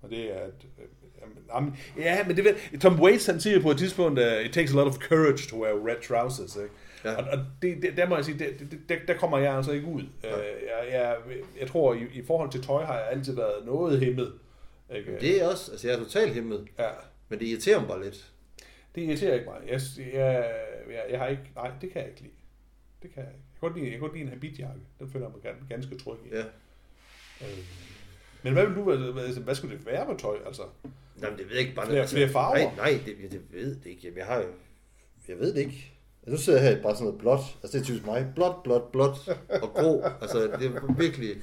Og 0.02 0.10
det 0.10 0.36
er... 0.36 0.44
Et, 0.46 0.66
øh, 0.78 0.84
jamen, 1.20 1.38
jamen, 1.54 1.76
ja, 1.98 2.26
men 2.26 2.36
det 2.36 2.44
ved, 2.44 2.78
Tom 2.80 3.00
Waits, 3.00 3.26
han 3.26 3.40
siger 3.40 3.62
på 3.62 3.70
et 3.70 3.78
tidspunkt, 3.78 4.18
uh, 4.18 4.44
it 4.44 4.52
takes 4.52 4.72
a 4.72 4.76
lot 4.76 4.86
of 4.86 4.98
courage 4.98 5.48
to 5.48 5.62
wear 5.62 5.86
red 5.86 5.96
trousers, 6.08 6.56
ikke? 6.56 6.74
Ja. 7.04 7.14
Og, 7.16 7.24
og 7.38 7.38
det, 7.62 7.82
det, 7.82 7.96
der 7.96 8.08
må 8.08 8.16
jeg 8.16 8.24
sige, 8.24 8.38
det, 8.38 8.58
det, 8.70 8.78
der, 8.88 8.96
der 9.08 9.14
kommer 9.14 9.38
jeg 9.38 9.54
altså 9.56 9.72
ikke 9.72 9.86
ud. 9.86 10.02
Ja. 10.24 10.28
Ja. 10.38 10.44
Jeg, 10.44 10.92
jeg, 10.92 11.16
jeg 11.60 11.68
tror, 11.68 11.94
i, 11.94 11.98
i 12.12 12.24
forhold 12.26 12.50
til 12.50 12.62
tøj 12.62 12.84
har 12.84 12.98
jeg 12.98 13.08
altid 13.10 13.34
været 13.36 13.66
noget 13.66 14.00
hæmmet. 14.00 14.32
Ikke? 14.94 15.18
Det 15.20 15.42
er 15.42 15.48
også, 15.48 15.70
altså 15.72 15.88
jeg 15.88 15.94
er 15.94 15.98
totalt 16.04 16.34
hæmmet, 16.34 16.68
Ja, 16.78 16.88
men 17.28 17.38
det 17.38 17.46
irriterer 17.46 17.78
mig 17.80 17.88
bare 17.88 18.04
lidt. 18.04 18.32
det 18.94 19.02
irriterer 19.02 19.34
ikke 19.34 19.46
mig. 19.46 19.56
Jeg, 19.68 19.80
jeg, 20.14 20.54
jeg, 20.90 21.04
jeg 21.10 21.18
har 21.18 21.26
ikke... 21.28 21.42
Nej, 21.54 21.70
det 21.80 21.92
kan 21.92 22.00
jeg 22.00 22.10
ikke 22.10 22.20
lide. 22.22 22.32
Det 23.02 23.14
kan 23.14 23.22
jeg 23.22 23.32
ikke. 23.32 23.44
Jeg 23.52 23.60
kan 23.60 23.68
godt 23.68 23.74
lide, 23.74 23.84
jeg 23.86 23.92
kan 23.92 24.00
godt 24.00 24.12
lide 24.12 24.22
en 24.24 24.30
habitjakke. 24.30 24.80
Den 24.98 25.10
føler 25.10 25.26
jeg 25.26 25.32
mig 25.42 25.52
gan- 25.52 25.68
ganske 25.68 25.98
tryg 25.98 26.16
i. 26.26 26.28
Ja. 26.34 26.40
Øh. 27.40 27.58
Men 28.42 28.52
hvad 28.52 28.66
vil 28.66 28.74
du... 28.76 28.82
Hvad, 29.12 29.40
hvad, 29.42 29.54
skulle 29.54 29.76
det 29.76 29.86
være 29.86 30.06
på 30.06 30.16
tøj, 30.18 30.36
altså? 30.46 30.62
Jamen, 31.22 31.38
det 31.38 31.46
ved 31.46 31.52
jeg 31.56 31.60
ikke 31.62 31.74
bare. 31.74 31.86
Flere- 31.86 32.08
flere 32.08 32.28
farver? 32.28 32.56
Nej, 32.56 32.74
nej 32.76 33.00
det, 33.06 33.32
det 33.32 33.40
ved 33.52 33.74
det 33.76 33.86
ikke. 33.86 34.00
Jamen, 34.04 34.18
jeg 34.18 34.26
har 34.26 34.44
jeg 35.28 35.38
ved 35.38 35.54
det 35.54 35.60
ikke. 35.60 35.93
Altså, 36.26 36.30
nu 36.30 36.36
sidder 36.36 36.60
jeg 36.62 36.68
her 36.70 36.78
i 36.78 36.82
bare 36.82 36.94
sådan 36.94 37.04
noget 37.04 37.20
blåt. 37.20 37.40
Altså, 37.62 37.78
det 37.78 37.80
er 37.80 37.86
typisk 37.86 38.06
mig. 38.06 38.26
Blåt, 38.34 38.62
blåt, 38.64 38.92
blåt 38.92 39.28
og 39.62 39.68
grå. 39.74 40.02
Altså, 40.22 40.38
det 40.58 40.66
er 40.66 40.94
virkelig 40.98 41.36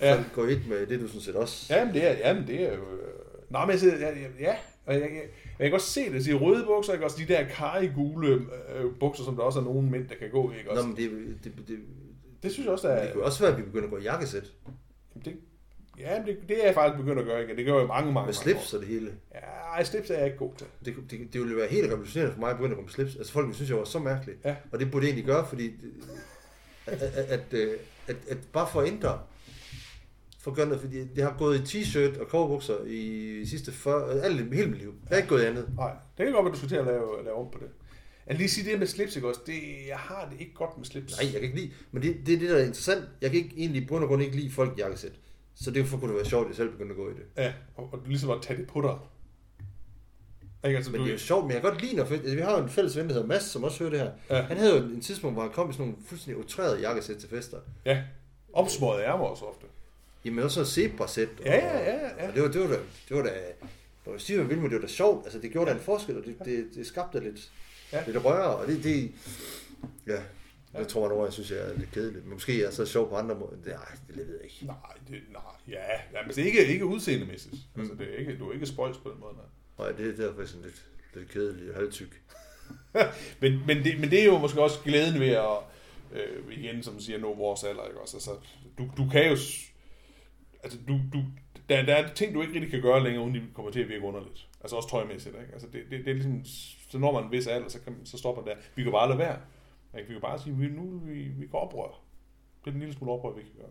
Ja. 0.00 0.14
ja. 0.14 0.24
gå 0.34 0.46
hit 0.46 0.68
med 0.68 0.86
det, 0.86 1.00
du 1.00 1.06
sådan 1.08 1.20
set 1.20 1.36
også. 1.36 1.74
Jamen, 1.74 1.94
det 1.94 2.06
er, 2.10 2.28
jamen, 2.28 2.46
det 2.46 2.60
er 2.62 2.68
jo... 2.74 2.80
øh, 2.82 3.50
Nå, 3.50 3.58
men 3.60 3.70
jeg 3.70 3.78
siger, 3.80 3.96
ja, 3.98 4.08
ja, 4.08 4.26
ja. 4.40 4.54
Og 4.86 4.94
jeg, 4.94 5.00
jeg, 5.02 5.10
jeg 5.58 5.64
kan 5.64 5.70
godt 5.70 5.82
se 5.82 6.12
det. 6.12 6.24
De 6.24 6.32
røde 6.32 6.64
bukser, 6.66 6.92
ikke? 6.92 7.04
Også 7.04 7.16
de 7.28 7.32
der 7.32 7.44
kari-gule 7.44 8.28
øh, 8.74 8.84
bukser, 9.00 9.24
som 9.24 9.36
der 9.36 9.42
også 9.42 9.58
er 9.58 9.64
nogle 9.64 9.90
mænd, 9.90 10.08
der 10.08 10.14
kan 10.14 10.30
gå 10.30 10.50
i. 10.50 10.56
Ikke? 10.58 10.68
Nå, 10.68 10.74
Også. 10.76 10.86
men 10.86 10.96
det, 10.96 11.10
det, 11.44 11.52
det, 11.68 11.78
det 12.42 12.52
synes 12.52 12.64
jeg 12.64 12.72
også, 12.72 12.88
der 12.88 13.00
det 13.00 13.08
er... 13.08 13.12
kunne 13.12 13.24
også 13.24 13.40
være, 13.42 13.52
at 13.52 13.58
vi 13.58 13.62
begynder 13.62 13.84
at 13.84 13.90
gå 13.90 13.96
i 13.98 14.02
jakkesæt. 14.02 14.52
Det, 15.24 15.36
ja, 15.98 16.18
men 16.18 16.26
det, 16.28 16.38
det 16.48 16.60
er 16.62 16.66
jeg 16.66 16.74
faktisk 16.74 16.98
begyndt 17.00 17.18
at 17.20 17.26
gøre, 17.26 17.42
ikke? 17.42 17.56
Det 17.56 17.64
gør 17.66 17.72
jeg 17.74 17.82
jo 17.82 17.86
mange, 17.86 18.04
mange, 18.12 18.12
Med 18.12 18.20
mange 18.22 18.32
slips 18.32 18.74
og 18.74 18.80
det 18.80 18.88
hele. 18.88 19.08
år. 19.34 19.38
Ja, 19.78 19.84
slips 19.84 20.10
er 20.10 20.16
jeg 20.16 20.26
ikke 20.26 20.38
god 20.38 20.50
til. 20.58 20.66
Det, 20.84 20.94
det, 21.10 21.20
det 21.32 21.40
ville 21.40 21.56
være 21.56 21.68
helt 21.68 21.90
revolutionerende 21.92 22.34
for 22.34 22.40
mig 22.40 22.50
at 22.50 22.56
begynde 22.56 22.72
at 22.72 22.76
gå 22.76 22.82
med 22.82 22.90
slips. 22.90 23.16
Altså 23.16 23.32
folk 23.32 23.46
ville 23.46 23.54
synes, 23.54 23.70
jeg 23.70 23.78
var 23.78 23.84
så 23.84 23.98
mærkelig. 23.98 24.34
Ja. 24.44 24.56
Og 24.72 24.78
det 24.80 24.90
burde 24.90 25.04
jeg 25.06 25.10
egentlig 25.10 25.26
gøre, 25.26 25.46
fordi 25.48 25.70
at, 26.86 27.02
at, 27.02 27.12
at, 27.12 27.54
at, 27.54 27.76
at, 28.06 28.16
at 28.28 28.38
bare 28.52 28.68
for 28.72 28.80
at 28.80 28.88
ændre, 28.88 29.20
for 30.40 30.50
at 30.50 30.56
gøre 30.56 30.66
noget, 30.66 30.80
fordi 30.80 31.04
det 31.04 31.24
har 31.24 31.34
gået 31.38 31.74
i 31.74 31.82
t-shirt 31.82 32.20
og 32.20 32.26
coverbukser 32.26 32.84
i 32.86 33.46
sidste 33.46 33.72
40, 33.72 34.20
alt, 34.22 34.54
hele 34.54 34.70
mit 34.70 34.78
liv. 34.78 34.94
Jeg 35.02 35.08
har 35.08 35.16
ikke 35.16 35.28
gået 35.28 35.42
i 35.42 35.46
andet. 35.46 35.68
Nej, 35.76 35.92
det 36.18 36.26
kan 36.26 36.32
godt 36.34 36.44
være, 36.44 36.52
du 36.52 36.58
skal 36.58 36.68
til 36.68 36.76
at 36.76 36.86
lave, 36.86 37.24
lave 37.24 37.36
om 37.36 37.50
på 37.50 37.58
det. 37.58 37.68
Jeg 38.26 38.36
lige 38.36 38.48
sige 38.48 38.70
det 38.70 38.78
med 38.78 38.86
slips, 38.86 39.16
ikke 39.16 39.28
også? 39.28 39.40
Det, 39.46 39.60
jeg 39.88 39.96
har 39.96 40.28
det 40.32 40.40
ikke 40.40 40.54
godt 40.54 40.76
med 40.78 40.84
slips. 40.84 41.16
Nej, 41.16 41.24
jeg 41.32 41.40
kan 41.40 41.42
ikke 41.42 41.56
lide, 41.56 41.70
men 41.92 42.02
det, 42.02 42.26
det 42.26 42.34
er 42.34 42.38
det, 42.38 42.50
der 42.50 42.56
er 42.56 42.64
interessant. 42.64 43.04
Jeg 43.20 43.30
kan 43.30 43.40
ikke 43.40 43.54
egentlig 43.56 43.82
i 43.82 43.86
bund 43.86 44.02
og 44.04 44.08
grund 44.08 44.22
ikke 44.22 44.36
lide 44.36 44.50
folk 44.50 44.78
i 44.78 44.80
jakkesæt. 44.80 45.12
Så 45.54 45.70
derfor 45.70 45.98
kunne 45.98 46.08
det 46.08 46.16
være 46.16 46.24
sjovt, 46.24 46.44
at 46.44 46.48
jeg 46.48 46.56
selv 46.56 46.70
begyndte 46.70 46.92
at 46.92 46.96
gå 46.96 47.08
i 47.08 47.12
det. 47.12 47.24
Ja, 47.36 47.52
og, 47.76 47.88
og 47.92 48.02
ligesom 48.06 48.30
at 48.30 48.38
tage 48.42 48.58
det 48.58 48.66
på 48.66 48.80
dig. 48.80 48.98
Ikke, 50.66 50.76
altså, 50.76 50.90
Men 50.92 51.00
du, 51.00 51.04
det 51.06 51.10
er 51.10 51.14
jo 51.14 51.18
sjovt, 51.18 51.44
men 51.44 51.52
jeg 51.52 51.62
kan 51.62 51.70
godt 51.70 51.82
lide, 51.82 51.96
når 51.96 52.04
altså, 52.04 52.34
vi 52.34 52.40
har 52.40 52.56
jo 52.58 52.62
en 52.64 52.68
fælles 52.70 52.96
ven, 52.96 53.06
der 53.08 53.12
hedder 53.12 53.26
Mads, 53.26 53.42
som 53.42 53.64
også 53.64 53.78
hører 53.78 53.90
det 53.90 54.00
her. 54.00 54.36
Ja. 54.36 54.42
Han 54.42 54.56
havde 54.56 54.76
jo 54.76 54.82
en 54.84 55.00
tidspunkt, 55.00 55.34
hvor 55.36 55.42
han 55.42 55.52
kom 55.52 55.70
i 55.70 55.72
sådan 55.72 55.86
nogle 55.86 56.02
fuldstændig 56.06 56.36
outrerede 56.42 56.80
jakkesæt 56.80 57.16
til 57.16 57.28
fester. 57.28 57.58
ja, 57.84 58.02
opsmøget 58.52 59.02
ærmer 59.04 59.24
også 59.24 59.44
ofte. 59.44 59.66
Jamen 60.24 60.44
også 60.44 60.64
zebra-sæt. 60.64 61.28
og- 61.40 61.44
Ja, 61.44 61.54
ja, 61.54 61.78
ja, 61.90 61.98
ja. 62.24 62.28
Og 62.28 62.34
det 62.34 62.42
var, 62.42 62.48
det 62.48 62.60
var 62.60 62.66
da, 62.68 62.78
det 63.08 63.16
var 63.16 63.22
da, 63.22 63.30
når 64.06 64.12
jeg 64.12 64.20
siger, 64.20 64.48
det 64.48 64.62
var 64.72 64.78
da 64.78 64.86
sjovt. 64.86 65.24
Altså, 65.26 65.38
det 65.38 65.50
gjorde 65.52 65.70
da 65.70 65.74
en 65.76 65.82
forskel, 65.82 66.18
og 66.18 66.24
det, 66.24 66.36
det, 66.44 66.66
det 66.74 66.86
skabte 66.86 67.20
lidt, 67.20 67.50
Ja. 67.92 67.98
ja. 67.98 68.04
lidt 68.06 68.24
røre, 68.24 68.56
og 68.56 68.66
det, 68.66 68.84
det 68.84 69.10
ja, 70.06 70.16
det 70.78 70.88
tror 70.88 71.00
jeg 71.02 71.08
nogle, 71.08 71.24
jeg 71.24 71.32
synes, 71.32 71.50
jeg 71.50 71.58
er 71.58 71.78
lidt 71.78 71.90
kedeligt. 71.92 72.24
Men 72.24 72.34
måske 72.34 72.58
er 72.60 72.64
jeg 72.64 72.72
så 72.72 72.86
sjov 72.86 73.08
på 73.08 73.16
andre 73.16 73.34
måder. 73.34 73.56
Det, 73.64 73.72
ej, 73.72 73.78
det 74.08 74.16
ved 74.16 74.34
jeg 74.34 74.44
ikke. 74.44 74.66
Nej, 74.66 74.76
det, 75.08 75.20
nej, 75.32 75.42
ja, 75.68 75.92
ja 76.12 76.22
men 76.26 76.34
det 76.34 76.38
er 76.42 76.46
ikke, 76.46 76.66
ikke 76.66 76.86
udseendemæssigt. 76.86 77.54
Mm. 77.74 77.80
Altså, 77.80 77.96
det 77.98 78.14
er 78.14 78.18
ikke, 78.18 78.38
du 78.38 78.48
er 78.48 78.52
ikke 78.54 78.66
spøjs 78.66 78.96
på 78.96 79.10
den 79.10 79.20
måde. 79.20 79.32
Nej. 79.34 79.44
Nej, 79.78 79.92
det 79.92 80.10
er 80.10 80.26
derfor 80.26 80.44
sådan 80.46 80.64
lidt, 80.64 80.86
lidt 81.14 81.30
kedeligt 81.30 81.70
og 81.70 81.76
halvtyk. 81.76 82.22
Men, 83.40 83.66
men, 83.66 83.84
det, 83.84 84.00
men 84.00 84.10
det 84.10 84.20
er 84.20 84.24
jo 84.24 84.38
måske 84.38 84.62
også 84.62 84.78
glæden 84.84 85.20
ved 85.20 85.28
at, 85.28 85.58
øh, 86.12 86.58
igen, 86.58 86.82
som 86.82 87.00
siger, 87.00 87.18
nå 87.18 87.34
vores 87.34 87.64
alder, 87.64 87.84
ikke 87.86 88.00
også? 88.00 88.16
Altså, 88.16 88.30
du, 88.78 88.90
du 88.96 89.08
kan 89.10 89.24
jo, 89.24 89.36
altså, 90.62 90.78
du, 90.88 91.00
du, 91.12 91.24
der, 91.68 91.82
der 91.82 91.94
er 91.94 92.14
ting, 92.14 92.34
du 92.34 92.42
ikke 92.42 92.54
rigtig 92.54 92.70
kan 92.70 92.82
gøre 92.82 93.04
længere, 93.04 93.24
uden 93.24 93.34
de 93.34 93.42
kommer 93.54 93.72
til 93.72 93.80
at 93.80 93.88
virke 93.88 94.04
underligt. 94.04 94.48
Altså 94.60 94.76
også 94.76 94.88
tøjmæssigt, 94.88 95.34
ikke? 95.34 95.52
Altså, 95.52 95.68
det, 95.72 95.84
det, 95.90 96.04
det 96.04 96.10
er 96.10 96.14
ligesom, 96.14 96.44
så 96.90 96.98
når 96.98 97.12
man 97.12 97.24
en 97.24 97.30
vis 97.30 97.46
alder, 97.46 97.68
så, 97.68 97.80
kan, 97.80 97.96
så 98.04 98.18
stopper 98.18 98.42
det 98.42 98.56
der. 98.56 98.62
Vi 98.74 98.82
kan 98.82 98.92
bare 98.92 99.08
lade 99.08 99.18
være. 99.18 99.40
Ikke? 99.96 100.08
Vi 100.08 100.14
kan 100.14 100.20
bare 100.20 100.38
sige, 100.38 100.56
vi, 100.56 100.66
nu 100.66 100.98
vi, 101.04 101.22
vi 101.22 101.46
går 101.46 101.60
oprør. 101.60 102.00
Det 102.60 102.66
er 102.66 102.70
den 102.70 102.80
lille 102.80 102.94
smule 102.94 103.12
oprør, 103.12 103.32
vi 103.32 103.42
kan 103.42 103.52
gøre. 103.56 103.70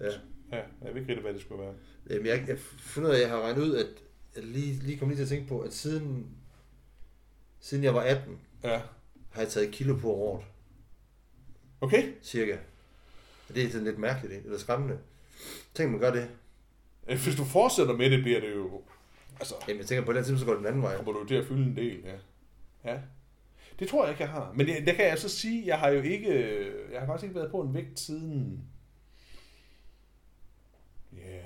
Ja. 0.00 0.16
Ja, 0.52 0.56
jeg 0.56 0.94
ved 0.94 1.00
ikke 1.00 1.08
rigtig, 1.08 1.22
hvad 1.22 1.32
det 1.34 1.40
skulle 1.40 1.62
være. 1.62 1.74
Jamen, 2.10 2.26
jeg, 2.26 2.44
jeg 2.48 2.58
finder 2.58 3.08
ud 3.08 3.14
af, 3.14 3.18
at 3.18 3.22
jeg 3.22 3.30
har 3.30 3.40
regnet 3.42 3.62
ud, 3.62 3.76
at 3.76 3.86
jeg 4.36 4.44
lige, 4.44 4.72
lige 4.74 4.98
kom 4.98 5.08
lige 5.08 5.16
til 5.18 5.22
at 5.22 5.28
tænke 5.28 5.48
på, 5.48 5.60
at 5.60 5.72
siden, 5.72 6.26
siden 7.60 7.84
jeg 7.84 7.94
var 7.94 8.00
18, 8.00 8.38
Ja. 8.64 8.80
har 9.30 9.40
jeg 9.42 9.48
taget 9.48 9.68
et 9.68 9.74
kilo 9.74 9.96
på 9.96 10.10
året, 10.12 10.44
Okay. 11.80 12.12
cirka. 12.22 12.56
Og 13.48 13.54
det 13.54 13.64
er 13.64 13.70
sådan 13.70 13.84
lidt 13.86 13.98
mærkeligt, 13.98 14.34
ikke? 14.34 14.44
eller 14.46 14.58
skræmmende. 14.58 14.98
Tænk, 15.74 15.90
man 15.90 16.00
gør 16.00 16.12
det. 16.12 16.30
Hvis 17.04 17.36
du 17.36 17.44
fortsætter 17.44 17.96
med 17.96 18.10
det, 18.10 18.22
bliver 18.22 18.40
det 18.40 18.54
jo... 18.54 18.82
Altså, 19.40 19.54
Jamen, 19.68 19.78
jeg 19.80 19.86
tænker, 19.86 20.04
på 20.04 20.12
den 20.12 20.24
tid, 20.24 20.38
så 20.38 20.44
går 20.44 20.52
det 20.52 20.58
den 20.58 20.66
anden 20.66 20.82
vej. 20.82 20.96
kommer 20.96 21.12
du 21.12 21.24
til 21.26 21.34
at 21.34 21.46
fylde 21.46 21.62
en 21.64 21.76
del, 21.76 22.02
ja. 22.04 22.14
Ja. 22.92 23.00
Det 23.78 23.88
tror 23.88 24.04
jeg 24.04 24.10
ikke, 24.12 24.22
jeg 24.22 24.30
har. 24.30 24.52
Men 24.56 24.66
det, 24.66 24.86
det 24.86 24.94
kan 24.96 25.04
jeg 25.06 25.18
så 25.18 25.28
sige, 25.28 25.66
jeg 25.66 25.78
har 25.78 25.88
jo 25.88 26.02
ikke... 26.02 26.30
Jeg 26.92 27.00
har 27.00 27.06
faktisk 27.06 27.22
ikke 27.24 27.34
været 27.34 27.50
på 27.50 27.60
en 27.60 27.74
vægt 27.74 27.98
siden... 28.00 28.64
Ja, 31.16 31.40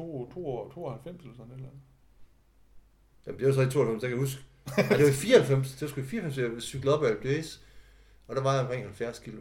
to, 0.00 0.30
to, 0.34 0.70
92 0.74 1.20
eller 1.22 1.34
sådan 1.36 1.52
et 1.52 1.56
eller 1.56 1.68
andet. 1.68 1.80
Jamen, 3.26 3.38
det 3.40 3.46
var 3.46 3.52
så 3.52 3.60
i 3.60 3.70
92, 3.70 4.02
jeg 4.02 4.10
kan 4.10 4.18
huske. 4.18 4.40
Nej, 4.76 4.86
det 4.88 5.04
var 5.04 5.10
i 5.10 5.12
94. 5.12 5.72
Det 5.72 5.82
var 5.82 5.88
sgu 5.88 6.00
i 6.00 6.04
94, 6.04 6.38
jeg 6.38 6.62
cyklede 6.62 6.96
op 6.98 7.04
af 7.04 7.08
Alpe 7.10 7.44
Og 8.26 8.36
der 8.36 8.42
var 8.42 8.52
jeg 8.52 8.60
omkring 8.60 8.82
70 8.84 9.18
kilo. 9.18 9.40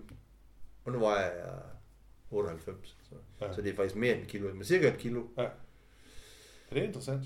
Og 0.85 0.91
nu 0.91 0.99
var 0.99 1.19
jeg 1.19 1.31
98. 2.31 2.97
Så, 3.09 3.15
Ja. 3.41 3.45
ja. 3.47 3.53
så 3.53 3.61
det 3.61 3.71
er 3.71 3.75
faktisk 3.75 3.95
mere 3.95 4.13
end 4.13 4.21
et 4.21 4.27
kilo. 4.27 4.53
Men 4.53 4.63
cirka 4.63 4.87
et 4.87 4.97
kilo. 4.97 5.23
Ja, 5.37 5.47
det 6.69 6.77
er 6.77 6.83
interessant. 6.83 7.23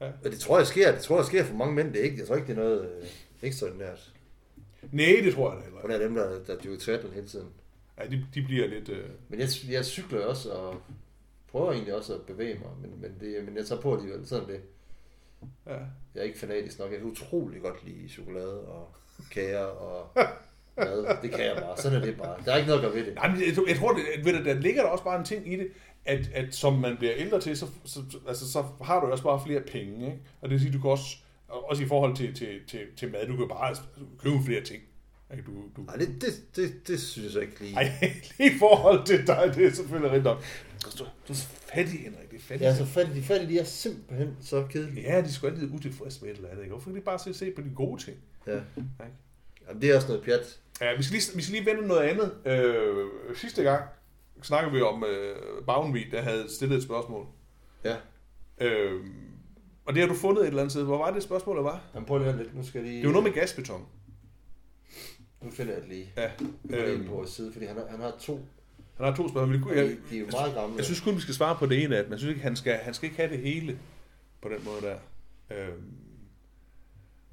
Ja. 0.00 0.06
Og 0.24 0.30
det 0.30 0.38
tror 0.40 0.58
jeg 0.58 0.66
sker. 0.66 0.92
Det 0.92 1.00
tror 1.02 1.16
jeg 1.16 1.24
sker 1.26 1.44
for 1.44 1.54
mange 1.54 1.74
mænd. 1.74 1.92
Det 1.92 2.00
er 2.00 2.04
ikke, 2.04 2.18
jeg 2.18 2.26
tror 2.26 2.34
ikke, 2.36 2.46
det 2.46 2.58
er 2.58 2.62
noget 2.62 2.90
øh, 3.02 3.08
ekstraordinært. 3.42 4.12
Nej, 4.92 5.20
det 5.24 5.34
tror 5.34 5.50
jeg 5.52 5.58
da 5.58 5.64
heller 5.64 5.80
Og 5.80 5.84
ikke. 5.90 5.98
der 5.98 6.04
er 6.04 6.08
dem, 6.08 6.14
der, 6.14 6.44
der 6.44 6.62
dyrker 6.62 6.78
triathlon 6.80 7.12
hele 7.12 7.26
tiden. 7.26 7.48
Ja, 7.98 8.06
de, 8.06 8.26
de 8.34 8.42
bliver 8.42 8.66
lidt... 8.66 8.88
Øh... 8.88 9.04
Men 9.28 9.40
jeg, 9.40 9.48
jeg 9.70 9.84
cykler 9.84 10.26
også, 10.26 10.50
og 10.52 10.76
prøver 11.50 11.72
egentlig 11.72 11.94
også 11.94 12.14
at 12.14 12.20
bevæge 12.22 12.54
mig. 12.58 12.70
Men, 12.82 13.00
men, 13.00 13.10
det, 13.20 13.44
men 13.44 13.56
jeg 13.56 13.66
tager 13.66 13.80
på 13.80 13.96
alligevel. 13.96 14.26
Sådan 14.26 14.48
det. 14.48 14.60
Ja. 15.66 15.72
Jeg 16.14 16.20
er 16.20 16.22
ikke 16.22 16.38
fanatisk 16.38 16.78
nok. 16.78 16.90
Jeg 16.90 16.98
kan 16.98 17.08
utrolig 17.10 17.60
godt 17.62 17.84
lide 17.84 18.08
chokolade 18.08 18.60
og 18.60 18.94
kager 19.30 19.64
og 19.64 20.10
mad. 20.76 21.16
Det 21.22 21.30
kan 21.30 21.40
jeg 21.44 21.56
bare. 21.62 21.76
Sådan 21.76 22.00
er 22.02 22.04
det 22.04 22.16
bare. 22.16 22.36
Der 22.44 22.52
er 22.52 22.56
ikke 22.56 22.68
noget 22.68 22.80
at 22.84 22.86
gøre 22.90 23.00
ved 23.00 23.06
det. 23.06 23.14
Nej, 23.14 23.28
men 23.30 23.40
jeg, 23.46 23.54
tror- 23.54 23.68
jeg 23.68 23.76
tror, 23.76 23.92
det, 23.92 24.24
ved 24.24 24.38
du, 24.38 24.44
der 24.44 24.54
ligger 24.54 24.82
der 24.82 24.88
også 24.88 25.04
bare 25.04 25.18
en 25.18 25.24
ting 25.24 25.52
i 25.52 25.56
det, 25.56 25.68
at, 26.04 26.30
at 26.34 26.54
som 26.54 26.72
man 26.72 26.96
bliver 26.96 27.12
ældre 27.16 27.40
til, 27.40 27.56
så, 27.56 27.66
så, 27.84 28.00
altså, 28.28 28.52
så 28.52 28.64
har 28.82 29.00
du 29.00 29.06
også 29.06 29.24
bare 29.24 29.42
flere 29.46 29.60
penge. 29.60 30.06
Ikke? 30.06 30.18
Og 30.40 30.48
det 30.48 30.50
vil 30.50 30.60
sige, 30.60 30.72
du 30.72 30.80
kan 30.80 30.90
også, 30.90 31.16
også 31.48 31.82
i 31.82 31.86
forhold 31.86 32.16
til, 32.16 32.34
til, 32.34 32.60
til, 32.66 32.80
til 32.96 33.12
mad, 33.12 33.26
du 33.26 33.36
kan 33.36 33.48
bare 33.48 33.76
købe 34.18 34.36
flere 34.46 34.60
ting. 34.60 34.82
Ikke? 35.36 35.50
Du, 35.50 35.52
du, 35.76 35.82
Nej, 35.86 35.96
det, 35.96 36.08
det, 36.20 36.56
det, 36.56 36.88
det 36.88 37.00
synes 37.00 37.34
jeg 37.34 37.42
ikke 37.42 37.60
lige. 37.60 37.76
ej, 37.76 37.92
lige 38.38 38.54
i 38.54 38.58
forhold 38.58 39.06
til 39.06 39.26
dig, 39.26 39.52
det 39.54 39.66
er 39.66 39.70
selvfølgelig 39.72 40.10
rigtigt 40.10 40.24
nok. 40.24 40.44
Du, 40.98 41.04
du 41.28 41.32
er 41.32 41.36
så 41.36 41.46
fattig, 41.74 42.00
Henrik. 42.00 42.30
Det 42.30 42.36
er 42.36 42.40
fattig. 42.40 42.66
Er 42.66 42.74
så 42.74 42.84
fattig. 42.86 43.14
De 43.14 43.22
fattige, 43.22 43.50
de 43.50 43.58
er 43.58 43.64
simpelthen 43.64 44.36
så 44.40 44.66
kedelige. 44.70 45.12
Ja, 45.12 45.20
de 45.20 45.26
er 45.26 45.28
sgu 45.28 45.46
altid 45.46 45.70
utilfredse 45.72 46.22
med 46.24 46.30
et 46.30 46.36
eller 46.36 46.48
andet. 46.48 46.62
Ikke? 46.62 46.72
Hvorfor 46.72 46.90
kan 46.90 47.00
de 47.00 47.04
bare 47.04 47.18
se, 47.18 47.34
se 47.34 47.50
på 47.50 47.60
de 47.62 47.70
gode 47.76 48.02
ting? 48.02 48.16
Ja. 48.46 48.54
Ikke? 48.54 48.62
Jamen, 49.68 49.82
det 49.82 49.90
er 49.90 49.96
også 49.96 50.08
noget 50.08 50.24
pjat. 50.24 50.58
Ja, 50.80 50.96
vi 50.96 51.02
skal 51.02 51.12
lige, 51.14 51.36
vi 51.36 51.42
skal 51.42 51.54
lige 51.54 51.66
vende 51.66 51.86
noget 51.88 52.00
andet. 52.00 52.32
Øh, 52.46 53.06
sidste 53.36 53.62
gang 53.62 53.82
snakkede 54.42 54.72
vi 54.72 54.80
om 54.80 55.04
øh, 55.04 55.36
Bavnvig, 55.66 56.06
der 56.10 56.22
havde 56.22 56.44
stillet 56.48 56.76
et 56.76 56.82
spørgsmål. 56.82 57.26
Ja. 57.84 57.96
Øh, 58.60 59.00
og 59.86 59.94
det 59.94 60.02
har 60.02 60.08
du 60.08 60.14
fundet 60.14 60.42
et 60.42 60.46
eller 60.48 60.60
andet 60.60 60.72
sted. 60.72 60.84
Hvor 60.84 60.98
var 60.98 61.10
det 61.10 61.22
spørgsmål, 61.22 61.56
der 61.56 61.62
var? 61.62 61.82
Jamen, 61.94 62.06
prøv 62.06 62.18
lige 62.18 62.36
lidt. 62.36 62.56
Nu 62.56 62.66
skal 62.66 62.78
jeg 62.78 62.88
lige... 62.90 63.00
Det 63.00 63.06
var 63.06 63.12
noget 63.12 63.24
med 63.24 63.32
gasbeton. 63.32 63.86
Nu 65.44 65.50
finder 65.50 65.72
jeg 65.72 65.82
det 65.82 65.88
lige. 65.90 66.12
Ja. 66.16 66.30
Nu 66.40 66.76
er 66.76 66.78
jeg 66.78 66.88
Øh, 66.88 66.94
inde 66.94 67.06
på 67.08 67.14
vores 67.14 67.30
side, 67.30 67.52
fordi 67.52 67.66
han 67.66 67.76
har, 67.76 67.86
han 67.90 68.00
har 68.00 68.14
to. 68.20 68.40
han 68.96 69.06
har 69.06 69.14
to 69.16 69.28
spørgsmål. 69.28 69.54
det 69.70 69.76
Jeg, 69.76 69.96
de, 70.10 70.16
er 70.16 70.20
jo 70.20 70.26
meget 70.32 70.54
gamle. 70.54 70.76
jeg 70.76 70.84
synes 70.84 71.00
kun, 71.00 71.16
vi 71.16 71.20
skal 71.20 71.34
svare 71.34 71.56
på 71.58 71.66
det 71.66 71.82
ene 71.84 71.96
af 71.96 72.02
dem. 72.02 72.12
Jeg 72.12 72.18
synes 72.18 72.30
ikke, 72.30 72.42
han 72.42 72.56
skal, 72.56 72.72
han 72.74 72.94
skal 72.94 73.06
ikke 73.06 73.16
have 73.16 73.30
det 73.30 73.38
hele 73.38 73.78
på 74.42 74.48
den 74.48 74.64
måde 74.64 74.80
der. 74.80 74.96
Øh, 75.50 75.68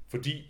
fordi... 0.08 0.46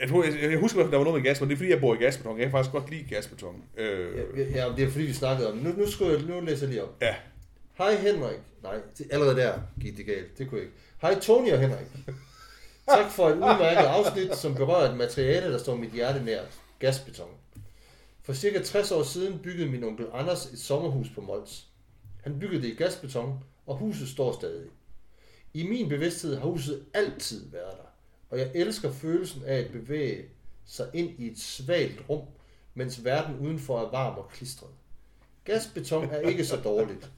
Jeg, 0.00 0.08
tror, 0.08 0.24
jeg, 0.24 0.50
jeg 0.50 0.58
husker, 0.58 0.84
at 0.84 0.90
der 0.90 0.96
var 0.96 1.04
noget 1.04 1.22
med 1.22 1.28
gas, 1.30 1.40
men 1.40 1.48
det 1.50 1.54
er 1.54 1.56
fordi, 1.58 1.70
jeg 1.70 1.80
bor 1.80 1.94
i 1.94 1.98
gasbeton. 1.98 2.36
Jeg 2.38 2.44
kan 2.44 2.50
faktisk 2.50 2.72
godt 2.72 2.90
lide 2.90 3.04
gasbeton. 3.14 3.62
Øh, 3.76 4.16
Ja, 4.36 4.42
ja, 4.66 4.72
det 4.76 4.84
er 4.84 4.90
fordi, 4.90 5.04
vi 5.04 5.12
snakkede 5.12 5.52
om. 5.52 5.58
Nu, 5.58 5.70
nu, 5.72 5.86
skal 5.90 6.06
jeg, 6.06 6.22
nu 6.22 6.40
læser 6.40 6.66
jeg 6.66 6.68
lige 6.68 6.82
op. 6.84 6.96
ja. 7.02 7.14
Hej 7.78 7.94
Henrik. 7.94 8.38
Nej, 8.62 8.80
allerede 9.10 9.36
der 9.36 9.58
gik 9.80 9.96
det 9.96 10.06
galt. 10.06 10.38
Det 10.38 10.48
kunne 10.48 10.58
jeg 10.58 10.66
ikke. 10.66 10.76
Hej 11.02 11.20
Tony 11.20 11.52
og 11.52 11.58
Henrik. 11.60 11.86
Tak 12.88 13.10
for 13.10 13.28
et 13.28 13.34
udmærket 13.34 13.86
afsnit, 13.86 14.36
som 14.36 14.54
berører 14.54 14.90
et 14.90 14.96
materiale, 14.96 15.52
der 15.52 15.58
står 15.58 15.76
mit 15.76 15.90
hjerte 15.90 16.24
nært. 16.24 16.60
Gasbeton. 16.78 17.28
For 18.22 18.32
cirka 18.32 18.62
60 18.62 18.92
år 18.92 19.02
siden 19.02 19.38
byggede 19.38 19.70
min 19.70 19.84
onkel 19.84 20.06
Anders 20.12 20.46
et 20.46 20.58
sommerhus 20.58 21.06
på 21.14 21.20
Mols. 21.20 21.66
Han 22.22 22.38
byggede 22.38 22.62
det 22.62 22.68
i 22.68 22.74
gasbeton, 22.74 23.44
og 23.66 23.76
huset 23.76 24.08
står 24.08 24.32
stadig. 24.32 24.68
I 25.54 25.68
min 25.68 25.88
bevidsthed 25.88 26.36
har 26.36 26.46
huset 26.46 26.84
altid 26.94 27.50
været 27.50 27.76
der, 27.76 27.88
og 28.30 28.38
jeg 28.38 28.50
elsker 28.54 28.92
følelsen 28.92 29.44
af 29.44 29.56
at 29.56 29.72
bevæge 29.72 30.24
sig 30.66 30.90
ind 30.94 31.10
i 31.18 31.30
et 31.30 31.38
svagt 31.38 32.08
rum, 32.08 32.22
mens 32.74 33.04
verden 33.04 33.38
udenfor 33.38 33.80
er 33.80 33.90
varm 33.90 34.18
og 34.18 34.28
klistret. 34.28 34.70
Gasbeton 35.44 36.10
er 36.10 36.18
ikke 36.20 36.44
så 36.44 36.56
dårligt. 36.56 37.10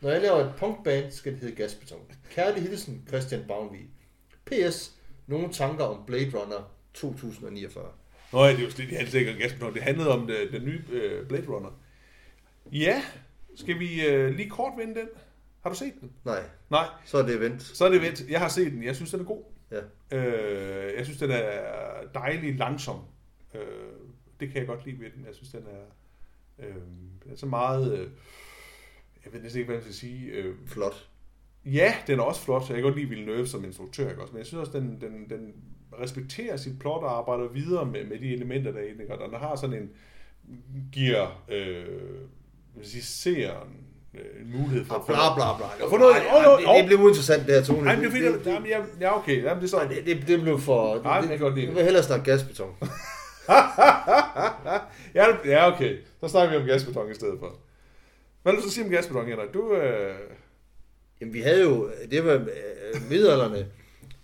Når 0.00 0.10
jeg 0.10 0.22
laver 0.22 0.38
et 0.38 0.54
punkband, 0.56 1.12
skal 1.12 1.32
det 1.32 1.40
hedde 1.40 1.54
gasbeton. 1.54 2.00
Kærlig 2.30 2.62
hilsen, 2.62 3.04
Christian 3.08 3.44
Bavnvig. 3.48 3.86
P.S. 4.44 4.97
Nogle 5.28 5.52
tanker 5.52 5.84
om 5.84 6.06
Blade 6.06 6.30
Runner 6.38 6.70
2049. 6.94 7.92
Nå 8.32 8.44
ja, 8.44 8.50
det 8.50 8.58
er 8.58 8.62
jo 8.62 8.96
altid 8.96 9.18
ikke 9.18 9.32
om 9.32 9.38
gasbeton. 9.38 9.74
Det 9.74 9.82
handlede 9.82 10.10
om 10.10 10.26
det, 10.26 10.48
den 10.52 10.64
nye 10.64 10.82
øh, 10.90 11.28
Blade 11.28 11.48
Runner. 11.48 11.70
Ja, 12.72 13.02
skal 13.56 13.78
vi 13.78 14.06
øh, 14.06 14.34
lige 14.34 14.50
kort 14.50 14.72
vende 14.78 14.94
den? 14.94 15.08
Har 15.62 15.70
du 15.70 15.76
set 15.76 15.92
den? 16.00 16.12
Nej, 16.24 16.42
Nej, 16.70 16.86
så 17.04 17.18
er 17.18 17.26
det 17.26 17.36
event. 17.36 17.62
så 17.62 17.84
er 17.84 17.88
det 17.88 18.02
vent. 18.02 18.28
Jeg 18.28 18.40
har 18.40 18.48
set 18.48 18.72
den. 18.72 18.82
Jeg 18.82 18.96
synes, 18.96 19.10
den 19.10 19.20
er 19.20 19.24
god. 19.24 19.42
Ja. 19.70 19.80
Øh, 20.16 20.96
jeg 20.96 21.04
synes, 21.04 21.18
den 21.18 21.30
er 21.30 21.50
dejlig 22.14 22.54
langsom. 22.58 23.00
Øh, 23.54 23.60
det 24.40 24.48
kan 24.48 24.56
jeg 24.58 24.66
godt 24.66 24.86
lide 24.86 25.00
ved 25.00 25.10
den. 25.10 25.24
Jeg 25.26 25.34
synes, 25.34 25.50
den 25.50 25.64
er, 25.66 25.84
øh, 26.66 26.74
den 27.24 27.32
er 27.32 27.36
så 27.36 27.46
meget... 27.46 27.98
Øh, 27.98 28.10
jeg 29.24 29.32
ved 29.32 29.40
næsten 29.42 29.58
ikke, 29.58 29.66
hvad 29.66 29.76
jeg 29.76 29.82
skal 29.82 29.94
sige. 29.94 30.26
Øh, 30.30 30.56
Flot. 30.66 31.08
Ja, 31.64 31.94
den 32.06 32.18
er 32.18 32.22
også 32.22 32.40
flot. 32.40 32.62
Jeg 32.68 32.74
kan 32.74 32.82
godt 32.84 32.96
lide 32.96 33.08
Villeneuve 33.08 33.46
som 33.46 33.64
instruktør, 33.64 34.08
ikke 34.10 34.20
også? 34.22 34.32
Men 34.32 34.38
jeg 34.38 34.46
synes 34.46 34.60
også, 34.68 34.78
den, 34.78 34.98
den, 35.00 35.26
den 35.30 35.52
respekterer 36.02 36.56
sit 36.56 36.78
plot 36.80 37.02
og 37.02 37.18
arbejder 37.18 37.48
videre 37.48 37.86
med, 37.86 38.04
med 38.04 38.18
de 38.18 38.34
elementer, 38.34 38.72
der 38.72 38.78
er 38.78 38.84
i 38.84 38.92
den. 38.92 39.00
ikke? 39.00 39.14
Og 39.18 39.30
den 39.30 39.38
har 39.40 39.56
sådan 39.56 39.76
en, 39.76 39.90
giver, 40.92 41.42
øh, 41.48 41.84
vil 42.76 42.86
sige, 42.90 43.02
seeren 43.02 43.68
øh, 44.14 44.20
en 44.42 44.52
mulighed 44.58 44.84
for... 44.84 44.94
Og 44.94 45.06
bla 45.06 45.14
bla 45.34 45.56
bla. 45.56 45.86
Får 45.90 45.98
noget- 45.98 46.16
Ej, 46.16 46.22
ej, 46.24 46.56
det, 46.74 46.80
det 46.80 46.86
blev 46.86 46.98
uinteressant, 46.98 47.46
det 47.46 47.54
her, 47.54 47.62
Tone. 47.62 47.82
Nej, 47.84 47.94
det 47.94 48.04
er 48.06 48.10
fordi, 48.10 48.24
det, 48.24 48.46
jamen, 48.46 48.70
jeg, 48.70 48.84
ja, 49.00 49.18
okay, 49.18 49.42
jamen, 49.42 49.60
det 49.62 49.66
er 49.66 49.70
sådan. 49.70 49.88
det, 49.90 50.06
det, 50.06 50.24
det 50.28 50.40
blev 50.40 50.58
for... 50.60 51.02
Nej, 51.02 51.20
men 51.20 51.30
jeg 51.30 51.38
godt 51.38 51.54
lide 51.54 51.60
Jeg 51.66 51.68
det. 51.68 51.76
vil 51.76 51.84
hellere 51.84 52.02
snakke 52.02 52.24
gasbeton. 52.24 52.74
ja, 55.14 55.26
ja, 55.44 55.72
okay. 55.72 55.96
Så 56.20 56.28
snakker 56.28 56.50
vi 56.58 56.62
om 56.62 56.66
gasbeton 56.68 57.10
i 57.10 57.14
stedet 57.14 57.38
for. 57.38 57.54
Hvad 58.42 58.52
vil 58.52 58.62
du 58.62 58.68
så 58.68 58.74
sige 58.74 58.84
om 58.84 58.90
gasbeton, 58.90 59.26
Henrik? 59.26 59.54
Du, 59.54 59.72
øh... 59.74 60.14
Jamen, 61.20 61.34
vi 61.34 61.40
havde 61.40 61.62
jo... 61.62 61.90
Det 62.10 62.24
var 62.24 62.32
øh, 62.34 63.10
middelalderne. 63.10 63.66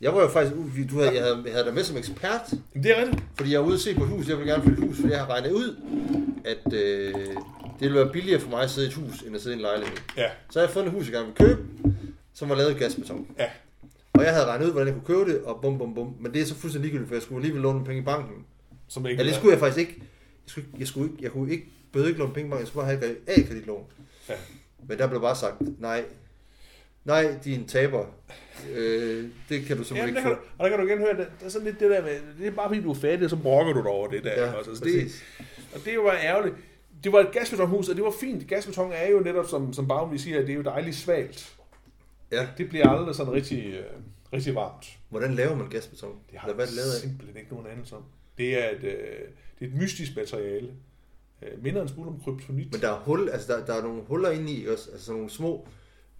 Jeg 0.00 0.14
var 0.14 0.20
jo 0.22 0.28
faktisk... 0.28 0.56
uh, 0.56 0.90
Du 0.90 0.98
havde, 0.98 1.14
jeg, 1.14 1.22
havde, 1.22 1.42
jeg 1.44 1.52
havde 1.52 1.64
dig 1.66 1.74
med 1.74 1.84
som 1.84 1.96
ekspert, 1.96 2.40
Jamen, 2.52 2.82
det 2.84 2.98
er 2.98 3.02
rigtigt. 3.02 3.22
fordi 3.36 3.50
jeg 3.50 3.56
er 3.56 3.60
ude 3.62 3.74
at 3.74 3.80
se 3.80 3.94
på 3.94 4.02
et 4.02 4.08
hus. 4.08 4.28
Jeg 4.28 4.38
vil 4.38 4.46
gerne 4.46 4.62
flytte 4.62 4.82
et 4.82 4.88
hus, 4.88 4.96
fordi 4.96 5.12
jeg 5.12 5.20
har 5.20 5.30
regnet 5.30 5.50
ud, 5.52 5.76
at 6.44 6.72
øh, 6.72 7.14
det 7.14 7.80
ville 7.80 7.94
være 7.98 8.12
billigere 8.12 8.40
for 8.40 8.50
mig 8.50 8.62
at 8.62 8.70
sidde 8.70 8.86
i 8.86 8.90
et 8.90 8.94
hus, 8.94 9.22
end 9.22 9.36
at 9.36 9.42
sidde 9.42 9.54
i 9.54 9.58
en 9.58 9.62
lejlighed. 9.62 9.96
Ja, 10.16 10.28
Så 10.50 10.58
har 10.58 10.66
jeg 10.66 10.72
fundet 10.72 10.88
et 10.88 10.94
hus, 10.94 11.04
jeg 11.04 11.12
gerne 11.12 11.26
vil 11.26 11.34
købe, 11.48 11.62
som 12.34 12.48
var 12.48 12.54
lavet 12.54 12.70
i 12.70 12.74
gasbeton. 12.78 13.26
ja. 13.38 13.46
Og 14.12 14.24
jeg 14.24 14.32
havde 14.32 14.46
regnet 14.46 14.66
ud, 14.66 14.72
hvordan 14.72 14.86
jeg 14.94 15.02
kunne 15.04 15.16
købe 15.16 15.30
det, 15.32 15.42
og 15.42 15.58
bum, 15.62 15.78
bum, 15.78 15.94
bum. 15.94 16.14
Men 16.20 16.32
det 16.34 16.40
er 16.42 16.46
så 16.46 16.54
fuldstændig 16.54 16.90
ligegyldigt, 16.90 17.08
for 17.08 17.14
jeg 17.14 17.22
skulle 17.22 17.38
alligevel 17.38 17.62
låne 17.62 17.84
penge 17.84 18.00
i 18.02 18.04
banken. 18.04 18.44
Som 18.88 19.06
ikke 19.06 19.22
Ja, 19.22 19.28
det 19.28 19.34
skulle 19.36 19.52
jeg 19.52 19.58
faktisk 19.60 19.78
ikke. 19.80 19.94
Jeg, 20.00 20.06
skulle, 20.46 20.66
jeg, 20.78 20.86
skulle 20.86 21.10
ikke, 21.10 21.22
jeg 21.22 21.30
kunne 21.30 21.52
ikke, 21.52 21.64
behøvede 21.92 22.10
ikke 22.10 22.20
låne 22.20 22.32
penge 22.34 22.46
i 22.48 22.50
banken, 22.50 22.60
jeg 22.60 22.68
skulle 22.68 22.86
bare 22.86 22.96
have 22.96 23.10
et 23.10 23.16
A-kreditlån. 23.26 23.84
Ja. 24.28 24.34
Men 24.88 24.98
der 24.98 25.06
blev 25.06 25.20
bare 25.20 25.36
sagt, 25.36 25.54
nej, 25.80 26.04
nej, 27.04 27.38
din 27.44 27.66
taber. 27.66 28.06
Øh, 28.74 29.28
det 29.48 29.64
kan 29.64 29.76
du 29.76 29.84
simpelthen 29.84 29.96
Jamen, 29.96 30.08
ikke 30.08 30.22
få. 30.22 30.28
du, 30.28 30.36
og 30.58 30.64
der 30.64 30.76
kan 30.76 30.78
du 30.78 30.86
igen 30.86 30.98
høre, 30.98 31.16
det, 31.16 31.26
der 31.40 31.46
er 31.46 31.50
sådan 31.50 31.66
lidt 31.66 31.80
det 31.80 31.90
der 31.90 32.02
med, 32.02 32.20
det 32.38 32.46
er 32.46 32.50
bare 32.50 32.68
fordi 32.68 32.82
du 32.82 32.90
er 32.90 32.94
fattig, 32.94 33.30
så 33.30 33.36
brokker 33.36 33.72
du 33.72 33.78
dig 33.78 33.88
over 33.90 34.08
det 34.08 34.24
der. 34.24 34.42
Ja, 34.42 34.52
også. 34.52 34.70
Altså, 34.70 34.84
det, 34.84 35.22
og 35.74 35.80
det 35.84 35.94
er 35.94 36.02
bare 36.02 36.20
ærgerligt. 36.22 36.54
Det 37.04 37.12
var 37.12 37.20
et 37.20 37.32
gasbetonhus, 37.32 37.88
og 37.88 37.96
det 37.96 38.04
var 38.04 38.12
fint. 38.20 38.48
Gasbeton 38.48 38.92
er 38.92 39.10
jo 39.10 39.20
netop, 39.20 39.46
som, 39.48 39.72
som 39.72 39.88
Bavn 39.88 40.18
siger, 40.18 40.40
det 40.40 40.50
er 40.50 40.54
jo 40.54 40.62
dejligt 40.62 40.96
svagt. 40.96 41.54
Ja. 42.32 42.48
Det 42.58 42.68
bliver 42.68 42.88
aldrig 42.88 43.14
sådan 43.14 43.32
rigtig, 43.32 43.64
øh, 43.66 43.84
rigtig 44.32 44.54
varmt. 44.54 44.86
Hvordan 45.08 45.34
laver 45.34 45.56
man 45.56 45.68
gasbeton? 45.68 46.18
Det 46.30 46.38
har 46.38 46.48
Eller 46.48 46.56
hvad 46.56 46.66
det 46.66 46.74
lavet 46.74 46.92
af? 46.94 47.00
simpelthen 47.00 47.36
ikke 47.36 47.50
nogen 47.50 47.66
anelse 47.66 47.96
om. 47.96 48.02
Det 48.38 48.64
er 48.64 48.70
et, 48.70 48.84
øh, 48.84 48.90
det 49.58 49.60
er 49.60 49.66
et 49.66 49.74
mystisk 49.74 50.16
materiale. 50.16 50.68
Øh, 51.42 51.64
minder 51.64 51.82
en 51.82 51.88
smule 51.88 52.08
om 52.08 52.20
kryptonit. 52.24 52.72
Men 52.72 52.80
der 52.80 52.88
er, 52.92 52.98
hul, 52.98 53.28
altså 53.28 53.52
der, 53.52 53.64
der 53.66 53.74
er 53.74 53.82
nogle 53.82 54.02
huller 54.06 54.30
inde 54.30 54.52
i 54.52 54.66
også, 54.66 54.90
altså 54.92 55.12
nogle 55.12 55.30
små 55.30 55.68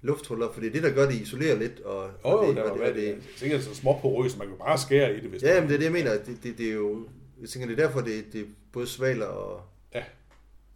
lufthuller, 0.05 0.53
for 0.53 0.61
det 0.61 0.69
er 0.69 0.73
det, 0.73 0.83
der 0.83 0.91
gør, 0.91 1.07
det 1.07 1.15
isolerer 1.15 1.59
lidt. 1.59 1.81
Og, 1.81 2.03
Åh, 2.05 2.11
og 2.23 2.41
oh, 2.41 2.49
det, 2.49 2.57
der 2.57 2.63
og 2.63 2.79
det, 2.79 2.87
og 2.89 2.95
det, 2.95 3.15
det, 3.15 3.19
sikkert 3.37 3.63
så 3.65 3.75
små 3.75 3.99
porøst, 4.03 4.39
man 4.39 4.47
kan 4.49 4.57
bare 4.59 4.79
skære 4.79 5.17
i 5.17 5.21
det, 5.21 5.31
hvis 5.31 5.43
Ja, 5.43 5.61
men 5.61 5.69
det 5.69 5.75
er 5.75 5.79
det, 5.79 5.85
jeg 5.85 5.93
mener. 5.93 6.11
Det, 6.13 6.39
det, 6.43 6.59
det 6.59 6.69
er 6.69 6.73
jo, 6.75 7.07
jeg 7.41 7.49
tænker, 7.49 7.69
det 7.69 7.79
er 7.79 7.83
derfor, 7.87 8.01
det, 8.01 8.25
det 8.33 8.41
er 8.41 8.45
både 8.73 8.87
svaler 8.87 9.27
og... 9.27 9.61
Ja. 9.95 10.03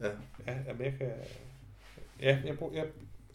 Ja. 0.03 0.09
Ja, 0.47 0.53
jamen, 0.69 0.85
jeg 0.85 0.95
kan... 0.99 1.07
Ja, 2.23 2.39
jeg, 2.47 2.59
bruger, 2.59 2.75
jeg, 2.75 2.85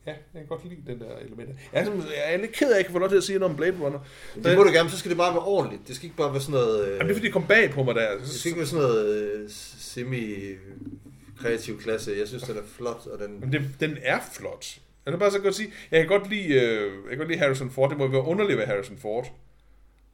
ja, 0.05 0.11
jeg 0.11 0.19
kan 0.41 0.45
godt 0.47 0.69
lide 0.69 0.81
den 0.87 0.99
der 0.99 1.17
element. 1.17 1.49
Jeg 1.73 1.79
er, 1.81 1.83
simpelthen- 1.83 2.13
jeg 2.13 2.33
er 2.33 2.37
lidt 2.37 2.51
ked 2.51 2.67
af, 2.67 2.71
at 2.71 2.77
jeg 2.77 2.85
kan 2.85 2.91
få 2.93 2.99
lov 2.99 3.09
til 3.09 3.17
at 3.17 3.23
sige 3.23 3.39
noget 3.39 3.51
om 3.51 3.57
Blade 3.57 3.77
Runner. 3.81 3.99
Men 4.35 4.43
det 4.43 4.57
må 4.57 4.63
du 4.63 4.71
gerne, 4.71 4.89
så 4.89 4.97
skal 4.97 5.09
det 5.09 5.17
bare 5.17 5.33
være 5.33 5.43
ordentligt. 5.43 5.87
Det 5.87 5.95
skal 5.95 6.05
ikke 6.05 6.17
bare 6.17 6.31
være 6.31 6.41
sådan 6.41 6.51
noget... 6.59 6.85
Øh, 6.87 6.91
Jamen, 6.91 7.01
det 7.07 7.11
er 7.11 7.15
fordi, 7.15 7.25
det 7.25 7.33
kom 7.33 7.47
bag 7.47 7.71
på 7.71 7.83
mig 7.83 7.95
der. 7.95 8.17
det 8.17 8.29
skal 8.29 8.49
ikke 8.49 8.59
være 8.59 8.67
sådan 8.67 8.83
noget 8.83 9.23
øh, 9.33 9.49
semi-kreativ 9.49 11.79
klasse. 11.81 12.15
Jeg 12.19 12.27
synes, 12.27 12.43
den 12.43 12.57
er 12.57 12.61
flot, 12.77 13.07
og 13.07 13.19
den... 13.19 13.39
Men 13.39 13.51
det, 13.51 13.61
den 13.79 13.97
er 14.01 14.19
flot. 14.33 14.79
Jeg 15.05 15.13
vil 15.13 15.19
bare 15.19 15.31
så 15.31 15.39
godt 15.39 15.55
sige, 15.55 15.73
jeg 15.91 15.99
kan 15.99 16.19
godt 16.19 16.29
lide, 16.29 16.47
øh, 16.47 16.93
jeg 16.93 17.09
kan 17.09 17.17
godt 17.17 17.27
lide 17.27 17.39
Harrison 17.39 17.71
Ford. 17.71 17.89
Det 17.89 17.97
må 17.97 18.07
være 18.07 18.21
underligt 18.21 18.59
ved 18.59 18.65
Harrison 18.65 18.97
Ford. 18.97 19.31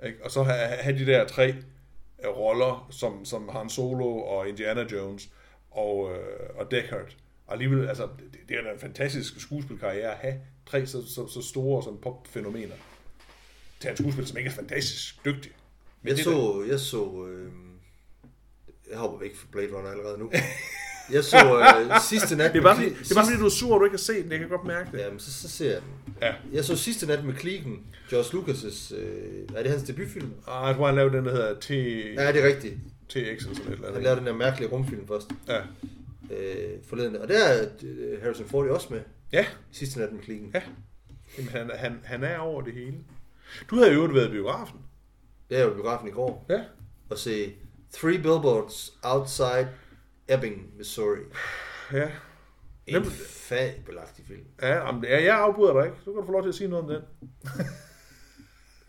Ikke? 0.06 0.18
Og 0.24 0.32
så 0.32 0.44
have, 0.44 0.68
have 0.68 1.00
de 1.00 1.06
der 1.06 1.28
tre 1.28 1.48
øh, 2.24 2.30
roller, 2.38 2.88
som, 2.92 3.26
som 3.26 3.50
Han 3.50 3.70
Solo 3.70 4.18
og 4.18 4.50
Indiana 4.50 4.86
Jones 4.92 5.30
og, 5.72 6.12
øh, 6.16 6.50
og 6.56 6.72
Deckard. 6.72 7.16
Og 7.48 7.54
alligevel, 7.54 7.88
altså, 7.88 8.04
det, 8.04 8.40
det 8.50 8.58
er 8.58 8.64
da 8.64 8.72
en 8.72 8.80
fantastisk 8.80 9.42
skuespilkarriere 9.42 10.12
at 10.12 10.18
have 10.18 10.36
tre 10.66 10.86
så, 10.86 11.14
så, 11.14 11.28
så 11.28 11.42
store 11.42 11.84
sådan 11.84 12.00
popfænomener 12.00 12.76
til 13.80 13.90
en 13.90 13.98
skuespiller, 13.98 14.28
som 14.28 14.38
ikke 14.38 14.50
er 14.50 14.54
fantastisk 14.54 15.26
dygtig. 15.26 15.52
Men 16.02 16.10
Jeg 16.10 16.24
så... 16.24 16.66
Jeg 16.70 16.80
så... 16.80 17.28
Øh, 17.28 17.52
jeg 18.90 18.98
hopper 18.98 19.20
væk 19.20 19.36
fra 19.36 19.48
Blade 19.52 19.78
Runner 19.78 19.90
allerede 19.90 20.18
nu. 20.18 20.32
Jeg 21.12 21.24
så 21.24 21.60
øh, 21.92 22.02
sidste 22.10 22.36
nat... 22.36 22.54
Det 22.54 22.60
er, 22.60 22.64
bare 22.64 22.78
med 22.78 22.84
fordi, 22.90 23.04
det 23.04 23.12
er 23.12 23.16
bare 23.16 23.26
fordi, 23.26 23.38
du 23.40 23.46
er 23.46 23.50
sur, 23.50 23.74
og 23.74 23.80
du 23.80 23.86
ikke 23.86 23.94
har 23.94 23.98
set 24.00 24.24
den. 24.24 24.32
Jeg 24.32 24.40
kan 24.40 24.50
godt 24.50 24.66
mærke 24.66 24.92
det. 24.92 24.98
Ja, 25.00 25.10
men 25.10 25.20
så, 25.20 25.34
så 25.34 25.50
ser 25.50 25.72
jeg 25.72 25.82
den. 25.82 26.14
Ja. 26.22 26.34
Jeg 26.54 26.66
så 26.66 26.76
sidste 26.76 27.08
nat 27.08 27.26
med 27.26 27.34
Clegan, 27.40 27.80
George 28.10 28.38
Lucas' 28.38 28.96
øh, 28.96 29.48
er 29.56 29.62
det 29.64 29.72
hans 29.72 29.84
debutfilm? 29.84 30.32
Ah, 30.48 30.68
jeg 30.68 30.76
tror, 30.76 30.86
han 30.86 30.96
lavede 30.96 31.18
den, 31.18 31.26
der 31.26 31.32
hedder 31.32 31.60
T, 31.60 31.70
Ja, 31.72 32.32
det 32.32 32.44
er 32.44 32.48
rigtigt. 32.48 32.74
TX 33.10 33.16
eller 33.18 33.38
sådan 33.38 33.52
et 33.54 33.60
eller 33.74 33.76
Han 33.78 33.86
andet. 33.88 34.04
lavede 34.04 34.20
den 34.20 34.28
der 34.28 34.34
mærkelige 34.34 34.70
rumfilm 34.70 35.08
først. 35.08 35.28
Ja. 35.48 35.58
øh, 36.36 36.70
forleden. 36.90 37.16
Og 37.16 37.28
der 37.28 37.44
er 37.46 37.66
øh, 37.84 38.22
Harrison 38.22 38.48
Ford 38.48 38.68
også 38.68 38.88
med. 38.92 39.00
Ja. 39.32 39.46
Sidste 39.72 40.00
nat 40.00 40.12
med 40.12 40.20
klikken. 40.22 40.52
Ja. 40.54 40.62
Jamen, 41.38 41.52
han, 41.52 41.72
han, 41.76 42.00
han 42.04 42.24
er 42.24 42.38
over 42.38 42.62
det 42.62 42.74
hele. 42.74 42.96
Du 43.70 43.76
havde 43.76 43.94
jo 43.94 44.02
været 44.02 44.28
i 44.28 44.32
biografen. 44.32 44.80
Jeg 45.50 45.66
var 45.66 45.72
i 45.72 45.74
biografen 45.74 46.08
i 46.08 46.12
går 46.12 46.46
Ja. 46.50 46.60
og 47.10 47.18
se 47.18 47.54
Three 47.94 48.18
Billboards 48.18 48.94
Outside 49.04 49.68
Ebbing, 50.30 50.78
Missouri. 50.78 51.20
Ja. 51.94 52.10
En 52.88 53.06
fabelagtig 53.50 54.26
film. 54.28 54.44
Ja, 54.62 54.76
jamen, 54.86 55.04
ja, 55.04 55.24
jeg 55.24 55.36
afbryder 55.40 55.74
dig 55.74 55.86
ikke. 55.86 55.98
Du 56.06 56.12
kan 56.14 56.20
du 56.22 56.26
få 56.26 56.32
lov 56.32 56.42
til 56.42 56.50
at 56.50 56.56
sige 56.56 56.68
noget 56.68 56.86
om 56.86 56.92
den. 56.92 57.02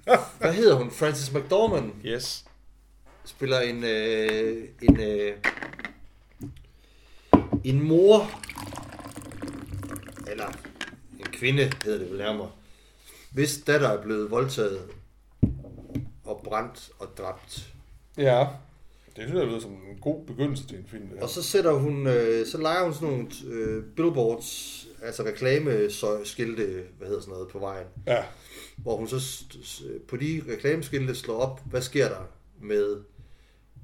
Hvad 0.40 0.52
hedder 0.52 0.74
hun? 0.76 0.90
Frances 0.90 1.32
McDormand 1.34 1.92
Yes. 2.04 2.44
spiller 3.24 3.60
en, 3.60 3.84
øh, 3.84 4.68
en, 4.82 5.00
øh, 5.00 5.36
en 7.64 7.82
mor, 7.82 8.30
eller 10.30 10.46
en 11.18 11.24
kvinde 11.24 11.72
hedder 11.84 11.98
det 11.98 12.10
vel 12.10 12.18
nærmere, 12.18 12.50
hvis 13.32 13.58
datter 13.66 13.88
er 13.88 14.02
blevet 14.02 14.30
voldtaget 14.30 14.90
og 16.24 16.40
brændt 16.44 16.90
og 16.98 17.08
dræbt. 17.18 17.72
Ja. 18.18 18.46
Det 19.16 19.24
synes 19.28 19.38
jeg 19.38 19.46
lyder 19.46 19.60
som 19.60 19.70
en 19.72 19.98
god 20.00 20.26
begyndelse 20.26 20.66
til 20.66 20.78
en 20.78 20.84
film. 20.88 21.02
det 21.08 21.16
her. 21.16 21.22
Og 21.22 21.28
så 21.28 21.42
sætter 21.42 21.72
hun, 21.72 22.06
øh, 22.06 22.46
så 22.46 22.58
leger 22.58 22.84
hun 22.84 22.94
sådan 22.94 23.08
nogle 23.08 23.28
øh, 23.46 23.84
billboards, 23.96 24.86
altså 25.02 25.22
reklameskilte, 25.24 26.84
hvad 26.98 27.08
hedder 27.08 27.20
sådan 27.20 27.32
noget, 27.32 27.48
på 27.48 27.58
vejen. 27.58 27.86
Ja. 28.06 28.24
Hvor 28.76 28.96
hun 28.96 29.08
så 29.08 29.44
på 30.08 30.16
de 30.16 30.42
reklameskilte 30.48 31.14
slår 31.14 31.34
op, 31.38 31.60
hvad 31.70 31.82
sker 31.82 32.08
der 32.08 32.28
med, 32.62 32.96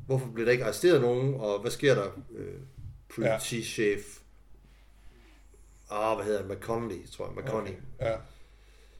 hvorfor 0.06 0.28
bliver 0.34 0.44
der 0.44 0.52
ikke 0.52 0.64
arresteret 0.64 1.00
nogen, 1.00 1.34
og 1.34 1.60
hvad 1.60 1.70
sker 1.70 1.94
der, 1.94 2.06
øh, 2.36 2.54
politichef, 3.08 4.18
ah, 5.90 6.16
hvad 6.16 6.26
hedder 6.26 6.42
han, 6.46 6.50
McConaughey, 6.56 7.06
tror 7.08 7.26
jeg, 7.26 7.44
McConaughey, 7.44 7.74
Ja. 8.00 8.14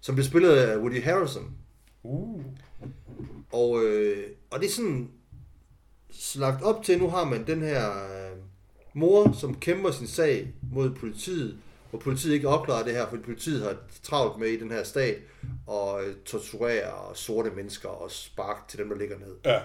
som 0.01 0.15
bliver 0.15 0.27
spillet 0.27 0.51
af 0.51 0.77
Woody 0.77 1.03
Harrelson. 1.03 1.55
Uh. 2.03 2.45
Og, 3.53 3.85
øh, 3.85 4.27
og 4.51 4.61
det 4.61 4.67
er 4.67 4.71
sådan 4.73 5.11
lagt 6.37 6.62
op 6.62 6.85
til, 6.85 6.98
nu 6.98 7.11
har 7.11 7.24
man 7.24 7.46
den 7.46 7.62
her 7.62 7.90
øh, 7.90 8.37
mor, 8.94 9.33
som 9.33 9.61
kæmper 9.61 9.90
sin 9.90 10.07
sag 10.07 10.55
mod 10.72 10.94
politiet, 10.94 11.59
hvor 11.90 11.98
politiet 11.98 12.35
ikke 12.35 12.48
opklarer 12.48 12.85
det 12.85 12.92
her, 12.92 13.09
fordi 13.09 13.22
politiet 13.22 13.62
har 13.62 13.76
travlt 14.02 14.38
med 14.38 14.48
i 14.48 14.61
den 14.61 14.70
her 14.70 14.85
stat 14.85 15.18
og 15.66 16.05
øh, 16.05 16.16
torturerer 16.24 17.12
sorte 17.14 17.50
mennesker 17.50 17.88
og 17.88 18.11
spark 18.11 18.68
til 18.68 18.79
dem, 18.79 18.88
der 18.88 18.96
ligger 18.96 19.18
ned. 19.18 19.37
Ja. 19.44 19.61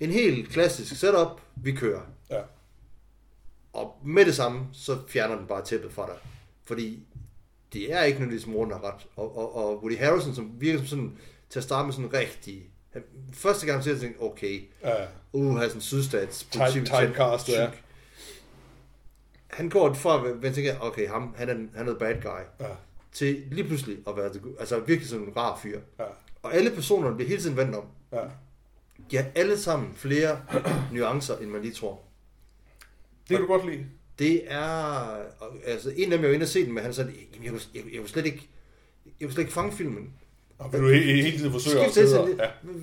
En 0.00 0.10
helt 0.10 0.48
klassisk 0.48 1.00
setup, 1.00 1.40
vi 1.56 1.72
kører. 1.72 2.02
Ja. 2.30 2.40
Og 3.72 3.96
med 4.04 4.24
det 4.24 4.34
samme, 4.34 4.66
så 4.72 4.98
fjerner 5.08 5.36
den 5.36 5.46
bare 5.46 5.64
tæppet 5.64 5.92
fra 5.92 6.06
dig. 6.06 6.16
Fordi 6.64 7.06
det 7.72 7.92
er 7.92 8.02
ikke 8.02 8.18
nødvendigvis 8.18 8.46
moren, 8.46 8.70
der 8.70 8.78
har 8.78 8.94
ret. 8.94 9.06
Og, 9.16 9.36
og, 9.36 9.54
og 9.54 9.82
Woody 9.82 9.98
Harrelson, 9.98 10.34
som 10.34 10.52
virker 10.58 10.78
som 10.78 10.86
sådan, 10.86 11.18
til 11.50 11.58
at 11.58 11.64
starte 11.64 11.86
med 11.86 11.92
sådan 11.92 12.12
rigtig... 12.12 12.70
Første 13.32 13.66
gang, 13.66 13.86
jeg 13.86 13.98
tænkte, 14.00 14.20
okay, 14.20 14.68
Ja. 14.82 15.06
uh, 15.32 15.54
har 15.56 15.62
sådan 15.62 15.76
en 15.76 15.80
sydstats 15.80 16.44
Tight, 16.50 16.72
typecast, 16.72 17.48
ja. 17.48 17.70
Han 19.46 19.68
går 19.70 19.92
fra, 19.94 20.28
at 20.28 20.42
man 20.42 20.54
tænker, 20.54 20.78
okay, 20.80 21.08
ham, 21.08 21.34
han 21.38 21.48
er, 21.48 21.54
han 21.54 21.88
er 21.88 21.90
the 21.90 21.98
bad 21.98 22.14
guy, 22.22 22.66
Ja. 22.66 22.74
til 23.12 23.42
lige 23.50 23.64
pludselig 23.68 23.98
at 24.08 24.16
være 24.16 24.30
altså 24.60 24.78
virkelig 24.80 25.08
sådan 25.08 25.26
en 25.26 25.36
rar 25.36 25.58
fyr. 25.62 25.80
Ja. 25.98 26.04
Og 26.42 26.54
alle 26.54 26.70
personerne 26.70 27.16
bliver 27.16 27.28
hele 27.28 27.42
tiden 27.42 27.56
vendt 27.56 27.74
om. 27.74 27.84
Ja. 28.12 28.20
De 29.10 29.16
har 29.16 29.26
alle 29.34 29.58
sammen 29.58 29.94
flere 29.94 30.40
nuancer, 30.92 31.36
end 31.36 31.50
man 31.50 31.62
lige 31.62 31.74
tror. 31.74 32.00
Det 33.28 33.36
kan 33.36 33.40
du 33.40 33.46
godt 33.46 33.66
lide. 33.70 33.86
Det 34.18 34.52
er... 34.52 35.22
Altså, 35.64 35.92
en 35.96 36.12
af 36.12 36.18
dem, 36.18 36.20
jeg 36.22 36.28
var 36.28 36.34
inde 36.34 36.44
og 36.44 36.48
se 36.48 36.64
den 36.66 36.74
med, 36.74 36.82
han 36.82 36.94
sagde, 36.94 37.12
"Jamen, 37.32 37.44
jeg 37.44 37.50
kunne, 37.52 37.60
jeg, 37.74 37.82
jeg 37.92 37.98
kunne 37.98 38.08
slet 38.08 38.26
ikke... 38.26 38.48
Jeg 39.20 39.26
kunne 39.26 39.32
slet 39.32 39.42
ikke 39.42 39.52
fange 39.52 39.72
filmen. 39.72 40.12
Og 40.60 40.72
vil 40.72 40.80
du 40.80 40.88
he- 40.88 41.22
hele 41.22 41.38
tiden 41.38 41.52
forsøge 41.52 41.84
at 41.84 41.92
sidde 41.92 42.36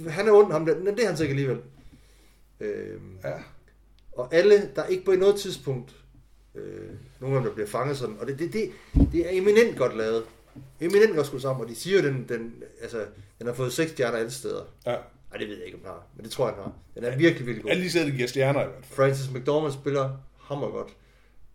ja. 0.05 0.09
Han 0.09 0.27
er 0.27 0.31
ondt, 0.31 0.51
ham 0.51 0.65
der. 0.65 0.77
Men 0.79 0.95
det 0.95 1.03
er 1.03 1.07
han 1.07 1.17
så 1.17 1.23
ikke 1.23 1.31
alligevel. 1.31 1.57
Øhm, 2.59 3.17
Ja. 3.23 3.33
og 4.11 4.33
alle, 4.33 4.69
der 4.75 4.81
er 4.81 4.87
ikke 4.87 5.05
på 5.05 5.11
noget 5.11 5.35
tidspunkt 5.35 5.95
Øh, 6.55 6.89
nogle 7.19 7.35
af 7.35 7.41
dem, 7.41 7.49
der 7.49 7.53
bliver 7.55 7.67
fanget 7.67 7.97
sådan. 7.97 8.15
Og 8.19 8.27
det, 8.27 8.39
det, 8.39 8.53
det, 8.53 8.71
det 9.11 9.25
er 9.25 9.29
eminent 9.37 9.77
godt 9.77 9.97
lavet. 9.97 10.23
Eminent 10.81 11.15
godt 11.15 11.27
skudt 11.27 11.41
sammen, 11.41 11.63
og 11.63 11.69
de 11.69 11.75
siger 11.75 12.01
jo, 12.01 12.07
den, 12.07 12.25
den, 12.29 12.53
altså, 12.81 13.05
den 13.39 13.47
har 13.47 13.53
fået 13.53 13.73
seks 13.73 13.91
stjerner 13.91 14.17
alle 14.17 14.31
steder. 14.31 14.61
Ja. 14.85 14.91
Ej, 15.31 15.37
det 15.39 15.47
ved 15.47 15.55
jeg 15.57 15.65
ikke, 15.65 15.75
om 15.77 15.81
den 15.81 15.89
har, 15.89 16.05
men 16.15 16.23
det 16.23 16.31
tror 16.31 16.47
jeg, 16.47 16.55
den 16.55 16.63
har. 16.63 16.71
Den 16.95 17.03
er 17.03 17.17
virkelig, 17.17 17.45
virkelig 17.47 17.63
god. 17.63 17.71
Alle 17.71 17.83
de 17.83 17.89
steder, 17.89 18.05
der 18.05 18.11
giver 18.15 18.27
stjerner 18.27 18.61
i 18.61 18.63
hvert 18.63 18.85
fald. 18.85 18.95
Francis 19.09 19.31
McDormand 19.33 19.73
spiller 19.73 20.17
hammer 20.41 20.67
godt, 20.71 20.89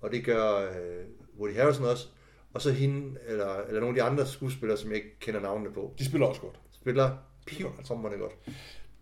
og 0.01 0.11
det 0.11 0.25
gør 0.25 0.59
øh, 0.61 1.05
Woody 1.39 1.57
Harrelson 1.57 1.85
også. 1.85 2.07
Og 2.55 2.63
så 2.63 2.73
hende, 2.73 3.19
eller, 3.29 3.57
eller 3.69 3.81
nogle 3.81 4.01
af 4.01 4.05
de 4.05 4.11
andre 4.11 4.27
skuespillere, 4.27 4.79
som 4.79 4.91
jeg 4.91 4.97
ikke 4.97 5.19
kender 5.21 5.41
navnene 5.41 5.73
på, 5.73 5.95
De 5.99 6.05
spiller 6.05 6.27
også 6.27 6.41
godt. 6.41 6.61
spiller 6.73 7.11
pivhamrende 7.47 8.19
godt. 8.19 8.33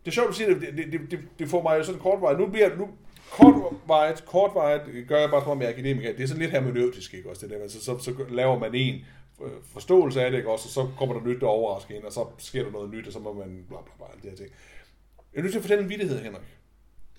Det 0.04 0.06
er 0.06 0.10
sjovt, 0.10 0.28
du 0.28 0.34
siger 0.34 0.48
det. 0.48 0.60
Det, 0.92 1.10
det, 1.10 1.18
det, 1.38 1.48
får 1.48 1.62
mig 1.62 1.78
jo 1.78 1.84
sådan 1.84 2.00
kortvarigt. 2.00 2.40
Nu 2.40 2.46
bliver 2.46 2.76
nu 2.76 2.88
kortvarigt, 3.30 4.26
kortvarigt 4.26 5.08
gør 5.08 5.18
jeg 5.18 5.30
bare 5.30 5.42
som 5.42 5.50
om 5.50 5.60
jeg 5.60 5.66
er 5.66 5.72
akademiker. 5.72 6.12
Det 6.12 6.22
er 6.22 6.26
sådan 6.26 6.40
lidt 6.42 6.50
hermeneutisk, 6.50 7.14
ikke 7.14 7.30
også? 7.30 7.46
Det 7.46 7.54
der. 7.54 7.62
Altså, 7.62 7.84
så, 7.84 7.98
så, 7.98 8.14
laver 8.30 8.58
man 8.58 8.74
en 8.74 9.04
øh, 9.44 9.50
forståelse 9.72 10.22
af 10.22 10.30
det, 10.30 10.38
ikke 10.38 10.50
også? 10.50 10.66
Og 10.66 10.70
så 10.70 10.92
kommer 10.98 11.14
der 11.14 11.26
nyt, 11.26 11.40
der 11.40 11.46
overrasker 11.46 11.96
en, 11.96 12.04
og 12.04 12.12
så 12.12 12.26
sker 12.38 12.62
der 12.62 12.70
noget 12.70 12.90
nyt, 12.90 13.06
og 13.06 13.12
så 13.12 13.18
må 13.18 13.32
man 13.32 13.64
bla 13.68 13.78
bla 13.82 13.92
bla, 13.96 14.06
alt 14.14 14.22
det 14.22 14.30
her 14.30 14.36
ting. 14.36 14.50
Jeg 15.32 15.38
er 15.38 15.42
nødt 15.42 15.52
til 15.52 15.58
at 15.58 15.62
fortælle 15.62 15.84
en 15.84 15.90
vittighed, 15.90 16.22
Henrik. 16.22 16.58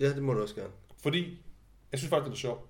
Ja, 0.00 0.08
det 0.08 0.22
må 0.22 0.32
du 0.32 0.42
også 0.42 0.54
gerne. 0.54 0.72
Fordi 1.02 1.38
jeg 1.92 1.98
synes 1.98 2.10
faktisk, 2.10 2.26
det 2.26 2.32
er 2.32 2.40
sjovt. 2.40 2.60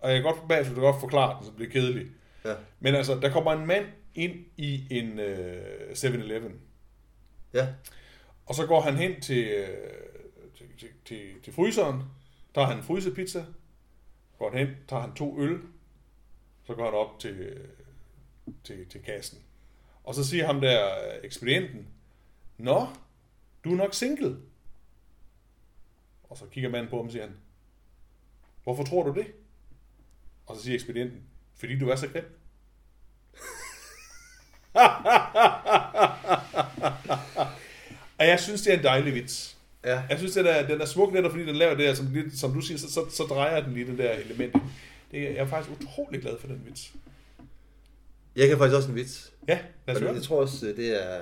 Og 0.00 0.10
jeg 0.10 0.22
kan 0.22 0.32
godt, 0.32 0.48
bagefter 0.48 0.74
kan 0.74 0.82
godt 0.82 1.00
forklare 1.00 1.36
den, 1.36 1.44
så 1.44 1.48
det 1.48 1.56
bliver 1.56 1.70
kedeligt. 1.70 2.08
Ja. 2.44 2.54
Men 2.80 2.94
altså, 2.94 3.14
der 3.14 3.30
kommer 3.30 3.52
en 3.52 3.66
mand 3.66 3.86
ind 4.14 4.44
i 4.56 4.86
en 4.98 5.18
øh, 5.18 5.90
7-Eleven, 5.90 6.60
Ja, 7.54 7.68
og 8.46 8.54
så 8.54 8.66
går 8.66 8.80
han 8.80 8.96
hen 8.96 9.20
til, 9.20 9.48
øh, 9.48 9.68
til, 10.56 10.66
til, 10.78 10.88
til, 11.04 11.42
til 11.42 11.52
fryseren, 11.52 12.02
tager 12.54 12.66
han 12.66 12.76
en 12.76 12.82
frysepizza, 12.82 13.44
går 14.38 14.50
han 14.50 14.66
hen, 14.66 14.76
tager 14.88 15.02
han 15.02 15.14
to 15.14 15.40
øl, 15.40 15.60
så 16.66 16.74
går 16.74 16.84
han 16.84 16.94
op 16.94 17.18
til, 17.18 17.30
øh, 17.30 17.68
til, 18.64 18.88
til 18.88 19.02
kassen. 19.02 19.38
Og 20.04 20.14
så 20.14 20.24
siger 20.24 20.46
ham 20.46 20.60
der 20.60 20.86
øh, 20.86 21.24
ekspedienten, 21.24 21.88
Nå, 22.58 22.86
du 23.64 23.72
er 23.72 23.76
nok 23.76 23.94
single. 23.94 24.36
Og 26.22 26.36
så 26.36 26.46
kigger 26.46 26.70
manden 26.70 26.90
på 26.90 26.96
ham 26.96 27.06
og 27.06 27.12
siger 27.12 27.26
han, 27.26 27.36
Hvorfor 28.64 28.84
tror 28.84 29.02
du 29.02 29.20
det? 29.20 29.26
Og 30.50 30.56
så 30.56 30.62
siger 30.62 30.74
ekspedienten, 30.74 31.20
fordi 31.56 31.78
du 31.78 31.88
er 31.88 31.96
så 31.96 32.08
grim. 32.08 32.24
og 38.18 38.26
jeg 38.26 38.40
synes, 38.40 38.62
det 38.62 38.72
er 38.72 38.78
en 38.78 38.84
dejlig 38.84 39.14
vits. 39.14 39.56
ja. 39.84 40.02
Jeg 40.10 40.18
synes, 40.18 40.32
den 40.32 40.46
er, 40.46 40.66
den 40.66 40.80
er 40.80 40.84
smuk 40.84 41.12
netop, 41.12 41.30
fordi 41.30 41.46
den 41.46 41.56
laver 41.56 41.74
det 41.74 41.88
der, 41.88 41.94
som, 41.94 42.30
som 42.34 42.52
du 42.52 42.60
siger, 42.60 42.78
så, 42.78 42.92
så, 42.92 43.10
så 43.10 43.22
drejer 43.22 43.60
den 43.60 43.74
lige 43.74 43.86
det 43.86 43.98
der 43.98 44.12
element. 44.12 44.54
Det, 45.10 45.22
jeg 45.22 45.36
er 45.36 45.46
faktisk 45.46 45.80
utrolig 45.80 46.20
glad 46.20 46.38
for 46.40 46.46
den 46.46 46.62
vits. 46.66 46.92
Jeg 48.36 48.48
kan 48.48 48.58
faktisk 48.58 48.76
også 48.76 48.88
en 48.88 48.94
vits. 48.94 49.32
Ja, 49.48 49.58
lad 49.86 49.96
os 49.96 50.02
høre 50.02 50.14
jeg 50.14 50.22
tror 50.22 50.40
også, 50.40 50.66
det 50.66 51.04
er... 51.04 51.20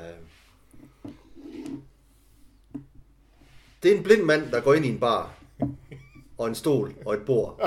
Det 3.83 3.93
er 3.93 3.97
en 3.97 4.03
blind 4.03 4.23
mand, 4.23 4.51
der 4.51 4.61
går 4.61 4.75
ind 4.75 4.85
i 4.85 4.89
en 4.89 5.01
bar. 5.01 5.38
Og 6.39 6.49
en 6.49 6.55
stol 6.55 6.95
og 7.07 7.15
et 7.15 7.23
bord. 7.27 7.61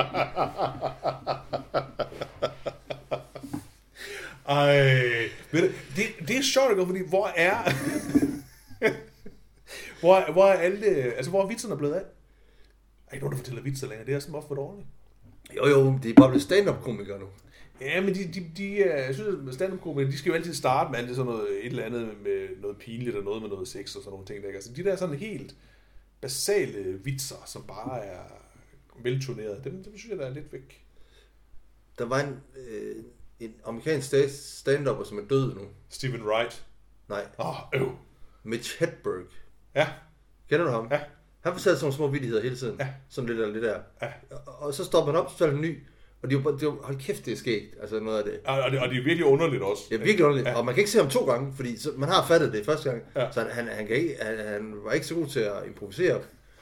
Ej, 4.48 4.74
ved 5.52 5.62
du, 5.62 5.68
det, 5.96 6.06
det 6.28 6.38
er 6.38 6.42
sjovt, 6.42 6.88
fordi 6.88 7.08
hvor 7.10 7.28
er... 7.36 7.56
hvor, 10.00 10.32
hvor 10.32 10.46
er 10.46 10.54
alle... 10.54 10.88
Altså, 10.88 11.30
hvor 11.30 11.44
er 11.44 11.48
vitserne 11.48 11.78
blevet 11.78 11.94
af? 11.94 12.04
Er 13.08 13.14
ikke 13.14 13.26
nogen, 13.26 13.32
der 13.32 13.38
fortæller 13.38 13.62
vitser 13.62 13.88
længere. 13.88 14.06
Det 14.06 14.14
er 14.14 14.20
sådan 14.20 14.36
ofte 14.36 14.48
for 14.48 14.56
dårligt. 14.56 14.88
Jo 15.56 15.68
jo, 15.68 16.00
det 16.04 16.10
er 16.10 16.14
bare 16.14 16.30
blevet 16.30 16.44
stand-up-komikere 16.44 17.20
nu. 17.20 17.26
Ja, 17.82 18.02
men 18.02 18.16
de, 18.16 18.24
de, 18.34 18.52
de 18.58 18.72
øh, 18.72 18.86
jeg 18.86 19.16
synes, 19.16 19.48
at 19.48 19.54
stand 19.54 19.74
up 19.86 19.98
de 19.98 20.18
skal 20.18 20.30
jo 20.30 20.36
altid 20.36 20.54
starte 20.54 20.92
med 20.92 21.00
alt 21.00 21.08
det 21.08 21.16
sådan 21.16 21.32
noget, 21.32 21.66
et 21.66 21.66
eller 21.66 21.84
andet 21.84 22.08
med 22.24 22.62
noget 22.62 22.78
pinligt 22.78 23.16
og 23.16 23.24
noget 23.24 23.42
med 23.42 23.50
noget 23.50 23.68
sex 23.68 23.96
og 23.96 24.04
sådan 24.04 24.12
nogle 24.12 24.26
ting. 24.26 24.44
Der. 24.44 24.50
Altså, 24.50 24.74
de 24.76 24.84
der 24.84 24.96
sådan 24.96 25.16
helt 25.16 25.56
basale 26.22 27.00
vitser, 27.04 27.44
som 27.46 27.64
bare 27.68 28.06
er 28.06 28.41
velturnerede, 29.04 29.62
dem, 29.64 29.84
dem 29.84 29.98
synes 29.98 30.10
jeg, 30.12 30.18
der 30.20 30.26
er 30.26 30.34
lidt 30.34 30.54
væk. 30.54 30.86
Der 31.98 32.06
var 32.06 32.20
en, 32.20 32.40
øh, 32.68 32.96
en 33.40 33.54
amerikansk 33.66 34.14
sta- 34.14 34.30
stand-upper, 34.30 35.04
som 35.04 35.18
er 35.18 35.24
død 35.30 35.56
nu. 35.56 35.62
Steven 35.90 36.24
Wright. 36.24 36.66
Nej, 37.10 37.26
Åh, 37.40 37.50
oh, 37.50 37.82
øv. 37.82 37.92
Mitch 38.44 38.80
Hedberg. 38.80 39.24
Ja, 39.76 39.88
Kender 40.50 40.66
du 40.66 40.72
ham? 40.72 40.88
Ja. 40.92 41.00
Han 41.42 41.54
fortalte 41.54 41.80
sådan 41.80 41.84
nogle 41.84 41.96
små 41.96 42.08
vittigheder 42.08 42.42
hele 42.42 42.56
tiden. 42.56 42.76
Ja. 42.80 42.88
Sådan 43.10 43.28
lidt 43.30 43.40
eller 43.40 43.54
lidt 43.54 43.64
der. 43.64 43.80
Ja. 44.02 44.08
Og, 44.46 44.60
og 44.60 44.74
så 44.74 44.86
stopper 44.86 45.12
han 45.14 45.22
op, 45.22 45.28
så 45.32 45.38
fortæller 45.38 45.54
han 45.56 45.62
ny. 45.62 45.84
Og 46.22 46.30
det 46.30 46.38
er 46.38 46.42
jo 46.42 46.52
det 46.56 46.62
er 46.64 46.68
jo, 46.68 46.82
hold 46.82 46.98
kæft, 46.98 47.26
det 47.26 47.32
er 47.34 47.38
skægt. 47.38 47.76
Altså 47.82 48.00
noget 48.00 48.18
af 48.18 48.24
det. 48.24 48.40
og, 48.46 48.62
og, 48.62 48.72
det, 48.72 48.80
og 48.80 48.90
det 48.90 48.98
er 48.98 49.04
virkelig 49.04 49.26
underligt 49.26 49.64
også. 49.64 49.84
Det 49.90 49.96
er 49.96 50.00
virkelig 50.04 50.26
underligt. 50.26 50.46
Ja. 50.48 50.52
Ja. 50.52 50.58
Og 50.58 50.66
man 50.66 50.74
kan 50.76 50.82
ikke 50.82 50.92
se 50.92 50.98
ham 51.00 51.10
to 51.10 51.26
gange, 51.26 51.54
fordi 51.56 51.78
så, 51.80 51.90
man 51.98 52.10
har 52.10 52.28
fattet 52.28 52.54
det 52.54 52.66
første 52.66 52.90
gang. 52.90 53.04
Ja. 53.16 53.24
Ja. 53.24 53.32
Så 53.32 53.42
han, 53.42 53.52
han, 53.52 53.68
han, 53.68 53.88
kan 53.88 53.96
ikke, 53.96 54.16
han, 54.22 54.38
han, 54.38 54.74
var 54.84 54.92
ikke 54.92 55.08
så 55.08 55.16
god 55.16 55.28
til 55.28 55.40
at 55.40 55.54
improvisere. 55.68 56.22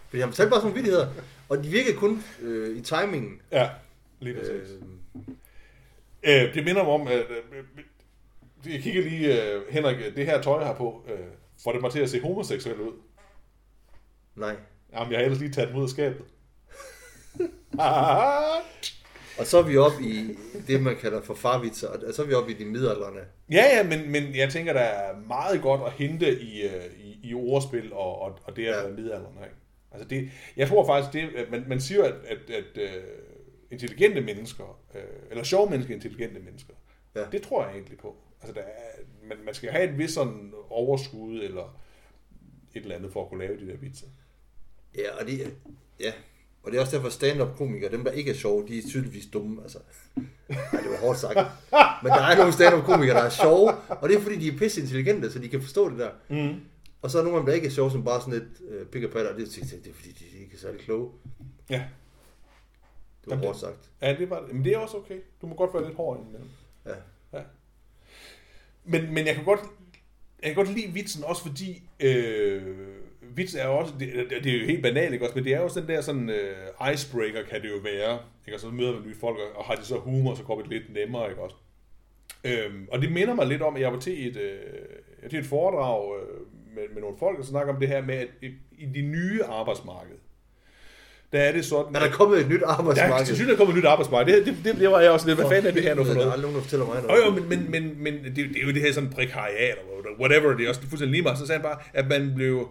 Fordi 0.10 0.20
han 0.20 0.30
fortalte 0.30 0.50
bare 0.50 0.60
sådan 0.60 0.72
nogle 0.72 0.76
vittigheder. 0.84 1.08
Og 1.50 1.64
de 1.64 1.70
virkede 1.70 1.96
kun 1.98 2.24
øh, 2.42 2.78
i 2.78 2.82
timingen. 2.82 3.42
Ja, 3.52 3.70
lige 4.20 4.36
præcis. 4.36 4.52
Øh, 4.54 4.82
Øh, 6.24 6.54
det 6.54 6.64
minder 6.66 6.84
mig 6.84 6.94
om, 6.94 7.08
at 7.08 7.14
øh, 7.20 8.74
jeg 8.74 8.82
kigger 8.82 9.02
lige, 9.02 9.54
øh, 9.54 9.62
Henrik, 9.70 10.16
det 10.16 10.26
her 10.26 10.42
tøj, 10.42 10.58
jeg 10.60 10.68
har 10.68 10.74
på, 10.76 11.04
øh, 11.10 11.20
får 11.64 11.72
det 11.72 11.82
mig 11.82 11.92
til 11.92 12.00
at 12.00 12.10
se 12.10 12.22
homoseksuel 12.22 12.80
ud. 12.82 12.94
nej. 14.36 14.56
Jamen, 14.94 15.12
jeg 15.12 15.20
har 15.20 15.24
ellers 15.26 15.40
lige 15.40 15.52
taget 15.52 15.70
dem 15.70 15.78
ud 15.78 15.84
af 15.84 15.90
skabet. 15.90 16.26
Og 19.40 19.46
så 19.46 19.58
er 19.58 19.62
vi 19.64 19.78
oppe 19.78 20.04
i 20.04 20.38
det, 20.68 20.82
man 20.84 20.96
kalder 20.96 21.22
for 21.22 21.34
farvitser. 21.34 21.88
Og 21.88 22.14
så 22.14 22.22
er 22.24 22.28
vi 22.28 22.34
oppe 22.34 22.52
i 22.52 22.54
de 22.54 22.66
midaldrende. 22.66 23.22
Ja, 23.52 23.64
ja, 23.78 23.84
men, 23.84 24.12
men 24.12 24.36
jeg 24.36 24.50
tænker, 24.50 24.74
der 24.74 24.80
er 24.80 25.20
meget 25.28 25.62
godt 25.62 25.82
at 25.86 25.92
hente 25.92 26.42
i, 26.42 26.62
øh, 26.62 26.86
i, 27.00 27.20
i 27.24 27.34
ordspil 27.34 27.94
og, 27.94 28.22
og, 28.22 28.40
og 28.44 28.56
det 28.56 28.66
at 28.66 28.76
Ja. 28.78 28.82
være 28.84 28.92
midalderen. 28.92 29.36
Ikke? 29.44 29.56
Altså 29.92 30.08
det, 30.08 30.30
jeg 30.58 30.68
tror 30.68 30.86
faktisk, 30.86 31.14
det, 31.14 31.36
at 31.38 31.52
man, 31.52 31.64
man 31.68 31.82
siger, 31.82 32.04
at, 32.04 32.14
at, 32.28 32.50
at 32.50 32.78
uh, 32.78 33.04
intelligente 33.72 34.22
mennesker, 34.22 34.80
uh, 34.96 35.02
eller 35.30 35.44
sjove 35.44 35.70
mennesker, 35.70 35.94
intelligente 35.96 36.40
mennesker, 36.40 36.74
Ja. 37.16 37.26
det 37.32 37.42
tror 37.42 37.64
jeg 37.66 37.74
egentlig 37.74 37.98
på. 37.98 38.16
Altså 38.42 38.54
der 38.54 38.62
er, 38.62 39.02
man, 39.28 39.38
man 39.46 39.54
skal 39.54 39.70
have 39.70 39.90
et 39.90 39.98
vis 39.98 40.12
sådan 40.12 40.54
overskud 40.70 41.40
eller 41.42 41.80
et 42.76 42.82
eller 42.82 42.96
andet 42.96 43.14
for 43.14 43.24
at 43.24 43.30
kunne 43.30 43.46
lave 43.48 43.60
de 43.60 43.68
der 43.72 43.78
vitser. 43.78 44.08
Ja, 44.98 45.16
og 45.20 45.28
det, 45.28 45.54
ja. 46.00 46.12
Og 46.64 46.72
det 46.72 46.78
er 46.78 46.82
også 46.82 46.96
derfor 46.98 47.10
stand-up-komikere, 47.10 47.92
dem 47.92 48.04
der 48.04 48.12
ikke 48.12 48.32
er 48.32 48.36
sjove, 48.36 48.68
de 48.68 48.78
er 48.78 48.82
tydeligvis 48.90 49.26
dumme. 49.26 49.62
Altså. 49.64 49.78
Ej, 50.50 50.56
det 50.72 50.90
var 50.92 50.98
hårdt 50.98 51.20
sagt. 51.20 51.36
Men 52.04 52.12
der 52.12 52.22
er 52.22 52.38
nogle 52.38 52.54
stand-up-komikere, 52.54 53.18
der 53.18 53.24
er 53.24 53.30
sjove, 53.30 53.72
og 53.90 54.10
det 54.10 54.18
er 54.18 54.22
fordi, 54.22 54.36
de 54.40 54.48
er 54.48 54.58
pisse 54.58 54.82
intelligente, 54.82 55.32
så 55.32 55.40
de 55.40 55.50
kan 55.50 55.62
forstå 55.62 55.90
det 55.90 56.00
der. 56.00 56.10
Mm. 56.30 56.60
Og 57.02 57.12
så 57.12 57.20
er 57.20 57.24
nogle 57.24 57.38
af 57.38 57.42
dem, 57.42 57.46
der 57.46 57.54
ikke 57.54 57.68
er 57.68 57.72
sjove, 57.72 57.92
som 57.92 58.04
bare 58.04 58.22
sådan 58.22 58.34
lidt 58.34 58.72
øh, 58.72 58.86
pick 58.86 59.12
patter, 59.14 59.32
og 59.32 59.40
det, 59.40 59.48
det, 59.48 59.84
det 59.84 59.90
er 59.90 59.94
fordi, 59.94 60.12
de 60.12 60.38
ikke 60.38 60.54
er 60.54 60.60
særlig 60.60 60.82
kloge. 60.82 61.12
Ja. 61.70 61.76
Det 63.22 63.28
var 63.28 63.34
Jamen, 63.34 63.46
hårdt 63.46 63.60
sagt. 63.60 63.92
ja, 64.02 64.16
det 64.20 64.30
var 64.30 64.42
det. 64.42 64.54
Men 64.54 64.66
det 64.66 64.74
er 64.74 64.78
også 64.78 64.98
okay. 64.98 65.20
Du 65.42 65.48
må 65.48 65.56
godt 65.56 65.74
være 65.74 65.86
lidt 65.86 65.96
hård 65.96 66.18
indimellem. 66.18 66.50
Ja. 66.86 66.94
Ja. 67.34 67.44
Men, 68.84 69.14
men 69.14 69.28
jeg 69.28 69.36
kan 69.36 69.44
godt, 69.46 69.60
jeg 70.44 70.56
kan 70.56 70.56
godt 70.56 70.76
lide 70.76 70.94
vitsen 70.94 71.24
også, 71.24 71.42
fordi 71.42 71.84
øh, 72.00 72.78
vits 73.22 73.56
er 73.56 73.66
også, 73.66 73.94
det, 74.00 74.30
det 74.44 74.56
er 74.56 74.60
jo 74.60 74.66
helt 74.66 74.84
banalt, 74.84 75.14
ikke 75.14 75.26
også, 75.26 75.36
men 75.36 75.44
det 75.44 75.54
er 75.54 75.58
jo 75.58 75.64
også 75.64 75.80
den 75.80 75.90
der 75.90 76.02
sådan 76.02 76.30
øh, 76.30 76.94
icebreaker, 76.94 77.44
kan 77.44 77.62
det 77.62 77.70
jo 77.70 77.78
være, 77.84 78.20
ikke? 78.48 78.56
Og 78.56 78.60
så 78.60 78.70
møder 78.70 78.94
man 78.94 79.08
nye 79.08 79.16
folk, 79.16 79.38
og, 79.56 79.66
har 79.66 79.76
de 79.76 79.86
så 79.86 79.98
humor, 79.98 80.36
så 80.36 80.44
går 80.44 80.62
det 80.62 80.70
lidt 80.70 80.94
nemmere, 80.94 81.30
ikke 81.30 81.42
også. 81.42 81.56
Øhm, 82.44 82.88
og 82.92 83.02
det 83.02 83.12
minder 83.12 83.34
mig 83.34 83.48
lidt 83.48 83.62
om, 83.62 83.76
at 83.76 83.82
jeg 83.82 83.94
var 83.94 84.00
til 84.00 84.28
et, 84.28 84.38
øh, 84.38 85.30
til 85.30 85.40
et 85.40 85.46
foredrag 85.46 86.20
øh, 86.20 86.40
med, 86.76 86.84
med 86.94 87.02
nogle 87.02 87.18
folk, 87.20 87.40
og 87.40 87.46
snakker 87.46 87.74
om 87.74 87.80
det 87.80 87.88
her 87.88 88.02
med, 88.02 88.16
at 88.16 88.28
i, 88.78 88.86
de 88.86 89.02
nye 89.02 89.44
arbejdsmarked, 89.44 90.16
der 91.32 91.40
er 91.40 91.52
det 91.52 91.66
sådan... 91.66 91.96
Er 91.96 92.00
der 92.00 92.12
kommet 92.12 92.40
et 92.40 92.50
nyt 92.50 92.60
der 92.60 92.68
er 92.68 92.72
arbejdsmarked? 92.72 93.26
synes, 93.26 93.50
der 93.50 93.58
kommer 93.58 93.74
et 93.74 93.78
nyt 93.78 93.86
arbejdsmarked. 93.86 94.36
Det, 94.36 94.46
det, 94.46 94.56
det, 94.64 94.76
det 94.76 94.92
var 94.92 95.00
jeg 95.00 95.12
også 95.12 95.28
lidt. 95.28 95.40
Hvad 95.40 95.50
fanden 95.50 95.68
er 95.68 95.72
det 95.72 95.84
her 95.84 95.96
nu 95.96 96.04
for 96.04 96.14
Der 96.14 96.20
er 96.20 96.24
noget? 96.24 96.34
aldrig 96.34 96.42
nogen, 96.42 96.56
der 96.56 96.62
fortæller 96.62 96.86
mig 96.86 97.02
noget. 97.04 97.26
jo, 97.26 97.32
men, 97.32 97.50
men, 97.50 97.72
men, 97.72 98.04
men 98.04 98.24
det, 98.24 98.36
det, 98.36 98.58
er 98.62 98.68
jo 98.68 98.74
det 98.74 98.82
her 98.82 98.92
sådan 98.92 99.10
prekariat, 99.10 99.78
eller 99.98 100.20
whatever, 100.20 100.58
det 100.58 100.66
er 100.66 100.70
også 100.70 100.82
fuldstændig 100.82 101.12
lige 101.12 101.22
meget. 101.22 101.38
Så 101.38 101.46
sagde 101.46 101.62
han 101.62 101.70
bare, 101.70 101.80
at 101.94 102.08
man 102.08 102.32
blev, 102.36 102.70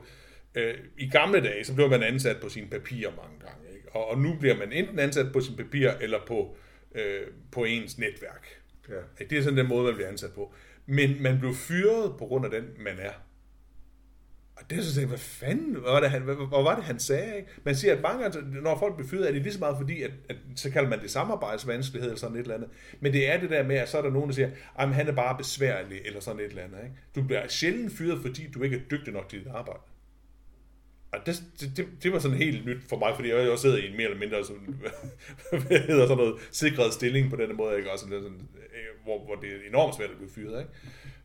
øh, 0.54 0.74
i 0.98 1.08
gamle 1.08 1.40
dage, 1.40 1.64
så 1.64 1.74
blev 1.74 1.90
man 1.90 2.02
ansat 2.02 2.36
på 2.36 2.48
sine 2.48 2.66
papirer 2.70 3.10
mange 3.10 3.38
gange. 3.46 3.76
Ikke? 3.76 3.88
Og, 3.92 4.10
og 4.10 4.18
nu 4.18 4.36
bliver 4.40 4.56
man 4.56 4.72
enten 4.72 4.98
ansat 4.98 5.32
på 5.32 5.40
sine 5.40 5.56
papirer, 5.56 5.94
eller 6.00 6.18
på, 6.26 6.56
øh, 6.94 7.20
på 7.52 7.64
ens 7.64 7.98
netværk. 7.98 8.46
Ja. 8.88 9.24
Det 9.24 9.38
er 9.38 9.42
sådan 9.42 9.58
den 9.58 9.68
måde, 9.68 9.84
man 9.84 9.94
bliver 9.94 10.08
ansat 10.08 10.32
på. 10.32 10.52
Men 10.86 11.22
man 11.22 11.38
blev 11.38 11.54
fyret 11.54 12.12
på 12.18 12.26
grund 12.26 12.44
af 12.44 12.50
den, 12.50 12.64
man 12.78 12.94
er. 12.98 13.12
Det 14.70 14.78
er 14.78 14.82
så 14.82 14.94
sagde, 14.94 15.00
jeg, 15.00 15.08
hvad 15.08 15.18
fanden, 15.18 15.72
hvad 15.72 15.92
var 15.92 16.00
det, 16.00 16.10
han, 16.10 16.22
hvad, 16.22 16.34
hvad 16.34 16.62
var 16.62 16.74
det, 16.74 16.84
han 16.84 16.98
sagde? 16.98 17.36
Ikke? 17.36 17.48
Man 17.64 17.76
siger, 17.76 17.94
at 17.96 18.02
mange 18.02 18.22
gange, 18.22 18.62
når 18.62 18.78
folk 18.78 18.94
bliver 18.94 19.08
fyret, 19.08 19.28
er 19.28 19.32
det 19.32 19.42
lige 19.42 19.52
så 19.52 19.58
meget 19.58 19.76
fordi, 19.76 20.02
at, 20.02 20.10
at, 20.28 20.36
så 20.56 20.70
kalder 20.70 20.88
man 20.88 21.00
det 21.00 21.10
samarbejdsvanskelighed 21.10 22.10
eller 22.10 22.18
sådan 22.18 22.36
et 22.36 22.40
eller 22.40 22.54
andet. 22.54 22.68
Men 23.00 23.12
det 23.12 23.32
er 23.32 23.40
det 23.40 23.50
der 23.50 23.62
med, 23.62 23.76
at 23.76 23.88
så 23.88 23.98
er 23.98 24.02
der 24.02 24.10
nogen, 24.10 24.28
der 24.28 24.34
siger, 24.34 24.50
at 24.78 24.94
han 24.94 25.08
er 25.08 25.12
bare 25.12 25.36
besværlig 25.38 26.00
eller 26.04 26.20
sådan 26.20 26.40
et 26.40 26.46
eller 26.46 26.62
andet. 26.62 26.78
Ikke? 26.82 26.94
Du 27.14 27.22
bliver 27.22 27.48
sjældent 27.48 27.92
fyret, 27.92 28.22
fordi 28.22 28.50
du 28.50 28.62
ikke 28.62 28.76
er 28.76 28.80
dygtig 28.90 29.12
nok 29.12 29.28
til 29.28 29.38
dit 29.38 29.48
arbejde. 29.48 29.80
Og 31.12 31.18
det, 31.26 31.42
det, 31.76 31.88
det, 32.02 32.12
var 32.12 32.18
sådan 32.18 32.36
helt 32.36 32.66
nyt 32.66 32.82
for 32.88 32.98
mig, 32.98 33.12
fordi 33.16 33.28
jeg 33.28 33.50
også 33.50 33.62
sidder 33.62 33.76
i 33.76 33.90
en 33.90 33.96
mere 33.96 34.04
eller 34.04 34.18
mindre 34.18 34.44
sådan, 34.44 34.80
hvad 35.66 35.80
hedder 35.80 36.06
sådan 36.06 36.16
noget, 36.16 36.48
sikret 36.50 36.92
stilling 36.92 37.30
på 37.30 37.36
den 37.36 37.56
måde, 37.56 37.76
ikke? 37.76 37.90
Også 37.90 38.04
sådan, 38.04 38.22
sådan, 38.22 38.48
øh, 38.54 39.04
hvor, 39.04 39.24
hvor 39.24 39.34
det 39.34 39.50
er 39.50 39.68
enormt 39.68 39.96
svært 39.96 40.10
at 40.10 40.16
blive 40.16 40.30
fyret, 40.30 40.60
ikke? 40.60 40.70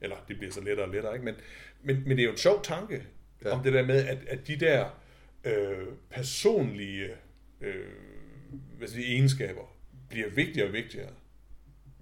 Eller 0.01 0.15
det 0.27 0.37
bliver 0.37 0.51
så 0.51 0.61
lettere 0.61 0.85
og 0.85 0.93
lettere, 0.93 1.13
ikke? 1.13 1.25
Men, 1.25 1.35
men, 1.83 2.03
men 2.07 2.17
det 2.17 2.19
er 2.19 2.25
jo 2.25 2.31
en 2.31 2.37
sjov 2.37 2.63
tanke, 2.63 3.03
ja. 3.45 3.49
om 3.49 3.63
det 3.63 3.73
der 3.73 3.85
med, 3.85 4.05
at, 4.05 4.17
at 4.27 4.47
de 4.47 4.55
der 4.55 4.85
øh, 5.43 5.87
personlige 6.09 7.07
øh, 7.61 7.85
hvad 8.77 8.87
siger, 8.87 9.07
egenskaber 9.07 9.75
bliver 10.09 10.29
vigtigere 10.29 10.67
og 10.67 10.73
vigtigere 10.73 11.09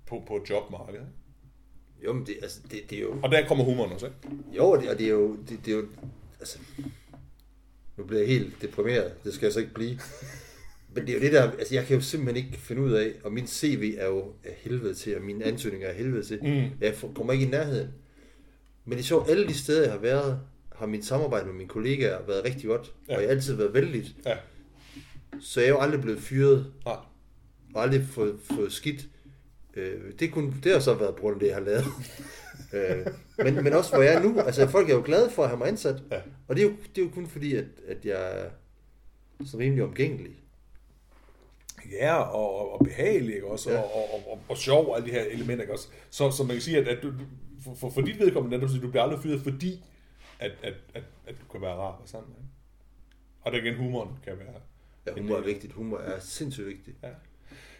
på, 0.08 0.24
på 0.28 0.46
jobmarkedet. 0.50 1.08
Jo, 2.04 2.14
men 2.14 2.26
det, 2.26 2.38
altså, 2.42 2.60
det, 2.72 2.90
det 2.90 2.98
er 2.98 3.02
jo... 3.02 3.20
Og 3.24 3.32
der 3.32 3.48
kommer 3.48 3.64
humoren 3.64 3.92
også, 3.92 4.06
ikke? 4.06 4.18
Jo, 4.58 4.70
og 4.70 4.82
det, 4.82 4.90
og 4.90 4.98
det 4.98 5.06
er 5.06 5.12
jo... 5.12 5.36
Det, 5.36 5.66
det 5.66 5.72
er 5.72 5.78
jo 5.78 5.86
altså, 6.40 6.60
nu 7.98 8.04
bliver 8.04 8.20
jeg 8.20 8.30
helt 8.30 8.62
deprimeret. 8.62 9.24
Det 9.24 9.34
skal 9.34 9.46
jeg 9.46 9.54
så 9.54 9.60
ikke 9.60 9.74
blive. 9.74 10.00
Men 10.94 11.08
det 11.08 11.10
er 11.10 11.14
jo 11.14 11.22
det 11.22 11.34
der... 11.34 11.52
Altså, 11.52 11.76
jeg 11.76 11.86
kan 11.86 11.96
jo 11.96 12.02
simpelthen 12.02 12.46
ikke 12.46 12.58
finde 12.58 12.82
ud 12.82 12.92
af, 12.92 13.14
og 13.24 13.34
min 13.34 13.48
CV 13.48 13.96
er 13.98 14.08
jo 14.08 14.34
af 14.44 14.58
helvede 14.58 14.94
til, 14.94 15.16
og 15.16 15.22
mine 15.22 15.46
ansøgninger 15.46 15.88
er 15.88 15.94
helvede 15.94 16.24
til. 16.24 16.40
Mm. 16.44 16.70
Jeg 16.82 16.96
kommer 17.16 17.34
ikke 17.34 17.46
i 17.46 17.50
nærheden. 17.50 17.90
Men 18.86 18.92
det 18.92 19.00
er 19.00 19.04
sjovt, 19.08 19.30
alle 19.30 19.48
de 19.48 19.54
steder, 19.54 19.84
jeg 19.84 19.92
har 19.92 20.00
været, 20.00 20.40
har 20.82 20.88
mit 20.88 21.06
samarbejde 21.06 21.46
med 21.46 21.54
mine 21.54 21.70
kollegaer 21.70 22.26
været 22.28 22.46
rigtig 22.46 22.68
godt, 22.68 22.94
ja. 23.08 23.16
og 23.16 23.22
jeg 23.22 23.30
har 23.30 23.36
altid 23.36 23.56
været 23.56 23.74
vældigt. 23.74 24.16
Ja. 24.26 24.38
Så 25.40 25.60
jeg 25.60 25.68
er 25.68 25.72
jo 25.72 25.80
aldrig 25.80 26.02
blevet 26.02 26.20
fyret, 26.20 26.74
ja. 26.86 26.92
og 27.74 27.84
aldrig 27.84 28.06
fået, 28.12 28.40
fået 28.56 28.72
skidt. 28.72 29.06
Øh, 29.74 30.02
det, 30.20 30.32
kunne, 30.32 30.54
det 30.64 30.72
har 30.72 30.80
så 30.80 30.94
været 30.94 31.16
på 31.16 31.22
grund 31.22 31.36
af 31.36 31.40
det, 31.40 31.48
jeg 31.48 31.56
har 31.56 31.64
lavet. 31.64 31.86
øh, 32.74 33.14
men, 33.38 33.64
men 33.64 33.74
også 33.74 33.96
hvor 33.96 34.04
jeg 34.04 34.14
er 34.14 34.24
nu. 34.24 34.40
Altså 34.40 34.68
folk 34.68 34.90
er 34.90 34.94
jo 34.94 35.02
glade 35.06 35.30
for 35.30 35.44
at 35.44 35.50
have 35.50 35.58
mig 35.58 35.68
ansat. 35.68 36.04
Ja. 36.12 36.20
Og 36.48 36.56
det 36.56 36.64
er, 36.64 36.68
jo, 36.68 36.76
det 36.96 37.02
er 37.02 37.06
jo 37.06 37.12
kun 37.14 37.28
fordi, 37.28 37.56
at, 37.56 37.66
at 37.88 38.06
jeg 38.06 38.40
er 38.40 38.50
så 39.46 39.58
rimelig 39.58 39.84
omgængelig. 39.84 40.32
Ja, 41.92 42.16
og, 42.16 42.74
og 42.74 42.86
behagelig, 42.86 43.36
ikke 43.36 43.48
også? 43.48 43.72
Ja. 43.72 43.78
Og, 43.78 44.14
og, 44.14 44.32
og, 44.32 44.40
og, 44.50 44.58
sjov, 44.58 44.96
alle 44.96 45.08
de 45.08 45.12
her 45.12 45.24
elementer, 45.24 45.64
ikke 45.64 45.74
også? 45.74 45.88
Så, 46.10 46.32
så 46.32 46.44
man 46.44 46.56
kan 46.56 46.62
sige, 46.62 46.78
at, 46.78 46.88
at 46.88 47.04
du, 47.04 47.12
for, 47.64 47.76
for, 47.76 47.90
for 47.90 48.02
dit 48.02 48.20
vedkommende, 48.20 48.58
at 48.58 48.64
du, 48.64 48.82
du 48.82 48.90
bliver 48.90 49.04
aldrig 49.04 49.20
fyret, 49.20 49.42
fordi 49.42 49.84
at, 50.42 50.52
at, 50.64 50.74
at, 50.94 51.04
at 51.28 51.36
du 51.42 51.52
kan 51.52 51.62
være 51.62 51.76
rar 51.76 52.00
og 52.02 52.10
sammen. 52.10 52.34
Ikke? 52.38 52.50
Og 53.42 53.52
der 53.52 53.58
igen, 53.58 53.76
humoren 53.76 54.10
kan 54.24 54.34
være... 54.40 54.62
Ja, 55.08 55.22
humor 55.22 55.36
er 55.36 55.42
vigtigt. 55.42 55.74
Humor 55.74 55.98
er 55.98 56.20
sindssygt 56.20 56.68
vigtigt. 56.68 56.98
Ja. 57.04 57.10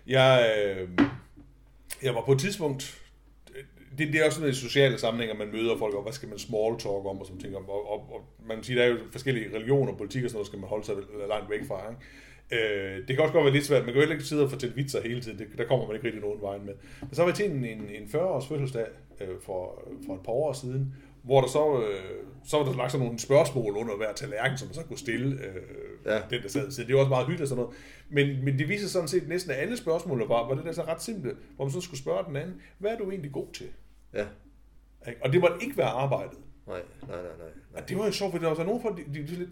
Jeg, 0.08 0.56
øh, 0.58 0.90
jeg 2.04 2.16
var 2.16 2.26
på 2.26 2.32
et 2.32 2.40
tidspunkt, 2.40 3.02
det, 3.98 4.14
det 4.14 4.16
er 4.16 4.26
også 4.26 4.36
sådan 4.36 4.50
i 4.50 4.54
sociale 4.54 4.98
sammenhænge, 4.98 5.36
man 5.36 5.52
møder 5.52 5.78
folk, 5.78 5.96
og 5.96 6.04
hvad 6.04 6.14
skal 6.14 6.30
man 6.30 6.40
small 6.40 6.80
talk 6.80 7.06
om, 7.06 7.20
og 7.20 7.26
sådan 7.26 7.42
ting. 7.42 7.56
Og, 7.56 7.92
og, 7.92 8.14
og 8.14 8.22
man 8.48 8.58
kan 8.58 8.64
sige, 8.64 8.80
der 8.80 8.84
er 8.84 8.88
jo 8.88 8.98
forskellige 9.12 9.56
religioner 9.56 9.94
politik 9.94 10.24
og 10.24 10.30
sådan 10.30 10.38
noget, 10.38 10.48
skal 10.48 10.60
man 10.60 10.70
holde 10.70 10.86
sig 10.86 10.96
langt 11.30 11.50
væk 11.50 11.68
fra. 11.68 11.90
Ikke? 11.90 12.02
Øh, 12.52 13.08
det 13.08 13.16
kan 13.16 13.20
også 13.20 13.34
godt 13.34 13.46
være 13.46 13.54
lidt 13.54 13.66
svært, 13.66 13.86
man 13.86 13.94
kan 13.94 14.04
jo 14.04 14.12
ikke 14.12 14.24
sidde 14.24 14.44
og 14.44 14.50
fortælle 14.50 14.76
vitser 14.76 15.02
hele 15.02 15.22
tiden, 15.22 15.40
det, 15.40 15.48
der 15.58 15.68
kommer 15.68 15.88
man 15.88 15.96
ikke 15.96 16.08
rigtig 16.08 16.22
nogen 16.22 16.42
vej 16.42 16.58
med. 16.58 16.74
Men 17.02 17.14
så 17.14 17.22
var 17.22 17.32
vi 17.32 17.36
til 17.36 17.52
en, 17.52 17.66
en, 17.66 17.90
en 17.90 18.04
40-års 18.04 18.48
fødselsdag 18.48 18.88
øh, 19.22 19.28
for, 19.42 19.90
for 20.06 20.16
et 20.16 20.22
par 20.26 20.32
år 20.32 20.54
siden, 20.54 20.96
hvor 21.24 21.42
der 21.42 21.48
så, 21.48 21.84
øh, 21.84 22.26
så 22.44 22.58
var 22.58 22.66
der 22.66 22.76
lagt 22.76 22.92
sådan 22.92 23.06
nogle 23.06 23.20
spørgsmål 23.20 23.78
under 23.78 23.98
hver 23.98 24.14
tallerken, 24.14 24.58
som 24.58 24.68
man 24.68 24.76
så 24.76 24.84
kunne 24.84 24.98
stille 24.98 25.46
øh, 25.46 25.62
ja. 26.06 26.22
den, 26.30 26.42
der 26.42 26.50
sad. 26.50 26.72
Så 26.72 26.84
det 26.84 26.96
var 26.96 27.00
også 27.00 27.10
meget 27.10 27.26
hyggeligt 27.26 27.42
og 27.42 27.48
sådan 27.48 27.64
noget. 27.64 27.78
Men, 28.10 28.46
men 28.46 28.60
det 28.60 28.70
viser 28.70 28.88
sådan 28.88 29.08
set 29.08 29.28
næsten, 29.28 29.52
at 29.52 29.58
alle 29.58 29.78
spørgsmål 29.78 30.28
var, 30.28 30.48
var 30.48 30.56
det 30.56 30.66
der 30.66 30.72
så 30.72 30.84
ret 30.84 31.02
simple, 31.02 31.36
hvor 31.56 31.66
man 31.66 31.72
så 31.72 31.82
skulle 31.82 32.00
spørge 32.00 32.26
den 32.28 32.36
anden, 32.36 32.62
hvad 32.78 32.92
er 32.92 32.98
du 32.98 33.10
egentlig 33.10 33.32
god 33.32 33.48
til? 33.54 33.68
Ja. 34.14 34.26
Og 35.22 35.34
det 35.34 35.42
måtte 35.42 35.56
ikke 35.62 35.78
være 35.78 35.90
arbejdet. 35.90 36.38
Nej, 36.68 36.82
nej, 37.08 37.22
nej, 37.22 37.38
nej. 37.38 37.82
Og 37.82 37.90
det 37.90 37.98
var 37.98 38.06
jo 38.06 38.12
sjovt, 38.12 38.32
for 38.32 38.40
der 38.40 38.48
var 38.48 38.56
så 38.56 38.64
nogen, 38.64 38.82
for 38.82 38.90
de, 38.90 39.04
de, 39.14 39.20
de, 39.20 39.26
lidt, 39.26 39.50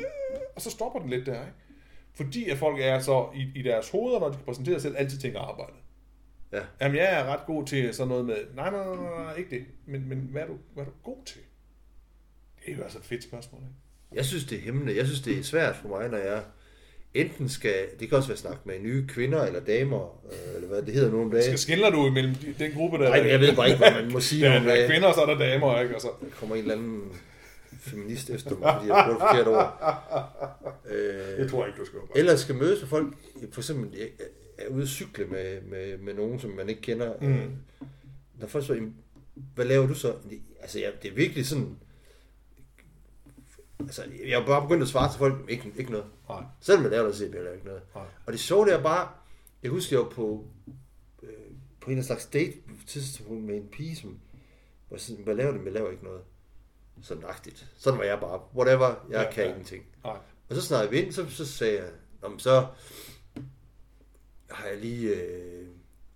øh, 0.00 0.06
og 0.56 0.62
så 0.62 0.70
stopper 0.70 1.00
den 1.00 1.10
lidt 1.10 1.26
der, 1.26 1.40
ikke? 1.40 1.52
Fordi 2.14 2.50
at 2.50 2.58
folk 2.58 2.80
er 2.80 2.98
så 2.98 3.28
i, 3.34 3.58
i 3.58 3.62
deres 3.62 3.90
hoveder, 3.90 4.20
når 4.20 4.28
de 4.28 4.36
kan 4.36 4.44
præsentere 4.44 4.74
sig 4.74 4.82
selv, 4.82 4.94
altid 4.98 5.18
tænker 5.18 5.40
arbejde. 5.40 5.72
Ja. 6.52 6.60
Jamen, 6.80 6.96
jeg 6.96 7.20
er 7.20 7.24
ret 7.24 7.46
god 7.46 7.66
til 7.66 7.94
sådan 7.94 8.08
noget 8.08 8.24
med, 8.24 8.36
nej, 8.54 8.70
nej, 8.70 8.84
nej, 8.84 8.96
nej, 8.96 9.24
nej 9.24 9.34
ikke 9.36 9.50
det. 9.50 9.64
Men, 9.86 10.08
men 10.08 10.18
hvad, 10.18 10.42
er 10.42 10.46
du, 10.46 10.58
hvad 10.74 10.84
er 10.84 10.88
du 10.88 10.94
god 11.02 11.24
til? 11.26 11.40
Det 12.64 12.72
er 12.72 12.76
jo 12.76 12.82
altså 12.82 12.98
et 12.98 13.04
fedt 13.04 13.24
spørgsmål, 13.24 13.62
ikke? 13.62 13.74
Jeg 14.14 14.24
synes, 14.24 14.44
det 14.44 14.58
er 14.58 14.62
hemmende. 14.62 14.96
Jeg 14.96 15.06
synes, 15.06 15.20
det 15.20 15.38
er 15.38 15.42
svært 15.42 15.76
for 15.76 15.88
mig, 15.88 16.08
når 16.08 16.18
jeg 16.18 16.42
enten 17.14 17.48
skal, 17.48 17.74
det 18.00 18.08
kan 18.08 18.18
også 18.18 18.28
være 18.28 18.38
snak 18.38 18.66
med 18.66 18.78
nye 18.80 19.06
kvinder 19.06 19.44
eller 19.44 19.60
damer, 19.60 20.22
øh, 20.32 20.54
eller 20.56 20.68
hvad 20.68 20.82
det 20.82 20.94
hedder 20.94 21.10
nogle 21.10 21.32
dage. 21.32 21.42
Skal 21.42 21.58
skiller 21.58 21.90
du 21.90 22.06
imellem 22.06 22.34
den 22.58 22.72
gruppe, 22.72 22.98
der... 22.98 23.08
Nej, 23.08 23.28
jeg 23.28 23.40
ved 23.40 23.56
bare 23.56 23.68
ikke, 23.68 23.78
hvad 23.78 24.02
man 24.02 24.12
må 24.12 24.20
sige. 24.20 24.44
der, 24.46 24.62
der 24.62 24.72
er 24.72 24.88
kvinder, 24.88 25.12
så 25.12 25.20
er 25.20 25.26
der 25.26 25.38
damer, 25.38 25.80
ikke? 25.80 25.94
Altså. 25.94 26.08
Der 26.20 26.26
kommer 26.40 26.56
en 26.56 26.62
eller 26.62 26.74
anden 26.74 27.12
feminist 27.80 28.30
efter 28.30 28.58
mig, 28.58 28.74
fordi 28.74 28.92
jeg 28.92 29.04
bruger 29.06 29.16
et 29.16 29.30
forkert 29.30 29.48
ord. 29.48 29.70
Øh, 30.90 31.38
jeg 31.40 31.50
tror 31.50 31.66
ikke, 31.66 31.78
du 31.78 31.86
skal 31.86 31.98
bare. 31.98 32.18
Eller 32.18 32.36
skal 32.36 32.54
mødes 32.54 32.80
med 32.80 32.88
folk, 32.88 33.14
for 33.52 33.60
eksempel 33.60 33.98
er 34.58 34.68
ude 34.68 34.82
at 34.82 34.88
cykle 34.88 35.26
med, 35.26 35.60
med, 35.60 35.98
med 35.98 36.14
nogen, 36.14 36.40
som 36.40 36.50
man 36.50 36.68
ikke 36.68 36.80
kender. 36.80 37.14
Mm. 37.20 37.56
Når 38.40 38.46
folk 38.46 38.66
så, 38.66 38.90
hvad 39.54 39.64
laver 39.64 39.86
du 39.86 39.94
så? 39.94 40.14
Altså, 40.60 40.78
ja, 40.78 40.90
det 41.02 41.10
er 41.10 41.14
virkelig 41.14 41.46
sådan, 41.46 41.76
altså, 43.80 44.04
jeg 44.26 44.38
har 44.38 44.46
bare 44.46 44.62
begyndt 44.62 44.82
at 44.82 44.88
svare 44.88 45.12
til 45.12 45.18
folk, 45.18 45.50
ikke, 45.50 45.72
ikke 45.76 45.90
noget. 45.90 46.06
Nej. 46.28 46.44
Selvom 46.60 46.82
jeg 46.82 46.90
laver 46.90 47.02
noget 47.02 47.16
CB, 47.16 47.34
jeg 47.34 47.54
ikke 47.54 47.66
noget. 47.66 47.82
Nej. 47.94 48.04
Og 48.26 48.32
det 48.32 48.40
sjove 48.40 48.66
det 48.66 48.74
er 48.74 48.82
bare, 48.82 49.08
jeg 49.62 49.70
husker, 49.70 49.96
jeg 49.96 50.04
var 50.04 50.10
på, 50.10 50.44
øh, 51.22 51.28
på 51.80 51.90
en 51.90 52.04
slags 52.04 52.26
date 52.26 52.52
tidspunkt 52.86 53.44
med 53.44 53.56
en 53.56 53.68
pige, 53.72 53.96
som 53.96 54.18
var 54.90 54.98
sådan, 54.98 55.24
hvad 55.24 55.34
laver 55.34 55.52
du? 55.52 55.64
Jeg 55.64 55.72
laver 55.72 55.90
ikke 55.90 56.04
noget. 56.04 56.20
Sådan 57.02 57.24
agtigt. 57.26 57.66
Sådan 57.76 57.98
var 57.98 58.04
jeg 58.04 58.20
bare. 58.20 58.40
Whatever, 58.56 59.06
jeg 59.10 59.24
ja, 59.26 59.30
kan 59.32 59.44
ja. 59.44 59.50
ingenting. 59.50 59.84
Nej. 60.04 60.16
Og 60.48 60.54
så 60.56 60.62
snakkede 60.62 60.90
vi 60.90 61.02
ind, 61.02 61.12
så, 61.12 61.30
så 61.30 61.46
sagde 61.46 61.78
jeg, 61.78 61.88
så 62.38 62.66
har 64.50 64.66
jeg 64.66 64.78
lige 64.78 65.08
øh, 65.08 65.66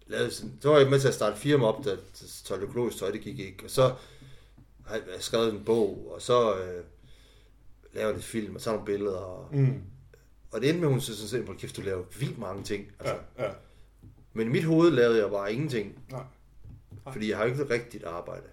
lavet 0.06 0.32
sådan, 0.32 0.58
så 0.60 0.68
var 0.68 0.78
jeg 0.78 0.90
med 0.90 1.00
til 1.00 1.08
at 1.08 1.14
starte 1.14 1.36
firma 1.36 1.66
op, 1.66 1.84
da 1.84 1.96
tøj 2.44 2.58
økologisk 2.58 2.98
tøj, 2.98 3.10
det 3.10 3.20
gik 3.20 3.38
ikke. 3.38 3.64
Og 3.64 3.70
så 3.70 3.94
har 4.86 4.94
jeg 4.94 5.04
skrevet 5.20 5.54
en 5.54 5.64
bog, 5.64 6.12
og 6.14 6.22
så 6.22 6.56
øh, 6.56 6.84
laver 7.92 8.12
lidt 8.12 8.24
film, 8.24 8.54
og 8.54 8.60
så 8.60 8.70
nogle 8.70 8.86
billeder. 8.86 9.18
Og, 9.18 9.48
mm. 9.52 9.82
og 10.50 10.60
det 10.60 10.68
endte 10.68 10.80
med, 10.80 10.88
at 10.88 10.92
hun 10.92 11.00
synes 11.00 11.18
sådan 11.18 11.46
set, 11.46 11.58
kæft, 11.58 11.76
du 11.76 11.80
laver 11.80 12.04
vildt 12.18 12.38
mange 12.38 12.62
ting. 12.62 12.86
Altså. 12.98 13.14
Ja, 13.38 13.44
ja. 13.44 13.50
Men 14.32 14.46
i 14.46 14.50
mit 14.50 14.64
hoved 14.64 14.90
lavede 14.90 15.18
jeg 15.18 15.30
bare 15.30 15.52
ingenting. 15.52 15.98
Nej. 16.10 16.22
Nej. 17.04 17.12
Fordi 17.12 17.30
jeg 17.30 17.38
har 17.38 17.44
ikke 17.44 17.70
rigtigt 17.70 18.04
arbejde. 18.04 18.46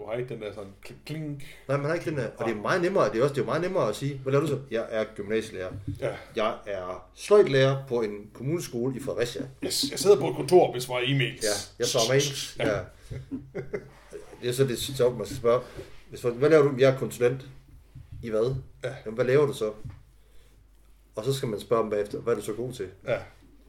Du 0.00 0.06
har 0.06 0.14
ikke 0.14 0.34
den 0.34 0.42
der 0.42 0.52
sådan 0.52 0.72
klink. 1.06 1.56
Nej, 1.68 1.76
man 1.76 1.86
har 1.86 1.94
ikke 1.94 2.10
den 2.10 2.18
der. 2.18 2.28
Og 2.36 2.46
det 2.46 2.56
er 2.56 2.60
meget 2.60 2.82
nemmere, 2.82 3.12
det 3.12 3.18
er 3.18 3.22
også 3.22 3.34
det 3.34 3.40
er 3.40 3.44
meget 3.44 3.62
nemmere 3.62 3.88
at 3.88 3.96
sige, 3.96 4.18
hvad 4.18 4.32
laver 4.32 4.46
du 4.46 4.50
så? 4.50 4.58
Jeg 4.70 4.86
er 4.90 5.04
gymnasielærer. 5.14 5.72
Ja. 6.00 6.10
Jeg 6.36 6.54
er 6.66 7.10
sløjtlærer 7.14 7.86
på 7.88 8.02
en 8.02 8.30
kommuneskole 8.32 8.96
i 8.96 9.00
Fredericia. 9.00 9.42
Yes, 9.64 9.90
jeg 9.90 9.98
sidder 9.98 10.20
på 10.20 10.28
et 10.28 10.36
kontor, 10.36 10.72
hvis 10.72 10.88
var 10.88 11.00
e-mails. 11.00 11.42
Ja, 11.42 11.78
jeg 11.78 11.86
svarer 11.86 12.08
mails. 12.08 12.56
Ja. 12.58 12.76
ja. 12.76 12.82
det 14.42 14.48
er 14.48 14.52
så 14.52 14.64
det 14.64 14.78
sjovt, 14.78 15.16
man 15.16 15.26
skal 15.26 15.36
spørge. 15.36 15.60
Hvis, 16.08 16.20
hvad 16.20 16.50
laver 16.50 16.62
du? 16.62 16.74
Jeg 16.78 16.94
er 16.94 16.98
konsulent. 16.98 17.46
I 18.22 18.30
hvad? 18.30 18.54
Ja. 18.84 18.94
Jamen, 19.04 19.14
hvad 19.14 19.24
laver 19.24 19.46
du 19.46 19.52
så? 19.52 19.72
Og 21.16 21.24
så 21.24 21.32
skal 21.32 21.48
man 21.48 21.60
spørge 21.60 21.82
dem 21.82 21.90
bagefter, 21.90 22.18
hvad 22.18 22.32
er 22.32 22.36
du 22.36 22.44
så 22.44 22.52
god 22.52 22.72
til? 22.72 22.88
Ja, 23.06 23.18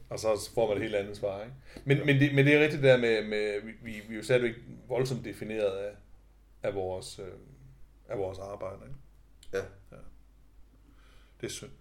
og 0.09 0.19
så 0.19 0.49
får 0.53 0.67
man 0.67 0.77
et 0.77 0.83
helt 0.83 0.95
andet 0.95 1.17
svar, 1.17 1.41
ikke? 1.41 1.53
Men, 1.85 1.97
ja. 1.97 2.03
men, 2.03 2.19
det, 2.19 2.35
men 2.35 2.45
det 2.45 2.55
er 2.55 2.63
rigtigt 2.63 2.83
der 2.83 2.97
med, 2.97 3.23
med 3.23 3.61
vi, 3.83 3.91
vi 4.07 4.13
er 4.13 4.17
jo 4.17 4.23
stadigvæk 4.23 4.53
voldsomt 4.87 5.25
defineret 5.25 5.77
af, 5.77 5.91
af, 6.63 6.75
vores, 6.75 7.19
øh, 7.19 7.25
af 8.09 8.17
vores 8.17 8.39
arbejde, 8.39 8.79
ikke? 8.83 8.99
Ja. 9.53 9.57
ja. 9.91 10.01
Det 11.41 11.47
er 11.47 11.51
synd. 11.51 11.71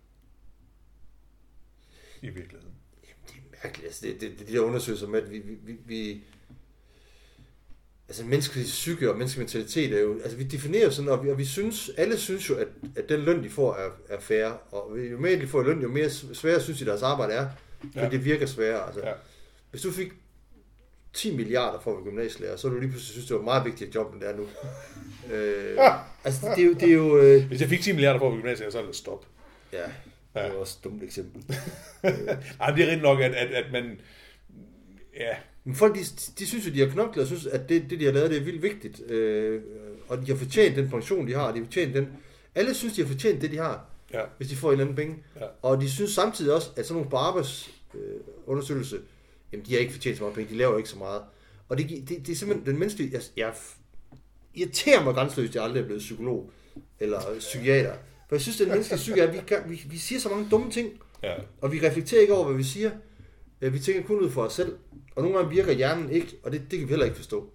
I 2.23 2.29
virkeligheden. 2.29 2.75
Jamen, 3.03 3.25
det 3.27 3.35
er 3.37 3.65
mærkeligt. 3.65 3.87
Altså, 3.87 4.07
det, 4.07 4.21
det, 4.21 4.39
det, 4.39 4.49
de 4.49 4.53
der 4.53 4.61
undersøgelser 4.61 5.07
med, 5.07 5.23
at 5.23 5.31
vi, 5.31 5.39
vi, 5.39 5.55
vi, 5.55 5.77
vi 5.85 6.25
altså 8.09 8.25
menneskelig 8.25 8.65
psyke 8.65 9.11
og 9.11 9.17
menneskelig 9.17 9.43
mentalitet 9.43 9.93
er 9.93 10.01
jo, 10.01 10.21
altså 10.21 10.37
vi 10.37 10.45
definerer 10.45 10.91
sådan, 10.91 11.11
og 11.11 11.25
vi, 11.25 11.31
og 11.31 11.39
vi 11.39 11.45
synes, 11.45 11.91
alle 11.97 12.19
synes 12.19 12.49
jo, 12.49 12.57
at, 12.57 12.69
at 12.97 13.09
den 13.09 13.21
løn, 13.21 13.45
de 13.45 13.51
får, 13.51 13.75
er, 13.75 13.91
er 14.09 14.21
fair, 14.21 14.47
og 14.75 14.99
jo 15.11 15.19
mere 15.19 15.41
de 15.41 15.47
får 15.47 15.63
løn, 15.63 15.83
jo 15.83 15.89
mere 15.89 16.11
sværere 16.11 16.61
synes 16.61 16.79
de, 16.79 16.85
deres 16.87 17.03
arbejde 17.03 17.33
er, 17.33 17.49
for 17.93 18.01
ja. 18.01 18.09
det 18.09 18.25
virker 18.25 18.47
sværere. 18.47 18.87
Altså, 18.87 19.01
ja. 19.07 19.13
Hvis 19.71 19.83
du 19.83 19.91
fik 19.91 20.13
10 21.13 21.37
milliarder 21.37 21.81
for 21.81 21.91
at 21.91 21.97
være 21.97 22.05
gymnasielærer, 22.05 22.57
så 22.57 22.69
ville 22.69 22.77
du 22.77 22.81
lige 22.81 22.91
pludselig 22.91 23.13
synes, 23.13 23.27
det 23.27 23.37
var 23.37 23.43
meget 23.43 23.65
vigtigt 23.65 23.95
job, 23.95 24.13
end 24.13 24.21
det 24.21 24.29
er 24.29 24.37
nu. 24.37 24.43
øh. 25.35 25.79
Altså, 26.25 26.53
det 26.57 26.63
er 26.63 26.67
jo... 26.67 26.73
Det 26.73 26.89
er 26.89 26.95
jo 26.95 27.19
øh... 27.19 27.47
Hvis 27.47 27.61
jeg 27.61 27.69
fik 27.69 27.81
10 27.81 27.93
milliarder 27.93 28.19
for 28.19 28.27
at 28.27 28.33
være 28.33 28.41
gymnasielærer, 28.41 28.71
så 28.71 28.79
ville 28.79 28.89
det 28.89 28.97
stoppe. 28.97 29.27
Ja, 29.73 29.85
det 30.35 30.51
er 30.51 30.53
også 30.53 30.77
et 30.81 30.85
dumt 30.85 31.03
eksempel. 31.03 31.45
Nej, 32.59 32.71
det 32.71 32.85
er 32.85 32.87
rigtig 32.87 33.03
nok, 33.03 33.21
at, 33.21 33.35
at, 33.35 33.49
at 33.49 33.73
man... 33.73 34.01
Ja, 35.17 35.37
men 35.65 35.75
folk, 35.75 35.95
de, 35.95 36.01
de 36.39 36.47
synes 36.47 36.67
jo, 36.67 36.73
de 36.73 36.81
har 36.81 36.87
knoklet 36.87 37.23
og 37.23 37.27
synes, 37.27 37.47
at 37.47 37.69
det, 37.69 37.91
det, 37.91 38.01
de 38.01 38.05
har 38.05 38.13
lavet, 38.13 38.31
det 38.31 38.39
er 38.39 38.45
vildt 38.45 38.63
vigtigt. 38.63 39.11
Øh, 39.11 39.63
og 40.09 40.19
de 40.19 40.27
har 40.27 40.39
fortjent 40.39 40.77
den 40.77 40.91
pension, 40.91 41.27
de 41.27 41.35
har. 41.35 41.53
De 41.53 41.59
har 41.59 41.65
fortjent 41.65 41.95
den. 41.95 42.09
Alle 42.55 42.75
synes, 42.75 42.95
de 42.95 43.03
har 43.03 43.09
fortjent 43.09 43.43
det, 43.43 43.51
de 43.51 43.57
har, 43.57 43.85
ja. 44.13 44.23
hvis 44.37 44.49
de 44.49 44.57
får 44.57 44.69
en 44.69 44.73
eller 44.73 44.85
anden 44.85 44.97
penge. 44.97 45.17
Ja. 45.41 45.47
Og 45.63 45.81
de 45.81 45.91
synes 45.91 46.11
samtidig 46.11 46.55
også, 46.55 46.71
at 46.77 46.87
sådan 46.87 46.95
nogle 46.95 47.11
på 47.11 47.17
arbejdsundersøgelse, 47.17 48.97
øh, 48.97 49.03
jamen 49.53 49.67
de 49.67 49.73
har 49.73 49.81
ikke 49.81 49.93
fortjent 49.93 50.17
så 50.17 50.23
meget 50.23 50.35
penge, 50.35 50.53
de 50.53 50.59
laver 50.59 50.77
ikke 50.77 50.89
så 50.89 50.99
meget. 50.99 51.23
Og 51.69 51.79
det, 51.79 51.89
det, 51.91 52.27
det 52.27 52.29
er 52.33 52.37
simpelthen 52.37 52.67
den 52.67 52.79
menneskelige... 52.79 53.11
Jeg, 53.13 53.23
jeg 53.37 53.55
irriterer 54.55 55.05
mig 55.05 55.15
grænseløst, 55.15 55.49
at 55.51 55.55
jeg 55.55 55.65
aldrig 55.65 55.81
er 55.81 55.85
blevet 55.85 56.01
psykolog 56.01 56.51
eller 57.01 57.21
psykiater. 57.39 57.95
For 58.29 58.37
jeg 58.37 58.41
synes, 58.41 58.57
det 58.57 58.65
er 58.65 58.69
den 58.69 58.73
menneskelige 58.73 58.99
psyke, 58.99 59.23
at 59.23 59.35
vi, 59.35 59.39
kan, 59.47 59.59
vi, 59.67 59.83
vi 59.91 59.99
siger 59.99 60.21
så 60.21 60.29
mange 60.29 60.47
dumme 60.51 60.71
ting, 60.71 60.93
Ja. 61.23 61.35
og 61.61 61.73
vi 61.73 61.87
reflekterer 61.87 62.21
ikke 62.21 62.35
over, 62.35 62.45
hvad 62.47 62.57
vi 62.57 62.63
siger. 62.63 62.91
Vi 63.61 63.79
tænker 63.79 64.03
kun 64.03 64.21
ud 64.21 64.31
for 64.31 64.43
os 64.43 64.53
selv, 64.53 64.77
og 65.17 65.23
nogle 65.23 65.39
gange 65.39 65.55
virker 65.55 65.73
hjernen 65.73 66.11
ikke, 66.11 66.29
og 66.43 66.53
det, 66.53 66.61
det 66.71 66.79
kan 66.79 66.89
vi 66.89 66.93
heller 66.93 67.05
ikke 67.05 67.17
forstå. 67.17 67.51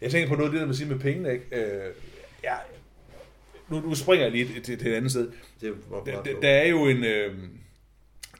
Jeg 0.00 0.10
tænker 0.10 0.28
på 0.28 0.34
noget 0.34 0.48
af 0.48 0.52
det, 0.52 0.60
der 0.60 0.66
man 0.66 0.74
siger 0.76 0.88
med 0.88 0.98
pengene, 0.98 1.32
ikke? 1.32 1.44
Øh, 1.56 1.92
ja, 2.44 2.54
nu, 3.68 3.80
nu 3.80 3.94
springer 3.94 4.24
jeg 4.26 4.32
lige 4.32 4.60
til, 4.64 4.78
til 4.78 4.90
et 4.90 4.94
andet 4.94 5.10
sted. 5.10 5.30
Det 5.60 5.72
var 5.90 6.04
Der, 6.04 6.22
der 6.42 6.48
er 6.48 6.66
jo 6.68 6.84
en... 6.84 7.04
Øh, 7.04 7.34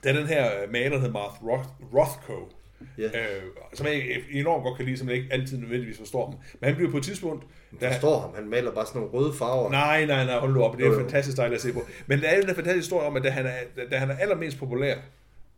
der 0.03 0.09
er 0.09 0.17
den 0.17 0.27
her 0.27 0.51
maler, 0.71 0.89
der 0.89 0.97
hedder 0.97 1.13
Marth 1.13 1.43
Roth, 1.43 1.67
Rothko, 1.95 2.49
Ja. 2.97 3.03
øh, 3.03 3.41
som 3.73 3.85
jeg 3.87 4.03
enormt 4.31 4.63
godt 4.63 4.77
kan 4.77 4.85
lide, 4.85 4.97
som 4.97 5.07
jeg 5.09 5.15
ikke 5.17 5.27
altid 5.33 5.57
nødvendigvis 5.57 5.97
forstår 5.97 6.25
ham. 6.25 6.39
Men 6.59 6.67
han 6.67 6.75
bliver 6.75 6.91
på 6.91 6.97
et 6.97 7.03
tidspunkt... 7.03 7.45
Jeg 7.81 7.91
forstår 7.91 8.19
ham, 8.19 8.35
han 8.35 8.49
maler 8.49 8.71
bare 8.71 8.85
sådan 8.85 9.01
nogle 9.01 9.17
røde 9.17 9.33
farver. 9.33 9.69
Nej, 9.71 10.05
nej, 10.05 10.25
nej, 10.25 10.39
hold 10.39 10.53
nu 10.53 10.63
op. 10.63 10.77
Det 10.77 10.83
Jo, 10.83 10.85
er 10.91 10.93
jo. 10.93 10.99
fantastisk 10.99 11.37
dejligt 11.37 11.55
at 11.55 11.61
se 11.61 11.73
på. 11.73 11.81
Men 12.07 12.21
der 12.21 12.27
er 12.29 12.35
jo 12.35 12.41
en 12.41 12.47
fantastisk 12.47 12.77
historie 12.77 13.07
om, 13.07 13.15
at 13.15 13.23
da 13.23 13.29
han 13.29 13.45
er, 13.45 13.85
da 13.91 13.97
han 13.97 14.09
er 14.09 14.17
allermest 14.17 14.57
populær, 14.57 14.95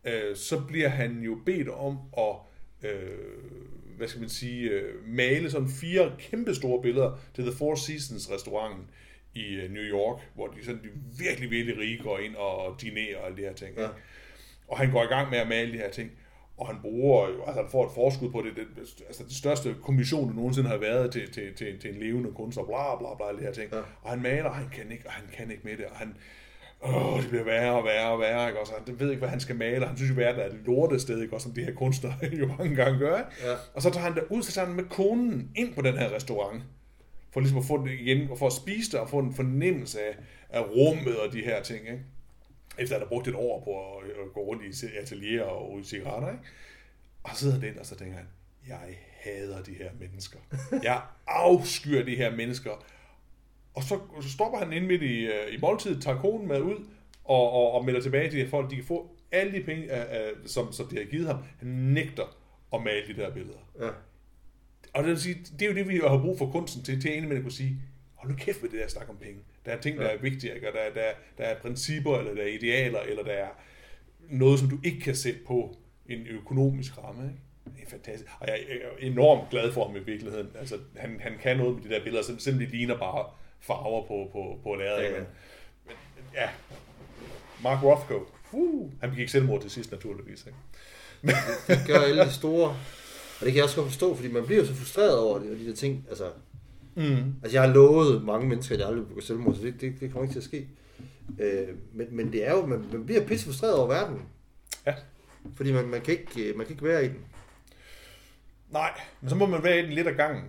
øh, 0.04 0.36
så 0.36 0.60
bliver 0.68 0.88
han 0.88 1.20
jo 1.22 1.38
bedt 1.46 1.68
om 1.68 1.98
at, 2.18 2.34
øh, 2.90 3.00
hvad 3.96 4.08
skal 4.08 4.20
man 4.20 4.28
sige, 4.30 4.70
øh, 4.70 4.94
male 5.08 5.50
sådan 5.50 5.68
fire 5.80 6.12
kæmpe 6.18 6.54
store 6.54 6.82
billeder 6.82 7.18
til 7.34 7.44
The 7.44 7.52
Four 7.58 7.74
Seasons 7.74 8.30
restauranten 8.30 8.84
i 9.34 9.54
øh, 9.54 9.70
New 9.70 9.82
York, 9.82 10.20
hvor 10.34 10.46
de 10.46 10.64
sådan 10.64 10.80
de 10.82 10.88
virkelig, 11.24 11.50
virkelig 11.50 11.78
rige 11.78 12.02
går 12.02 12.18
ind 12.18 12.34
og 12.36 12.76
dinerer 12.80 13.18
og 13.18 13.26
alle 13.26 13.36
de 13.36 13.42
her 13.42 13.52
ting. 13.54 13.76
Ja. 13.76 13.82
Ja. 13.82 13.88
Og 14.70 14.78
han 14.78 14.90
går 14.90 15.02
i 15.02 15.06
gang 15.06 15.30
med 15.30 15.38
at 15.38 15.48
male 15.48 15.72
de 15.72 15.78
her 15.78 15.90
ting. 15.90 16.10
Og 16.60 16.66
han 16.66 16.76
bruger 16.82 17.28
jo, 17.28 17.44
altså 17.46 17.62
han 17.62 17.70
får 17.70 17.86
et 17.86 17.92
forskud 17.94 18.30
på 18.30 18.42
det, 18.42 18.56
det, 18.56 19.04
altså 19.06 19.24
det 19.24 19.32
største 19.32 19.74
kommission, 19.82 20.28
der 20.28 20.34
nogensinde 20.34 20.68
har 20.68 20.76
været 20.76 21.12
til, 21.12 21.32
til, 21.32 21.54
til, 21.54 21.80
til 21.80 21.94
en 21.94 22.00
levende 22.00 22.32
kunstner, 22.32 22.64
bla 22.64 22.96
bla 22.98 23.14
bla, 23.16 23.28
alle 23.28 23.40
de 23.40 23.44
her 23.44 23.52
ting. 23.52 23.72
Ja. 23.72 23.78
Og 24.02 24.10
han 24.10 24.22
maler, 24.22 24.44
og 24.44 24.54
han 24.54 24.68
kan 24.72 24.92
ikke, 24.92 25.06
og 25.06 25.12
han 25.12 25.24
kan 25.32 25.50
ikke 25.50 25.62
med 25.64 25.76
det, 25.76 25.84
og 25.86 25.96
han, 25.96 26.16
åh, 26.82 27.20
det 27.22 27.28
bliver 27.28 27.44
værre 27.44 27.72
og 27.72 27.84
værre 27.84 28.10
og 28.12 28.20
værre, 28.20 28.48
ikke? 28.48 28.60
Og 28.60 28.66
så 28.66 28.72
han 28.86 29.00
ved 29.00 29.10
ikke, 29.10 29.18
hvad 29.18 29.28
han 29.28 29.40
skal 29.40 29.56
male, 29.56 29.84
og 29.84 29.88
han 29.88 29.96
synes 29.96 30.10
jo, 30.10 30.14
verden 30.16 30.40
er 30.40 30.46
et 30.46 30.60
lortested, 30.66 31.22
ikke? 31.22 31.34
Også 31.34 31.44
som 31.44 31.54
de 31.54 31.64
her 31.64 31.74
kunstnere 31.74 32.14
jo 32.40 32.46
mange 32.58 32.76
gange 32.76 32.98
gør, 32.98 33.18
ikke? 33.18 33.30
Ja. 33.44 33.54
Og 33.74 33.82
så 33.82 33.90
tager 33.90 34.04
han 34.04 34.14
der 34.14 34.22
ud, 34.30 34.66
han 34.66 34.74
med 34.74 34.84
konen 34.84 35.50
ind 35.56 35.74
på 35.74 35.82
den 35.82 35.98
her 35.98 36.14
restaurant, 36.14 36.62
for 37.32 37.40
ligesom 37.40 37.58
at 37.58 37.64
få 37.64 37.86
det 37.86 37.92
igen, 37.92 38.30
og 38.30 38.38
for 38.38 38.46
at 38.46 38.52
spise 38.52 38.90
det, 38.92 39.00
og 39.00 39.10
få 39.10 39.18
en 39.18 39.34
fornemmelse 39.34 40.00
af, 40.00 40.16
af 40.50 40.62
rummet 40.76 41.16
og 41.18 41.32
de 41.32 41.40
her 41.40 41.62
ting, 41.62 41.80
ikke? 41.80 42.02
Efter 42.80 42.94
at 42.94 43.00
have 43.00 43.08
brugt 43.08 43.28
et 43.28 43.34
år 43.34 43.64
på 43.64 43.98
at, 43.98 44.10
at 44.10 44.32
gå 44.32 44.40
rundt 44.40 44.82
i 44.82 44.86
atelier 45.00 45.42
og 45.42 45.72
ryge 45.72 45.84
cigaretter, 45.84 46.30
ikke? 46.30 46.44
Og 47.22 47.30
så 47.30 47.36
sidder 47.36 47.54
han 47.54 47.68
ind, 47.68 47.78
og 47.78 47.86
så 47.86 47.96
tænker 47.96 48.16
han, 48.16 48.26
jeg 48.68 48.98
hader 49.20 49.62
de 49.62 49.74
her 49.74 49.90
mennesker. 50.00 50.38
Jeg 50.82 51.02
afskyr 51.26 52.04
de 52.04 52.16
her 52.16 52.36
mennesker. 52.36 52.70
Og 53.74 53.82
så, 53.82 53.98
så 54.20 54.30
stopper 54.30 54.58
han 54.58 54.72
ind 54.72 54.86
midt 54.86 55.02
i, 55.02 55.26
øh, 55.26 55.54
i 55.54 55.60
måltid, 55.60 56.00
tager 56.00 56.20
konen 56.20 56.48
med 56.48 56.60
ud, 56.60 56.86
og, 57.24 57.52
og, 57.52 57.72
og 57.72 57.84
melder 57.84 58.00
tilbage 58.00 58.30
til 58.30 58.38
de 58.38 58.44
her 58.44 58.50
folk, 58.50 58.70
de 58.70 58.76
kan 58.76 58.84
få 58.84 59.16
alle 59.32 59.52
de 59.58 59.64
penge, 59.64 59.82
øh, 59.82 60.28
øh, 60.28 60.32
som, 60.46 60.72
som 60.72 60.86
de 60.86 60.96
har 60.96 61.04
givet 61.04 61.26
ham. 61.26 61.44
Han 61.58 61.68
nægter 61.68 62.36
at 62.74 62.82
male 62.82 63.06
de 63.06 63.20
der 63.20 63.34
billeder. 63.34 63.58
Ja. 63.80 63.88
Og 64.94 65.02
det, 65.02 65.06
vil 65.06 65.20
sige, 65.20 65.44
det 65.58 65.62
er 65.62 65.66
jo 65.66 65.74
det, 65.74 65.88
vi 65.88 65.96
har 65.96 66.18
brug 66.18 66.38
for 66.38 66.50
kunsten 66.50 66.82
til, 66.82 67.00
til 67.00 67.08
at 67.08 67.14
egentlig 67.14 67.42
kunne 67.42 67.52
sige, 67.52 67.82
hold 68.20 68.30
nu 68.32 68.36
kæft 68.38 68.62
med 68.62 68.70
det 68.70 68.80
der 68.80 68.88
snak 68.88 69.08
om 69.08 69.16
penge. 69.16 69.40
Der 69.66 69.72
er 69.72 69.80
ting, 69.80 69.98
der 69.98 70.04
Ja. 70.04 70.14
er 70.14 70.18
vigtige, 70.18 70.54
ikke? 70.54 70.68
og 70.68 70.74
der, 70.74 70.80
er- 70.80 70.92
der, 70.94 71.00
er- 71.00 71.14
der 71.38 71.44
er 71.44 71.58
principper, 71.60 72.18
eller 72.18 72.34
der 72.34 72.42
er 72.42 72.46
idealer, 72.46 73.00
eller 73.00 73.22
der 73.22 73.32
er 73.32 73.48
noget, 74.28 74.58
som 74.58 74.68
du 74.70 74.78
ikke 74.84 75.00
kan 75.00 75.14
sætte 75.16 75.40
på 75.46 75.76
en 76.08 76.26
økonomisk 76.26 76.98
ramme. 76.98 77.22
Ikke? 77.24 77.76
Det 77.78 77.86
er 77.86 77.90
fantastisk. 77.90 78.30
Og 78.40 78.46
jeg 78.48 78.58
er 78.70 79.06
enormt 79.06 79.50
glad 79.50 79.72
for 79.72 79.86
ham 79.86 79.96
i 79.96 79.98
virkeligheden. 79.98 80.48
Altså, 80.58 80.78
han, 80.96 81.20
han 81.20 81.32
kan 81.42 81.56
noget 81.56 81.74
med 81.74 81.82
de 81.82 81.88
der 81.94 82.02
billeder, 82.04 82.22
selvom 82.38 82.60
de 82.60 82.66
ligner 82.66 82.98
bare 82.98 83.24
farver 83.60 84.06
på, 84.06 84.28
på, 84.32 84.60
på 84.62 84.74
lærredet. 84.74 85.02
Ja, 85.04 85.10
Ja. 85.10 85.18
Men, 85.18 85.26
men, 85.86 86.24
ja. 86.34 86.48
Mark 87.62 87.82
Rothko. 87.84 88.26
Uh, 88.52 88.92
han 89.00 89.10
begik 89.10 89.28
selvmord 89.28 89.60
til 89.60 89.70
sidst, 89.70 89.90
naturligvis. 89.92 90.46
Ikke? 90.46 90.58
Det 91.68 91.78
gør 91.86 91.98
alle 92.00 92.24
de 92.24 92.32
store. 92.32 92.68
Og 93.40 93.40
det 93.40 93.46
kan 93.46 93.56
jeg 93.56 93.64
også 93.64 93.76
godt 93.76 93.88
forstå, 93.88 94.14
fordi 94.14 94.28
man 94.32 94.46
bliver 94.46 94.64
så 94.64 94.74
frustreret 94.74 95.18
over 95.18 95.38
det, 95.38 95.50
og 95.50 95.56
de 95.58 95.66
der 95.68 95.74
ting. 95.74 96.06
Altså, 96.08 96.30
Mm. 97.00 97.34
altså 97.42 97.56
jeg 97.56 97.62
har 97.62 97.74
lovet 97.74 98.24
mange 98.24 98.48
mennesker, 98.48 98.74
at 98.74 98.80
jeg 98.80 98.88
aldrig 98.88 99.02
vil 99.02 99.08
begå 99.08 99.20
selvmord, 99.20 99.54
så 99.54 99.62
det, 99.62 99.80
det, 99.80 100.00
det 100.00 100.12
kommer 100.12 100.22
ikke 100.22 100.34
til 100.34 100.38
at 100.40 100.44
ske. 100.44 100.68
Øh, 101.38 101.68
men, 101.92 102.06
men 102.10 102.32
det 102.32 102.48
er 102.48 102.52
jo, 102.52 102.66
man, 102.66 102.84
man 102.92 103.06
bliver 103.06 103.26
pisse 103.26 103.46
frustreret 103.46 103.74
over 103.74 103.88
verden. 103.88 104.22
Ja. 104.86 104.94
Fordi 105.54 105.72
man, 105.72 105.88
man, 105.88 106.00
kan 106.00 106.18
ikke, 106.18 106.48
øh, 106.48 106.56
man 106.56 106.66
kan 106.66 106.74
ikke 106.74 106.84
være 106.84 107.04
i 107.04 107.08
den. 107.08 107.18
Nej, 108.70 109.00
men 109.20 109.30
så 109.30 109.36
må 109.36 109.46
man 109.46 109.62
være 109.62 109.78
i 109.78 109.82
den 109.82 109.92
lidt 109.92 110.06
af 110.06 110.16
gangen. 110.16 110.44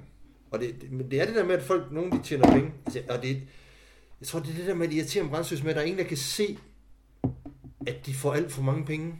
Og 0.51 0.59
det, 0.59 0.81
det, 0.81 0.91
men 0.91 1.11
det 1.11 1.21
er 1.21 1.25
det 1.25 1.35
der 1.35 1.45
med, 1.45 1.55
at 1.55 1.63
folk, 1.63 1.91
nogen 1.91 2.11
de 2.11 2.19
tjener 2.23 2.51
penge. 2.51 2.71
Altså, 2.85 3.01
og 3.09 3.21
det, 3.21 3.41
jeg 4.19 4.27
tror, 4.27 4.39
det 4.39 4.51
er 4.51 4.55
det 4.55 4.67
der 4.67 4.73
med, 4.73 4.85
at 4.85 4.91
de 4.91 4.97
irriterer 4.97 5.29
brændsøs 5.29 5.63
med, 5.63 5.69
at 5.69 5.75
der 5.75 5.81
er 5.81 5.85
ingen, 5.85 5.99
der 5.99 6.07
kan 6.07 6.17
se, 6.17 6.57
at 7.87 8.05
de 8.05 8.13
får 8.13 8.33
alt 8.33 8.51
for 8.51 8.61
mange 8.61 8.85
penge. 8.85 9.15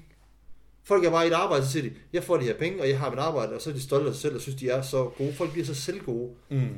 Folk 0.84 1.06
er 1.06 1.10
bare 1.10 1.26
i 1.26 1.28
et 1.28 1.34
arbejde, 1.34 1.66
så 1.66 1.72
siger 1.72 1.84
de, 1.84 1.96
jeg 2.14 2.24
får 2.24 2.38
de 2.38 2.44
her 2.44 2.58
penge, 2.58 2.82
og 2.82 2.90
jeg 2.90 3.00
har 3.00 3.10
mit 3.10 3.20
arbejde, 3.20 3.56
og 3.56 3.62
så 3.62 3.70
er 3.70 3.74
de 3.74 3.82
stolte 3.82 4.08
af 4.08 4.14
sig 4.14 4.22
selv, 4.22 4.36
og 4.36 4.42
synes, 4.42 4.60
de 4.60 4.70
er 4.70 4.82
så 4.82 5.10
gode. 5.18 5.34
Folk 5.34 5.52
bliver 5.52 5.66
så 5.66 5.76
selvgode. 5.76 6.34
Mm. 6.50 6.76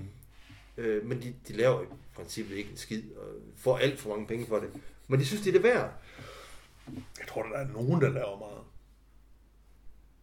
Øh, 0.77 1.05
men 1.05 1.21
de, 1.21 1.33
de 1.47 1.53
laver 1.53 1.81
i 1.81 1.85
princippet 2.15 2.55
ikke 2.55 2.71
en 2.71 2.77
skid, 2.77 3.03
og 3.15 3.27
får 3.57 3.77
alt 3.77 3.99
for 3.99 4.09
mange 4.09 4.27
penge 4.27 4.45
for 4.45 4.59
det. 4.59 4.69
Men 5.07 5.19
de 5.19 5.25
synes, 5.25 5.41
det 5.41 5.49
er 5.49 5.53
det 5.53 5.63
værd. 5.63 5.93
Jeg 7.19 7.27
tror, 7.27 7.43
der 7.43 7.57
er 7.57 7.67
nogen, 7.67 8.01
der 8.01 8.09
laver 8.09 8.39
meget. 8.39 8.63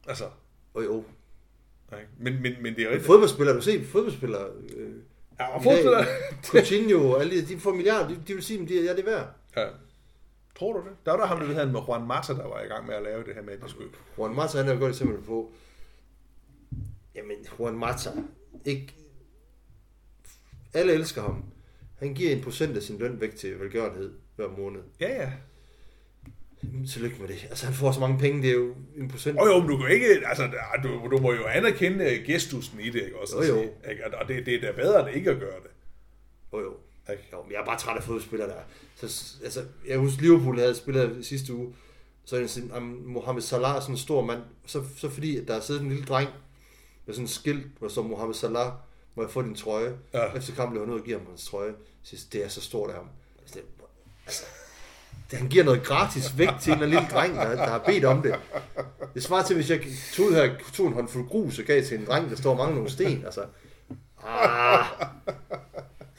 Altså, 0.07 0.24
Og 0.74 0.84
jo, 0.84 1.05
ikke? 1.92 2.09
Men, 2.18 2.42
men, 2.42 2.62
men 2.62 2.74
det 2.74 2.80
er 2.80 2.86
jo 2.86 2.90
ikke... 2.90 3.05
fodboldspillere, 3.05 3.57
du 3.57 3.62
ser 3.62 3.84
fodboldspillere, 3.84 4.51
øh, 4.76 4.94
Ja, 5.40 5.57
og 5.57 5.64
dag, 5.64 6.07
Coutinho 6.44 7.11
og 7.11 7.20
alle 7.20 7.40
de, 7.40 7.46
de 7.46 7.61
får 7.61 7.74
milliarder, 7.74 8.09
de, 8.09 8.22
de 8.28 8.34
vil 8.34 8.42
sige, 8.42 8.62
at 8.62 8.68
de, 8.68 8.74
ja, 8.84 8.90
det 8.90 8.98
er 8.98 9.05
værd. 9.05 9.28
Ja. 9.57 9.68
Tror 10.59 10.72
du 10.72 10.78
det? 10.78 10.96
Der 11.05 11.11
var 11.11 11.18
der 11.18 11.26
ham, 11.26 11.40
der 11.40 11.55
havde 11.55 11.72
med 11.72 11.80
Juan 11.88 12.07
Mata, 12.07 12.32
der 12.32 12.48
var 12.48 12.61
i 12.61 12.66
gang 12.66 12.86
med 12.86 12.94
at 12.94 13.03
lave 13.03 13.24
det 13.24 13.34
her 13.34 13.42
med, 13.42 13.53
at 13.53 13.62
de 13.62 13.70
skulle... 13.70 13.90
Juan 14.18 14.34
Mata, 14.34 14.59
han 14.59 14.68
er 14.68 14.72
jo 14.72 14.78
godt 14.78 14.90
eksempel 14.90 15.22
på, 15.22 15.53
jamen, 17.14 17.36
Juan 17.59 17.78
Mata, 17.78 18.11
ikke, 18.64 18.94
alle 20.74 20.92
elsker 20.92 21.22
ham. 21.22 21.44
Han 21.98 22.14
giver 22.14 22.32
en 22.32 22.42
procent 22.42 22.76
af 22.76 22.82
sin 22.82 22.98
løn 22.98 23.20
væk 23.20 23.36
til 23.36 23.60
velgørenhed 23.60 24.12
hver 24.36 24.48
måned. 24.58 24.80
Ja, 25.00 25.22
ja. 25.22 25.32
Tillykke 26.92 27.16
med 27.20 27.28
det. 27.28 27.46
Altså, 27.50 27.66
han 27.66 27.74
får 27.74 27.92
så 27.92 28.00
mange 28.00 28.18
penge, 28.18 28.42
det 28.42 28.50
er 28.50 28.54
jo 28.54 28.74
en 28.96 29.08
procent. 29.08 29.38
Og 29.38 29.46
jo, 29.46 29.58
men 29.58 29.68
du 29.68 29.76
kan 29.76 29.90
ikke... 29.90 30.06
Altså, 30.26 30.42
der- 30.42 30.82
du, 30.82 31.08
du 31.10 31.18
må 31.22 31.32
jo 31.32 31.44
anerkende 31.46 32.22
gestusen 32.26 32.80
i 32.80 32.90
det, 32.90 33.02
ikke? 33.04 33.18
Også 33.20 33.36
at 33.38 33.48
Jo, 33.48 33.54
jo. 33.54 33.60
sige, 33.62 33.72
ikke? 33.90 34.18
Og 34.18 34.28
det, 34.28 34.46
det 34.46 34.54
er 34.54 34.60
da 34.60 34.72
bedre, 34.72 35.08
end 35.08 35.16
ikke 35.16 35.30
at 35.30 35.38
gøre 35.40 35.56
det. 35.62 35.70
Jo, 36.52 36.60
jo. 36.60 36.72
Ikke? 37.12 37.22
Jo, 37.32 37.42
men 37.42 37.52
jeg 37.52 37.60
er 37.60 37.64
bare 37.64 37.78
træt 37.78 37.96
af 37.96 38.02
fodboldspillere 38.02 38.48
der. 38.48 38.54
Så, 38.96 39.34
altså, 39.44 39.64
jeg 39.88 39.98
husker, 39.98 40.22
Liverpool 40.22 40.58
havde 40.58 40.74
spillet 40.74 41.26
sidste 41.26 41.54
uge, 41.54 41.74
så 42.24 42.36
er 42.36 42.46
sådan, 42.46 42.72
om 42.72 42.82
Mohamed 43.06 43.42
Salah 43.42 43.76
er 43.76 43.80
sådan 43.80 43.94
en 43.94 43.98
stor 43.98 44.24
mand, 44.24 44.40
så, 44.66 44.82
så 44.96 45.08
fordi 45.08 45.36
at 45.36 45.48
der 45.48 45.54
er 45.54 45.60
siddet 45.60 45.82
en 45.82 45.88
lille 45.88 46.04
dreng 46.04 46.28
med 47.06 47.14
sådan 47.14 47.24
en 47.24 47.28
skilt, 47.28 47.66
hvor 47.78 47.88
står 47.88 48.02
Mohamed 48.02 48.34
Salah, 48.34 48.72
må 49.20 49.26
jeg 49.26 49.32
få 49.32 49.42
din 49.42 49.54
trøje. 49.54 49.96
Ja. 50.14 50.24
Efter 50.36 50.54
kampen 50.54 50.74
løber 50.74 50.86
han 50.86 50.94
ud 50.94 51.00
og 51.00 51.04
giver 51.04 51.18
ham 51.18 51.26
hans 51.26 51.46
trøje. 51.46 51.74
Synes, 52.02 52.24
det 52.24 52.44
er 52.44 52.48
så 52.48 52.60
stort 52.60 52.90
af 52.90 52.96
ham. 52.96 53.08
Altså, 53.40 53.54
det, 53.54 53.64
altså, 54.26 54.44
det, 55.30 55.38
han 55.38 55.48
giver 55.48 55.64
noget 55.64 55.82
gratis 55.82 56.38
væk 56.38 56.48
til 56.60 56.72
en 56.72 56.82
eller 56.82 56.86
anden 56.86 56.90
lille 56.90 57.08
dreng, 57.14 57.36
der, 57.36 57.56
der 57.56 57.70
har 57.70 57.78
bedt 57.78 58.04
om 58.04 58.22
det. 58.22 58.34
Det 59.14 59.22
svarer 59.22 59.44
til, 59.44 59.56
hvis 59.56 59.70
jeg 59.70 59.80
tog, 60.12 60.26
ud 60.26 60.32
her, 60.32 60.54
tog 60.72 60.86
en 60.86 60.92
håndfuld 60.92 61.28
grus 61.28 61.58
og 61.58 61.64
gav 61.64 61.82
til 61.84 61.98
en 61.98 62.06
dreng, 62.06 62.30
der 62.30 62.36
står 62.36 62.50
og 62.50 62.56
mangler 62.56 62.74
nogle 62.74 62.90
sten. 62.90 63.24
Altså, 63.24 63.44
ah. 64.24 64.86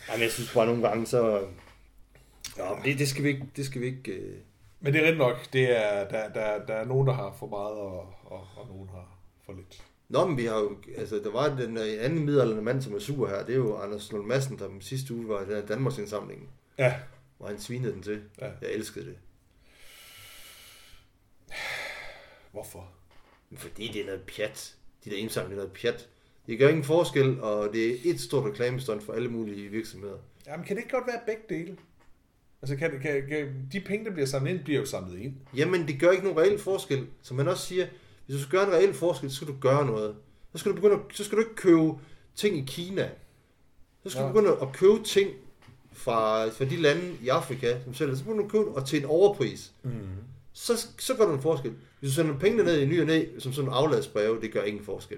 Jamen, 0.09 0.21
jeg 0.21 0.31
synes 0.31 0.53
bare 0.53 0.65
nogle 0.65 0.87
gange, 0.87 1.05
så... 1.05 1.41
Ja, 2.57 2.69
det, 2.83 2.99
det 2.99 3.09
skal 3.09 3.23
vi 3.23 3.29
ikke... 3.29 3.45
Det 3.55 3.65
skal 3.65 3.81
vi 3.81 3.85
ikke 3.85 4.11
øh... 4.11 4.37
Men 4.79 4.93
det 4.93 4.99
er 4.99 5.03
rigtigt 5.03 5.17
nok. 5.17 5.53
Det 5.53 5.77
er, 5.77 6.07
der, 6.09 6.29
der, 6.29 6.65
der 6.65 6.73
er 6.73 6.85
nogen, 6.85 7.07
der 7.07 7.13
har 7.13 7.35
for 7.39 7.47
meget, 7.47 7.73
og, 7.73 8.13
og, 8.23 8.47
og 8.57 8.67
nogen 8.67 8.89
har 8.89 9.17
for 9.45 9.53
lidt. 9.53 9.83
Nå, 10.11 10.27
men 10.27 10.37
vi 10.37 10.45
har 10.45 10.57
jo... 10.59 10.77
Altså, 10.97 11.15
der 11.15 11.31
var 11.31 11.55
den 11.55 11.77
øh, 11.77 12.05
anden 12.05 12.25
midaldrende 12.25 12.61
mand, 12.61 12.81
som 12.81 12.93
er 12.95 12.99
sur 12.99 13.27
her. 13.27 13.45
Det 13.45 13.53
er 13.53 13.57
jo 13.57 13.77
Anders 13.77 14.11
Lund 14.11 14.25
Madsen, 14.27 14.59
der 14.59 14.69
sidste 14.79 15.13
uge 15.13 15.27
var 15.27 15.41
i 15.41 15.65
Danmarks 15.65 15.97
indsamling, 15.97 16.49
Ja, 16.77 16.95
hvor 17.37 17.47
han 17.47 17.59
svinede 17.59 17.93
den 17.93 18.01
til. 18.03 18.21
Ja. 18.41 18.45
Jeg 18.61 18.71
elskede 18.71 19.05
det. 19.05 19.15
hvorfor? 22.51 22.91
Fordi 23.55 23.87
det 23.93 24.01
er 24.01 24.05
noget 24.05 24.21
pjat. 24.35 24.75
De 25.05 25.09
der 25.09 25.15
indsamlinger 25.15 25.63
er 25.63 25.67
noget 25.67 25.79
pjat. 25.81 26.07
Det 26.47 26.59
gør 26.59 26.67
ingen 26.69 26.83
forskel, 26.83 27.41
og 27.41 27.73
det 27.73 27.91
er 27.91 27.95
et 28.13 28.19
stort 28.19 28.51
reklamestunt 28.51 29.03
for 29.03 29.13
alle 29.13 29.29
mulige 29.29 29.69
virksomheder. 29.69 30.17
Jamen, 30.47 30.65
kan 30.65 30.75
det 30.75 30.83
ikke 30.83 30.95
godt 30.95 31.07
være 31.07 31.21
begge 31.25 31.41
dele? 31.49 31.77
Altså, 32.61 32.75
kan, 32.75 32.99
kan, 33.01 33.27
kan, 33.27 33.67
de 33.71 33.79
penge, 33.79 34.05
der 34.05 34.11
bliver 34.11 34.25
samlet 34.25 34.51
ind, 34.51 34.63
bliver 34.63 34.79
jo 34.79 34.85
samlet 34.85 35.19
ind. 35.19 35.33
Jamen, 35.55 35.87
det 35.87 35.99
gør 35.99 36.11
ikke 36.11 36.23
nogen 36.23 36.39
reel 36.39 36.59
forskel. 36.59 37.07
Som 37.21 37.37
han 37.37 37.47
også 37.47 37.65
siger, 37.65 37.87
hvis 38.25 38.35
du 38.37 38.41
skal 38.41 38.51
gøre 38.59 38.67
en 38.67 38.73
reel 38.73 38.93
forskel, 38.93 39.29
så 39.29 39.35
skal 39.35 39.47
du 39.47 39.55
gøre 39.59 39.85
noget. 39.85 40.15
Så 40.51 40.57
skal 40.57 40.71
du, 40.71 40.75
begynde 40.75 40.93
at, 40.95 41.01
så 41.13 41.23
skal 41.23 41.35
du 41.37 41.41
ikke 41.41 41.55
købe 41.55 41.91
ting 42.35 42.57
i 42.57 42.63
Kina. 42.67 43.09
Så 44.03 44.09
skal 44.09 44.21
Ja. 44.21 44.27
du 44.27 44.33
begynde 44.33 44.51
at 44.61 44.67
købe 44.73 45.03
ting 45.03 45.29
fra, 45.93 46.45
fra 46.49 46.65
de 46.65 46.75
lande 46.75 47.01
i 47.23 47.27
Afrika, 47.27 47.77
som 47.83 47.93
sælger. 47.93 48.15
Så 48.15 48.23
begynder 48.23 48.43
du 48.43 48.49
købe 48.49 48.67
og 48.69 48.87
til 48.87 48.99
en 48.99 49.05
overpris. 49.05 49.71
Mm. 49.83 49.91
Så, 50.53 50.87
så 50.99 51.15
gør 51.15 51.25
du 51.25 51.33
en 51.33 51.41
forskel. 51.41 51.73
Hvis 51.99 52.09
du 52.11 52.15
sender 52.15 52.39
pengene 52.39 52.63
ned 52.63 52.79
i 52.81 52.85
ny 52.85 53.01
og 53.01 53.07
næ, 53.07 53.25
som 53.39 53.53
sådan 53.53 53.69
en 53.69 53.73
afladsbreve, 53.73 54.41
det 54.41 54.51
gør 54.53 54.63
ingen 54.63 54.83
forskel. 54.85 55.17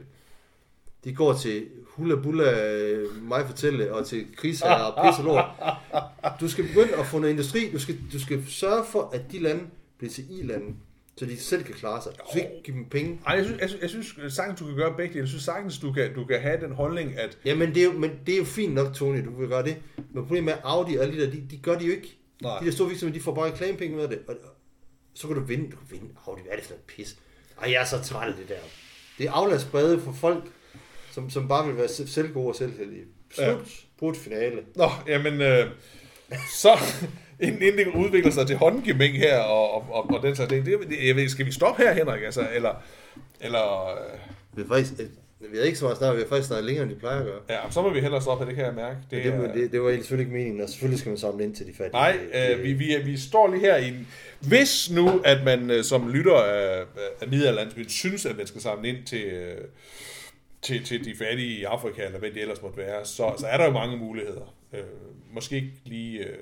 de 1.04 1.14
går 1.16 1.34
til 1.34 1.68
hula 1.86 2.16
bulla, 2.16 2.74
øh, 2.74 3.24
mig 3.24 3.46
fortælle, 3.48 3.94
og 3.94 4.06
til 4.08 4.26
krigsherrer 4.38 4.84
og 4.84 4.94
pisse 5.06 5.24
lort. 5.24 5.46
Du 6.40 6.48
skal 6.50 6.68
begynde 6.68 6.96
at 6.96 7.06
få 7.06 7.20
noget 7.20 7.32
industri. 7.34 7.72
Du 7.72 7.80
skal, 7.80 7.98
du 8.14 8.20
skal 8.20 8.44
sørge 8.48 8.86
for, 8.86 9.10
at 9.14 9.22
de 9.32 9.40
lande 9.40 9.64
bliver 9.98 10.12
til 10.12 10.26
i-lande, 10.40 10.76
så 11.18 11.26
de 11.26 11.38
selv 11.40 11.64
kan 11.64 11.74
klare 11.76 12.04
sig. 12.04 12.12
Du 12.12 12.24
skal 12.32 12.42
ikke 12.42 12.64
give 12.64 12.78
dem 12.78 12.86
penge. 12.90 13.20
Ej, 13.28 13.36
jeg 13.36 13.46
synes, 13.46 13.60
jeg 13.62 13.70
synes, 13.70 13.84
jeg 14.08 14.12
synes 14.14 14.34
sagtens, 14.34 14.60
du 14.60 14.66
kan 14.66 14.76
gøre 14.76 14.94
begge 14.98 15.14
dele. 15.14 15.22
Jeg 15.22 15.28
synes 15.28 15.44
sagtens, 15.44 15.78
du 15.80 15.92
kan, 15.94 16.14
du 16.16 16.26
kan 16.26 16.42
have 16.42 16.62
den 16.62 16.72
holdning, 16.72 17.18
at... 17.18 17.38
Jamen, 17.46 17.70
det 17.70 17.78
er 17.78 17.84
jo, 17.84 17.92
men 17.92 18.12
det 18.26 18.34
er 18.34 18.38
jo 18.38 18.44
fint 18.46 18.74
nok, 18.74 18.94
Tony, 18.94 19.26
du 19.26 19.36
vil 19.40 19.48
gøre 19.50 19.64
det. 19.64 19.78
Men 19.98 20.24
problemet 20.26 20.54
er, 20.54 20.58
Audi 20.64 20.96
og 20.96 21.04
alle 21.04 21.18
de 21.18 21.26
der, 21.26 21.32
de, 21.32 21.44
de 21.52 21.58
gør 21.58 21.78
det 21.80 21.88
jo 21.88 21.92
ikke. 21.92 22.18
Nej. 22.42 22.60
De 22.60 22.66
der 22.66 22.72
store 22.72 22.88
virksomheder, 22.88 23.20
de 23.20 23.24
får 23.24 23.36
bare 23.36 23.52
reklamepenge 23.52 23.96
med 23.98 24.08
det. 24.08 24.20
Og, 24.28 24.36
og, 24.44 24.50
så 25.14 25.28
kan 25.28 25.36
du 25.36 25.44
vinde. 25.44 25.64
Du 25.72 25.76
kan 25.78 25.88
vinde 25.92 26.06
Audi. 26.28 26.42
Hvad 26.42 26.52
er 26.52 26.56
det 26.56 26.66
for 26.66 26.72
noget 26.72 26.84
pis? 26.88 27.16
Ej, 27.62 27.72
jeg 27.72 27.82
er 27.82 27.86
så 27.86 28.02
træt 28.04 28.28
af 28.28 28.34
det 28.40 28.50
der. 28.50 28.56
Det 29.18 29.26
er 29.28 29.32
afladsbrede 29.32 30.02
for 30.02 30.12
folk, 30.12 30.44
som, 31.12 31.30
som 31.30 31.48
bare 31.48 31.68
vil 31.68 31.78
være 31.78 31.88
selv- 31.88 32.08
selv 32.08 32.34
gode 32.34 32.48
og 32.48 32.56
selvheldige. 32.56 33.04
Slut. 33.32 33.46
Ja. 33.46 33.52
Ja. 33.52 33.58
Brudt 33.98 34.18
finale. 34.18 34.62
Nå, 34.76 34.90
jamen, 35.08 35.42
øh, 35.42 35.66
så 36.62 36.70
inden, 37.44 37.62
inden 37.62 37.78
det 37.78 37.88
udvikler 37.96 38.32
sig 38.32 38.48
til 38.48 38.56
håndgemæng 38.56 39.18
her, 39.18 39.38
og, 39.40 39.74
og, 39.74 39.86
og, 39.92 40.10
og 40.14 40.24
den 40.24 40.36
slags 40.36 40.52
ting, 40.52 40.66
det, 40.66 40.80
det, 40.90 41.08
jeg 41.08 41.16
ved, 41.16 41.30
skal 41.30 41.46
vi 41.46 41.52
stoppe 41.52 41.84
her, 41.84 41.94
Henrik? 41.94 42.24
Altså, 42.24 42.48
eller, 42.56 42.84
eller 43.42 43.90
øh, 43.92 44.20
Vi 44.58 44.62
har 44.62 44.76
faktisk, 44.76 44.94
øh, 45.02 45.08
vi 45.52 45.58
har 45.58 45.64
ikke 45.66 45.78
så 45.78 45.86
meget 45.86 45.98
snart, 45.98 46.16
vi 46.16 46.22
har 46.22 46.28
faktisk 46.28 46.48
snart 46.48 46.64
længere, 46.64 46.84
end 46.84 46.94
de 46.94 47.00
plejer 47.00 47.20
at 47.20 47.26
gøre. 47.26 47.40
ja, 47.50 47.58
så 47.72 47.82
må 47.82 47.90
vi 47.90 48.00
hellere 48.00 48.22
stoppe 48.22 48.46
det 48.46 48.56
kan 48.56 48.66
jeg 48.66 48.74
mærke. 48.74 48.98
Det, 49.12 49.24
det, 49.24 49.52
det, 49.56 49.72
det 49.72 49.82
var 49.82 49.92
selvfølgelig 49.92 50.26
ikke 50.26 50.38
meningen, 50.38 50.62
og 50.62 50.70
selvfølgelig 50.70 51.00
skal 51.00 51.10
man 51.10 51.18
samle 51.18 51.44
ind 51.44 51.56
til 51.56 51.66
de 51.68 51.72
fattige. 51.74 51.92
Nej, 51.94 52.18
Det- 52.34 52.58
øh, 52.58 52.64
vi, 52.64 52.74
vi, 52.74 52.96
vi 53.06 53.18
står 53.18 53.48
lige 53.52 53.60
her 53.62 53.78
i 53.78 53.88
en... 53.88 54.08
Hvis 54.40 54.92
nu, 54.92 55.22
at 55.26 55.44
man 55.46 55.70
øh, 55.72 55.84
som 55.84 56.10
lytter 56.10 56.36
af, 56.36 56.84
af 57.22 57.28
middelalderlandsbyen 57.28 57.90
synes, 57.90 58.26
at 58.26 58.38
man 58.38 58.48
skal 58.48 58.62
samle 58.62 58.90
ind 58.90 58.98
til, 59.06 59.24
øh, 59.24 59.58
til, 60.62 60.84
til 60.86 61.06
de 61.06 61.16
fattige 61.18 61.60
i 61.60 61.64
Afrika, 61.64 62.06
eller 62.06 62.20
hvad 62.20 62.32
det 62.32 62.42
ellers 62.42 62.62
måtte 62.62 62.78
være, 62.78 63.06
så, 63.06 63.34
så 63.38 63.46
er 63.50 63.58
der 63.58 63.66
jo 63.66 63.72
mange 63.72 63.98
muligheder. 63.98 64.56
Øh, 64.74 64.80
måske 65.34 65.56
ikke 65.56 65.72
lige 65.86 66.20
øh, 66.20 66.38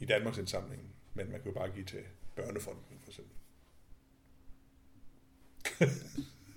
i 0.00 0.04
Danmarks 0.04 0.38
indsamling, 0.38 0.82
men 1.14 1.30
man 1.30 1.40
kan 1.40 1.50
jo 1.50 1.52
bare 1.52 1.70
give 1.70 1.84
til 1.84 2.00
Børnefonden, 2.36 2.82
for 3.02 3.10
eksempel. 3.10 3.36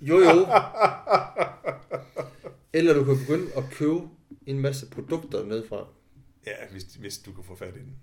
Jo, 0.02 0.18
jo. 0.18 0.48
Eller 2.74 2.94
du 2.94 3.04
kan 3.04 3.18
begynde 3.18 3.58
at 3.58 3.64
købe 3.72 4.02
en 4.46 4.60
masse 4.60 4.90
produkter 4.90 5.46
nedfra. 5.46 5.88
Ja, 6.46 6.68
hvis, 6.72 6.84
hvis 6.84 7.18
du 7.18 7.34
kan 7.34 7.44
få 7.44 7.56
fat 7.56 7.76
i 7.76 7.80
den. 7.80 7.96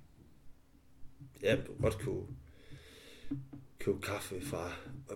Ja, 1.43 1.57
du 1.57 1.72
kan 1.72 1.80
godt 1.80 1.99
købe, 1.99 2.26
købe 3.78 4.01
kaffe 4.01 4.41
fra... 4.41 4.72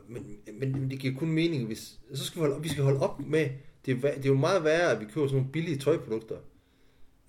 Men, 0.09 0.41
men, 0.53 0.73
men 0.73 0.91
det 0.91 1.01
giver 1.01 1.19
kun 1.19 1.29
mening, 1.29 1.67
hvis... 1.67 2.01
Så 2.15 2.25
skal 2.25 2.43
vi, 2.43 2.49
holde, 2.49 2.63
vi 2.63 2.69
skal 2.69 2.85
holde 2.85 3.01
op 3.01 3.21
med... 3.21 3.51
Det 3.87 4.05
er, 4.05 4.15
det 4.15 4.25
er 4.25 4.29
jo 4.29 4.35
meget 4.35 4.65
værre, 4.65 4.91
at 4.93 5.01
vi 5.01 5.05
køber 5.05 5.27
sådan 5.27 5.37
nogle 5.37 5.53
billige 5.53 5.79
tøjprodukter. 5.79 6.39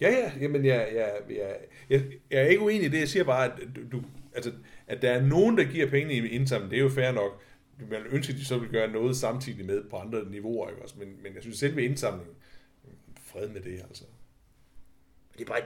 Ja, 0.01 0.09
ja, 0.09 0.31
jamen 0.41 0.65
jeg, 0.65 0.89
jeg, 0.95 1.11
jeg, 1.29 1.57
jeg, 1.89 2.03
jeg 2.31 2.41
er 2.41 2.47
ikke 2.47 2.61
uenig 2.61 2.85
i 2.85 2.89
det, 2.89 2.99
jeg 2.99 3.09
siger 3.09 3.23
bare, 3.23 3.45
at, 3.45 3.51
du, 3.91 4.01
altså, 4.35 4.51
at 4.87 5.01
der 5.01 5.11
er 5.11 5.21
nogen, 5.21 5.57
der 5.57 5.63
giver 5.63 5.89
penge 5.89 6.13
i 6.13 6.27
indsamling, 6.27 6.71
det 6.71 6.77
er 6.77 6.83
jo 6.83 6.89
fair 6.89 7.11
nok. 7.11 7.41
Man 7.89 8.01
ønsker, 8.11 8.33
at 8.33 8.39
de 8.39 8.45
så 8.45 8.57
vil 8.57 8.69
gøre 8.69 8.91
noget 8.91 9.15
samtidig 9.15 9.65
med 9.65 9.83
på 9.89 9.95
andre 9.95 10.29
niveauer, 10.29 10.69
ikke 10.69 10.81
også? 10.81 10.95
Men, 10.99 11.07
men 11.23 11.33
jeg 11.35 11.41
synes 11.41 11.57
selv 11.57 11.75
ved 11.75 11.95
fred 13.23 13.47
med 13.47 13.61
det, 13.61 13.79
altså. 13.79 14.03
Det 15.33 15.41
er 15.41 15.45
bare... 15.45 15.61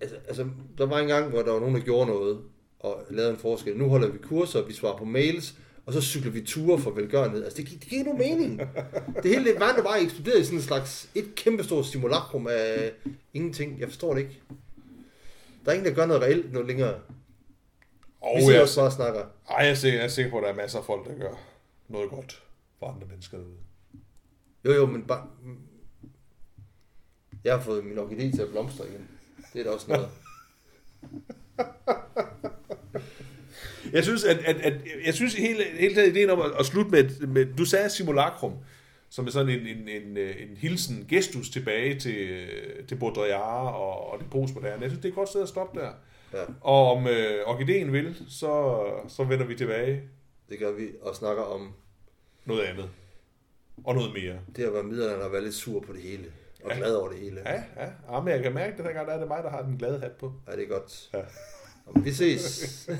Altså, 0.00 0.16
altså, 0.16 0.48
der 0.78 0.86
var 0.86 0.98
en 0.98 1.08
gang, 1.08 1.30
hvor 1.30 1.42
der 1.42 1.52
var 1.52 1.60
nogen, 1.60 1.74
der 1.74 1.80
gjorde 1.80 2.06
noget 2.06 2.40
og 2.78 3.06
lavede 3.10 3.30
en 3.30 3.38
forskel. 3.38 3.76
Nu 3.76 3.88
holder 3.88 4.08
vi 4.08 4.18
kurser, 4.18 4.66
vi 4.66 4.72
svarer 4.72 4.96
på 4.96 5.04
mails, 5.04 5.58
og 5.88 5.94
så 5.94 6.00
cykler 6.00 6.30
vi 6.30 6.44
ture 6.44 6.78
for 6.78 6.90
velgørenhed. 6.90 7.44
Altså, 7.44 7.56
det, 7.56 7.66
gi- 7.66 7.76
det 7.76 7.88
giver 7.88 8.00
ikke 8.00 8.10
nogen 8.16 8.38
mening. 8.38 8.60
Det 9.22 9.30
hele 9.30 9.44
det 9.44 9.60
verden 9.60 9.78
er 9.78 9.82
bare 9.82 10.02
eksploderet 10.02 10.40
i 10.40 10.44
sådan 10.44 10.58
en 10.58 10.62
slags 10.64 11.10
et 11.14 11.34
kæmpestort 11.34 11.86
simulakrum 11.86 12.46
af 12.46 12.92
ingenting. 13.34 13.80
Jeg 13.80 13.88
forstår 13.88 14.14
det 14.14 14.20
ikke. 14.20 14.42
Der 15.64 15.70
er 15.70 15.72
ingen, 15.76 15.86
der 15.88 15.94
gør 15.94 16.06
noget 16.06 16.22
reelt 16.22 16.52
noget 16.52 16.66
længere. 16.68 16.94
Og 18.20 18.36
Vi 18.36 18.40
sidder 18.40 18.54
jeg, 18.54 18.62
også 18.62 18.76
bare 18.80 18.86
og 18.86 18.92
snakker. 18.92 19.20
ej, 19.50 19.56
jeg, 19.56 19.70
er 19.70 19.74
sikker, 19.74 19.98
jeg 19.98 20.04
er 20.04 20.08
sikker 20.10 20.30
på, 20.30 20.38
at 20.38 20.42
der 20.44 20.48
er 20.50 20.54
masser 20.56 20.78
af 20.78 20.84
folk, 20.84 21.06
der 21.08 21.14
gør 21.18 21.34
noget 21.88 22.10
godt 22.10 22.42
for 22.78 22.86
andre 22.86 23.06
mennesker 23.06 23.38
derude. 23.38 23.54
Jo, 24.64 24.72
jo, 24.72 24.86
men 24.86 25.02
bare... 25.02 25.26
Jeg 27.44 27.54
har 27.56 27.60
fået 27.62 27.84
min 27.84 27.98
orkidé 27.98 28.36
til 28.36 28.42
at 28.42 28.48
blomstre 28.50 28.88
igen. 28.88 29.08
Det 29.52 29.60
er 29.60 29.64
da 29.64 29.70
også 29.70 29.86
noget. 29.88 30.08
Jeg 33.92 34.04
synes, 34.04 34.24
at, 34.24 34.38
at, 34.44 34.56
at 34.56 34.74
jeg 35.06 35.14
synes 35.14 35.34
hele, 35.34 35.64
hele 35.64 35.94
tiden 35.94 36.10
ideen 36.10 36.30
om 36.30 36.40
at, 36.40 36.50
at 36.58 36.66
slutte 36.66 36.90
med, 36.90 37.26
med, 37.26 37.46
du 37.58 37.64
sagde 37.64 37.90
simulacrum, 37.90 38.54
som 39.10 39.26
er 39.26 39.30
sådan 39.30 39.48
en, 39.48 39.66
en, 39.66 39.88
en, 39.88 40.16
en 40.16 40.56
hilsen, 40.56 41.06
gestus 41.08 41.50
tilbage 41.50 41.98
til, 41.98 42.46
til 42.88 42.94
Baudrillard 42.96 43.74
og, 43.74 44.12
og 44.12 44.18
det 44.18 44.30
postmoderne. 44.30 44.82
Jeg 44.82 44.90
synes, 44.90 45.02
det 45.02 45.04
er 45.04 45.08
et 45.12 45.14
godt 45.14 45.28
sted 45.28 45.42
at 45.42 45.48
stoppe 45.48 45.80
der. 45.80 45.90
Ja, 46.32 46.42
Og 46.60 46.92
om 46.92 47.06
øh, 47.06 47.46
orkideen 47.46 47.92
vil, 47.92 48.16
så, 48.28 48.82
så 49.08 49.24
vender 49.24 49.46
vi 49.46 49.54
tilbage 49.54 50.02
det 50.48 50.58
gør 50.58 50.72
vi 50.72 50.88
og 51.02 51.16
snakker 51.16 51.42
om 51.42 51.72
noget 52.44 52.62
andet. 52.62 52.90
Og 53.84 53.94
noget 53.94 54.12
mere. 54.14 54.36
det 54.56 54.64
at 54.64 54.72
være 54.72 54.82
middelalderen 54.82 55.22
og 55.22 55.32
være 55.32 55.42
lidt 55.44 55.54
sur 55.54 55.80
på 55.80 55.92
det 55.92 56.02
hele. 56.02 56.24
Og 56.64 56.70
Ja. 56.70 56.76
glad 56.76 56.94
over 56.94 57.08
det 57.08 57.18
hele. 57.18 57.40
Ja, 57.46 57.62
ja. 57.76 57.90
ja 58.12 58.20
men 58.20 58.34
jeg 58.34 58.42
kan 58.42 58.54
mærke, 58.54 58.72
at 58.72 58.78
den 58.78 58.86
her 58.86 58.92
gang 58.92 59.08
der 59.08 59.14
er 59.14 59.18
det 59.18 59.28
mig, 59.28 59.42
der 59.42 59.50
har 59.50 59.62
den 59.62 59.78
glade 59.78 60.00
hat 60.00 60.12
på. 60.12 60.32
Ja, 60.48 60.56
det 60.56 60.62
er 60.64 60.68
godt. 60.68 61.10
Ja. 61.14 61.18
this 61.94 62.20
is 62.20 62.88